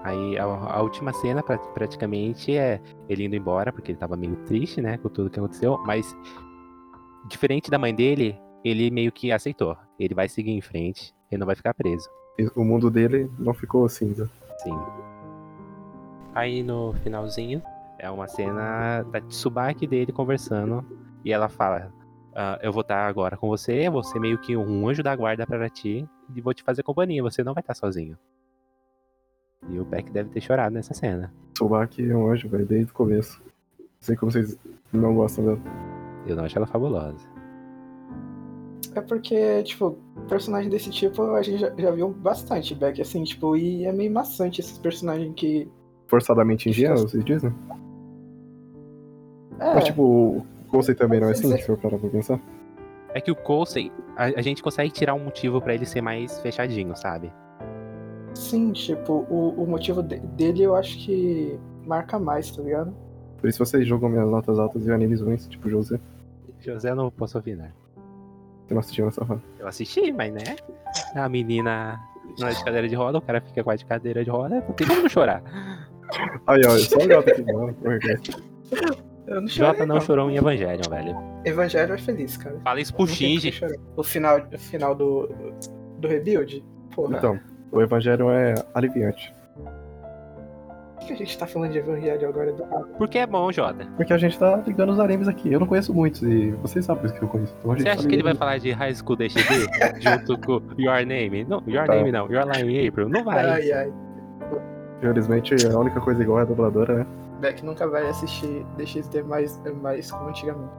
Aí 0.03 0.37
a, 0.37 0.43
a 0.43 0.81
última 0.81 1.13
cena 1.13 1.41
pra- 1.41 1.57
praticamente 1.57 2.55
é 2.57 2.81
ele 3.07 3.25
indo 3.25 3.35
embora, 3.35 3.71
porque 3.71 3.91
ele 3.91 3.97
tava 3.99 4.17
meio 4.17 4.35
triste, 4.45 4.81
né, 4.81 4.97
com 4.97 5.07
tudo 5.09 5.29
que 5.29 5.39
aconteceu, 5.39 5.77
mas 5.85 6.15
diferente 7.27 7.71
da 7.71 7.77
mãe 7.77 7.93
dele, 7.95 8.37
ele 8.65 8.91
meio 8.91 9.11
que 9.11 9.31
aceitou. 9.31 9.77
Ele 9.97 10.13
vai 10.13 10.27
seguir 10.27 10.51
em 10.51 10.61
frente, 10.61 11.13
ele 11.31 11.39
não 11.39 11.45
vai 11.47 11.55
ficar 11.55 11.73
preso. 11.73 12.09
O 12.55 12.63
mundo 12.63 12.89
dele 12.89 13.29
não 13.37 13.53
ficou 13.53 13.85
assim. 13.85 14.13
né? 14.17 14.27
Sim. 14.63 14.77
Aí 16.33 16.63
no 16.63 16.93
finalzinho 17.03 17.61
é 17.99 18.09
uma 18.09 18.27
cena 18.27 19.03
da 19.03 19.21
Tsubaki 19.21 19.85
dele 19.85 20.11
conversando 20.11 20.83
e 21.23 21.31
ela 21.31 21.47
fala: 21.47 21.91
"Ah, 22.35 22.59
Eu 22.61 22.71
vou 22.71 22.81
estar 22.81 23.07
agora 23.07 23.37
com 23.37 23.47
você, 23.47 23.89
você 23.89 24.19
meio 24.19 24.37
que 24.39 24.57
um 24.57 24.87
anjo 24.89 25.03
da 25.03 25.15
guarda 25.15 25.45
para 25.45 25.69
ti 25.69 26.07
e 26.35 26.41
vou 26.41 26.53
te 26.53 26.63
fazer 26.63 26.81
companhia, 26.83 27.21
você 27.21 27.43
não 27.43 27.53
vai 27.53 27.61
estar 27.61 27.75
sozinho. 27.75 28.17
E 29.69 29.79
o 29.79 29.85
Beck 29.85 30.11
deve 30.11 30.29
ter 30.29 30.41
chorado 30.41 30.73
nessa 30.73 30.93
cena. 30.93 31.31
Tsubaki 31.53 32.09
é 32.09 32.15
um 32.15 32.29
anjo, 32.29 32.49
velho, 32.49 32.65
desde 32.65 32.91
o 32.91 32.95
começo. 32.95 33.41
Não 33.79 33.85
sei 34.01 34.15
como 34.17 34.31
vocês 34.31 34.57
não 34.91 35.13
gostam 35.15 35.45
dela. 35.45 35.59
Eu 36.25 36.35
não 36.35 36.43
acho 36.45 36.57
ela 36.57 36.67
fabulosa. 36.67 37.25
É 38.95 39.01
porque, 39.01 39.63
tipo, 39.63 39.97
personagem 40.29 40.69
desse 40.69 40.89
tipo 40.89 41.21
a 41.33 41.41
gente 41.41 41.59
já, 41.59 41.73
já 41.77 41.91
viu 41.91 42.09
bastante, 42.09 42.75
Beck, 42.75 43.01
assim, 43.01 43.23
tipo, 43.23 43.55
e 43.57 43.85
é 43.85 43.91
meio 43.91 44.11
maçante 44.11 44.61
esses 44.61 44.77
personagens 44.77 45.33
que. 45.35 45.67
Forçadamente 46.07 46.69
ingênuo, 46.69 46.99
vocês 46.99 47.23
dizem? 47.25 47.51
É, 49.59 49.73
Mas, 49.75 49.85
tipo, 49.85 50.03
o 50.03 50.45
conceito 50.69 50.97
também 50.99 51.19
não 51.19 51.29
é 51.29 51.31
assim, 51.31 51.49
Sim. 51.49 51.57
se 51.57 51.69
eu 51.69 51.77
parar 51.77 51.97
pra 51.97 52.09
pensar. 52.09 52.39
É 53.15 53.21
que 53.21 53.31
o 53.31 53.35
Coulson, 53.35 53.89
a, 54.15 54.25
a 54.25 54.41
gente 54.41 54.61
consegue 54.63 54.91
tirar 54.91 55.13
um 55.13 55.23
motivo 55.23 55.61
pra 55.61 55.73
ele 55.73 55.85
ser 55.85 56.01
mais 56.01 56.39
fechadinho, 56.39 56.95
sabe? 56.95 57.31
sim, 58.35 58.71
tipo, 58.71 59.27
o, 59.29 59.49
o 59.61 59.67
motivo 59.67 60.01
de- 60.01 60.17
dele 60.19 60.63
eu 60.63 60.75
acho 60.75 60.97
que 60.97 61.55
marca 61.85 62.17
mais, 62.17 62.49
tá 62.49 62.63
ligado? 62.63 62.91
Por 63.37 63.47
isso 63.47 63.63
vocês 63.63 63.85
jogam 63.87 64.09
minhas 64.09 64.27
notas 64.27 64.57
altas 64.57 64.87
e 64.87 64.91
animes 64.91 65.21
ruins, 65.21 65.45
tipo 65.47 65.69
José. 65.69 65.99
José 66.59 66.89
eu 66.89 66.95
não 66.95 67.11
posso 67.11 67.37
opinar. 67.37 67.71
Você 68.73 68.75
não 68.75 68.79
assistiu 68.79 69.05
nessa. 69.05 69.41
Eu 69.59 69.67
assisti, 69.67 70.11
mas 70.11 70.33
né? 70.33 70.43
A 71.15 71.29
menina 71.29 71.99
não 72.39 72.47
é 72.47 72.51
de 72.51 72.63
cadeira 72.63 72.87
de 72.89 72.95
roda, 72.95 73.17
o 73.17 73.21
cara 73.21 73.41
fica 73.41 73.63
com 73.63 73.69
a 73.69 73.75
de 73.75 73.85
cadeira 73.85 74.23
de 74.23 74.29
roda, 74.29 74.55
não 74.55 74.73
tem 74.73 74.87
como 74.87 75.01
não 75.01 75.09
chorar. 75.09 75.43
Aí, 76.47 76.61
ó, 76.65 76.77
só 76.77 76.97
o 76.97 77.01
Jota 77.01 77.31
aqui, 77.31 77.43
mano. 77.43 77.75
Eu 79.25 79.41
não 79.41 79.47
chorei, 79.47 79.47
Jota 79.47 79.85
não 79.85 80.01
chorou 80.01 80.29
em 80.29 80.37
Evangelion, 80.37 80.89
velho. 80.89 81.15
Evangelho 81.45 81.93
é 81.93 81.97
feliz, 81.97 82.35
cara. 82.37 82.59
Fala 82.63 82.81
isso 82.81 82.93
pro 82.93 83.07
Shinji. 83.07 83.53
O 83.95 84.03
final, 84.03 84.39
o 84.53 84.57
final 84.57 84.95
do, 84.95 85.29
do 85.99 86.07
Rebuild? 86.07 86.63
Porra, 86.93 87.17
Então, 87.17 87.39
o 87.71 87.81
Evangelho 87.81 88.29
é 88.29 88.53
aliviante. 88.73 89.33
Por 91.03 91.07
que 91.07 91.13
a 91.13 91.17
gente 91.17 91.37
tá 91.37 91.45
falando 91.45 91.71
de 91.71 91.77
Evangelho 91.77 92.27
agora? 92.29 92.53
Do? 92.53 92.63
Porque 92.97 93.17
é 93.17 93.27
bom, 93.27 93.51
Jota. 93.51 93.85
Porque 93.97 94.13
a 94.13 94.17
gente 94.17 94.37
tá 94.39 94.61
ligando 94.65 94.91
os 94.91 94.99
animes 94.99 95.27
aqui. 95.27 95.51
Eu 95.51 95.59
não 95.59 95.67
conheço 95.67 95.93
muitos 95.93 96.21
e 96.23 96.51
vocês 96.61 96.85
sabem 96.85 97.05
isso 97.05 97.13
que 97.15 97.21
eu 97.23 97.27
conheço. 97.27 97.53
Então 97.59 97.71
a 97.71 97.75
gente 97.75 97.83
Você 97.83 97.89
tá 97.93 97.99
acha 97.99 98.07
que 98.07 98.15
ele 98.15 98.23
vai 98.23 98.35
falar 98.35 98.57
de 98.57 98.71
High 98.71 98.95
School 98.95 99.15
DxD 99.17 99.67
junto 99.99 100.37
com 100.39 100.61
Your 100.81 101.05
Name? 101.05 101.43
Não, 101.45 101.61
Your 101.67 101.85
Tá. 101.85 101.95
Name 101.95 102.11
não, 102.11 102.31
Your 102.31 102.45
Line 102.51 102.73
in 102.85 102.87
April. 102.87 103.09
Não 103.09 103.23
vai. 103.23 103.45
Ai, 103.45 103.71
ai. 103.71 103.93
Infelizmente, 104.99 105.53
a 105.67 105.77
única 105.77 105.99
coisa 105.99 106.21
igual 106.23 106.39
é 106.39 106.41
a 106.43 106.45
dubladora, 106.45 106.99
né? 106.99 107.05
Beck 107.41 107.63
nunca 107.65 107.85
vai 107.87 108.07
assistir 108.07 108.65
DXD 108.77 109.23
mais, 109.23 109.61
mais 109.81 110.09
como 110.09 110.29
antigamente. 110.29 110.71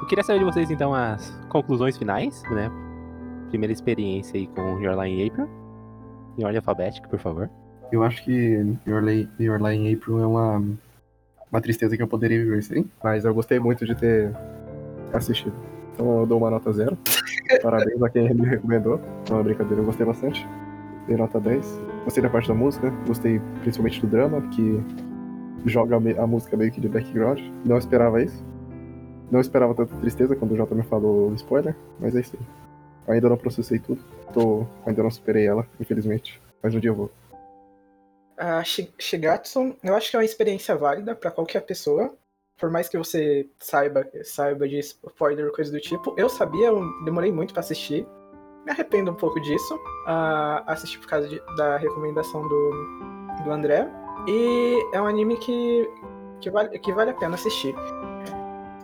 Eu 0.00 0.06
queria 0.06 0.22
saber 0.22 0.38
de 0.40 0.44
vocês, 0.44 0.70
então, 0.70 0.94
as 0.94 1.30
conclusões 1.48 1.96
finais, 1.96 2.42
né? 2.50 2.70
Primeira 3.48 3.72
experiência 3.72 4.38
aí 4.38 4.46
com 4.48 4.78
Your 4.80 5.02
Line 5.02 5.22
in 5.22 5.28
April. 5.28 5.48
Em 6.38 6.44
ordem 6.44 6.58
alfabética, 6.58 7.08
por 7.08 7.18
favor. 7.18 7.50
Eu 7.90 8.04
acho 8.04 8.22
que 8.22 8.76
Your, 8.86 9.02
Lay, 9.02 9.28
Your 9.40 9.60
Lie 9.60 9.76
in 9.76 9.94
April 9.94 10.22
é 10.22 10.26
uma, 10.26 10.62
uma 11.50 11.60
tristeza 11.60 11.96
que 11.96 12.02
eu 12.02 12.06
poderia 12.06 12.38
viver 12.38 12.62
sim, 12.62 12.88
mas 13.02 13.24
eu 13.24 13.34
gostei 13.34 13.58
muito 13.58 13.84
de 13.84 13.94
ter 13.94 14.32
assistido. 15.12 15.54
Então 15.92 16.20
eu 16.20 16.26
dou 16.26 16.38
uma 16.38 16.50
nota 16.50 16.72
zero. 16.72 16.96
Parabéns 17.60 18.00
a 18.00 18.08
quem 18.08 18.32
me 18.32 18.46
recomendou. 18.46 19.00
É 19.28 19.32
uma 19.32 19.42
brincadeira, 19.42 19.82
eu 19.82 19.86
gostei 19.86 20.06
bastante. 20.06 20.46
Dei 21.08 21.16
nota 21.16 21.40
10. 21.40 21.80
Gostei 22.04 22.22
da 22.22 22.30
parte 22.30 22.48
da 22.48 22.54
música, 22.54 22.90
gostei 23.06 23.40
principalmente 23.62 24.00
do 24.00 24.06
drama, 24.06 24.40
que 24.50 24.80
joga 25.66 25.96
a 25.96 26.26
música 26.26 26.56
meio 26.56 26.70
que 26.70 26.80
de 26.80 26.88
background. 26.88 27.40
Não 27.64 27.78
esperava 27.78 28.22
isso. 28.22 28.46
Não 29.30 29.40
esperava 29.40 29.74
tanta 29.74 29.94
tristeza 29.96 30.36
quando 30.36 30.52
o 30.52 30.56
Jota 30.56 30.74
me 30.74 30.82
falou 30.82 31.30
o 31.30 31.34
spoiler, 31.34 31.74
mas 31.98 32.14
é 32.14 32.20
isso 32.20 32.36
aí. 32.38 32.67
Ainda 33.08 33.28
não 33.28 33.36
processei 33.36 33.78
tudo. 33.78 34.02
Tô, 34.32 34.66
ainda 34.86 35.02
não 35.02 35.10
superei 35.10 35.46
ela, 35.46 35.66
infelizmente. 35.80 36.40
Mas 36.62 36.74
um 36.74 36.80
dia 36.80 36.90
eu 36.90 36.94
vou. 36.94 37.10
A 38.36 38.62
Shi- 38.62 38.92
Shigatsu, 38.98 39.74
eu 39.82 39.94
acho 39.96 40.10
que 40.10 40.16
é 40.16 40.18
uma 40.18 40.24
experiência 40.24 40.76
válida 40.76 41.14
pra 41.14 41.30
qualquer 41.30 41.60
pessoa. 41.62 42.14
Por 42.58 42.70
mais 42.70 42.88
que 42.88 42.98
você 42.98 43.48
saiba, 43.58 44.06
saiba 44.24 44.68
de 44.68 44.78
spoiler 44.80 45.50
coisa 45.52 45.70
do 45.72 45.80
tipo. 45.80 46.14
Eu 46.16 46.28
sabia, 46.28 46.66
eu 46.68 46.82
demorei 47.04 47.32
muito 47.32 47.52
pra 47.52 47.60
assistir. 47.60 48.06
Me 48.64 48.72
arrependo 48.72 49.10
um 49.10 49.14
pouco 49.14 49.40
disso. 49.40 49.78
Ah, 50.06 50.62
assisti 50.66 50.98
por 50.98 51.06
causa 51.08 51.28
de- 51.28 51.40
da 51.56 51.76
recomendação 51.78 52.42
do, 52.42 52.70
do 53.44 53.50
André. 53.50 53.88
E 54.26 54.88
é 54.92 55.00
um 55.00 55.06
anime 55.06 55.36
que, 55.38 55.88
que, 56.40 56.50
vale, 56.50 56.78
que 56.78 56.92
vale 56.92 57.10
a 57.10 57.14
pena 57.14 57.34
assistir. 57.36 57.74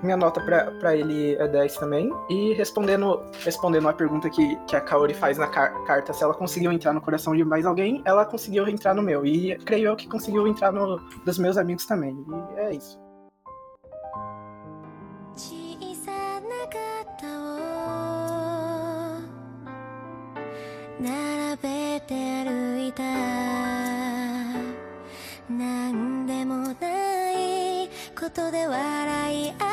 Minha 0.05 0.19
nota 0.19 0.39
pra 0.79 0.95
ele 0.95 1.35
é 1.37 1.49
10 1.49 1.77
também. 1.79 2.13
E 2.29 2.53
respondendo, 2.53 3.23
respondendo 3.43 3.89
a 3.89 3.93
pergunta 3.95 4.29
que, 4.29 4.55
que 4.67 4.77
a 4.77 4.81
Kaori 4.83 5.15
faz 5.15 5.39
na 5.39 5.47
car- 5.47 5.83
carta, 5.85 6.13
se 6.13 6.23
ela 6.23 6.35
conseguiu 6.35 6.71
entrar 6.71 6.93
no 6.93 7.01
coração 7.01 7.35
de 7.35 7.43
mais 7.43 7.65
alguém, 7.65 8.03
ela 8.05 8.27
conseguiu 8.27 8.69
entrar 8.69 8.95
no 8.95 9.03
meu. 9.03 9.25
E 9.25 9.57
creio 9.65 9.87
eu 9.87 9.97
que 9.97 10.07
conseguiu 10.07 10.47
entrar 10.47 10.73
no 10.73 10.99
dos 11.25 11.39
meus 11.39 11.57
amigos 11.57 11.87
também. 11.87 12.15
E 12.55 12.61
é 12.61 12.75
isso. 12.75 13.03
小 29.47 29.64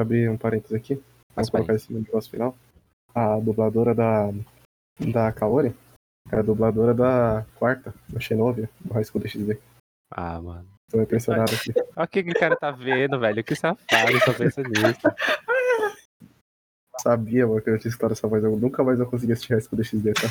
Pra 0.00 0.02
abrir 0.02 0.30
um 0.30 0.38
parênteses 0.38 0.74
aqui, 0.74 0.94
Faz 1.34 1.50
vamos 1.50 1.50
colocar 1.50 1.74
esse 1.74 1.92
negócio 1.92 2.30
final. 2.30 2.56
A 3.14 3.38
dubladora 3.38 3.94
da, 3.94 4.30
da 4.98 5.30
Kaori 5.30 5.74
é 6.32 6.36
a 6.36 6.42
dubladora 6.42 6.94
da 6.94 7.44
quarta, 7.56 7.92
da 8.08 8.18
Xenovia, 8.18 8.70
do 8.80 8.94
High 8.94 9.04
School 9.04 9.22
DxD. 9.22 9.58
Ah, 10.10 10.40
mano. 10.40 10.66
Tô 10.90 11.02
impressionado 11.02 11.52
aqui. 11.54 11.70
Olha 11.94 12.04
o 12.04 12.08
que, 12.08 12.20
o 12.20 12.32
cara 12.34 12.56
tá 12.56 12.70
vendo, 12.70 13.20
velho. 13.20 13.44
Que 13.44 13.54
safado, 13.54 14.18
só 14.24 14.32
pensa 14.32 14.62
nisso. 14.62 15.00
Sabia, 17.02 17.46
mano, 17.46 17.60
que 17.60 17.68
eu 17.68 17.78
tinha 17.78 17.90
escutado 17.90 18.12
essa 18.12 18.26
voz. 18.26 18.42
Eu 18.42 18.56
nunca 18.56 18.82
mais 18.82 18.98
vou 18.98 19.06
conseguir 19.06 19.34
assistir 19.34 19.52
High 19.52 19.60
School 19.60 19.82
DxD, 19.82 20.14
tá? 20.14 20.28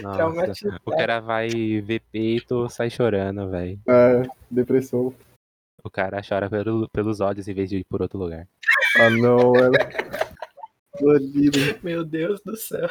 Nossa. 0.00 0.80
O 0.86 0.90
cara 0.90 1.20
vai 1.20 1.50
ver 1.50 2.00
peito, 2.10 2.66
sai 2.70 2.88
chorando, 2.88 3.50
velho. 3.50 3.78
É, 3.86 4.22
depressão. 4.50 5.14
O 5.84 5.90
cara 5.90 6.20
chora 6.26 6.48
pelo- 6.48 6.88
pelos 6.90 7.20
olhos 7.20 7.48
em 7.48 7.54
vez 7.54 7.68
de 7.68 7.78
ir 7.78 7.84
por 7.84 8.00
outro 8.02 8.18
lugar. 8.18 8.46
Ah, 8.98 9.10
não, 9.10 9.54
ela. 9.56 9.72
Bandido. 11.00 11.58
Meu 11.82 12.04
Deus 12.04 12.40
do 12.44 12.56
céu. 12.56 12.88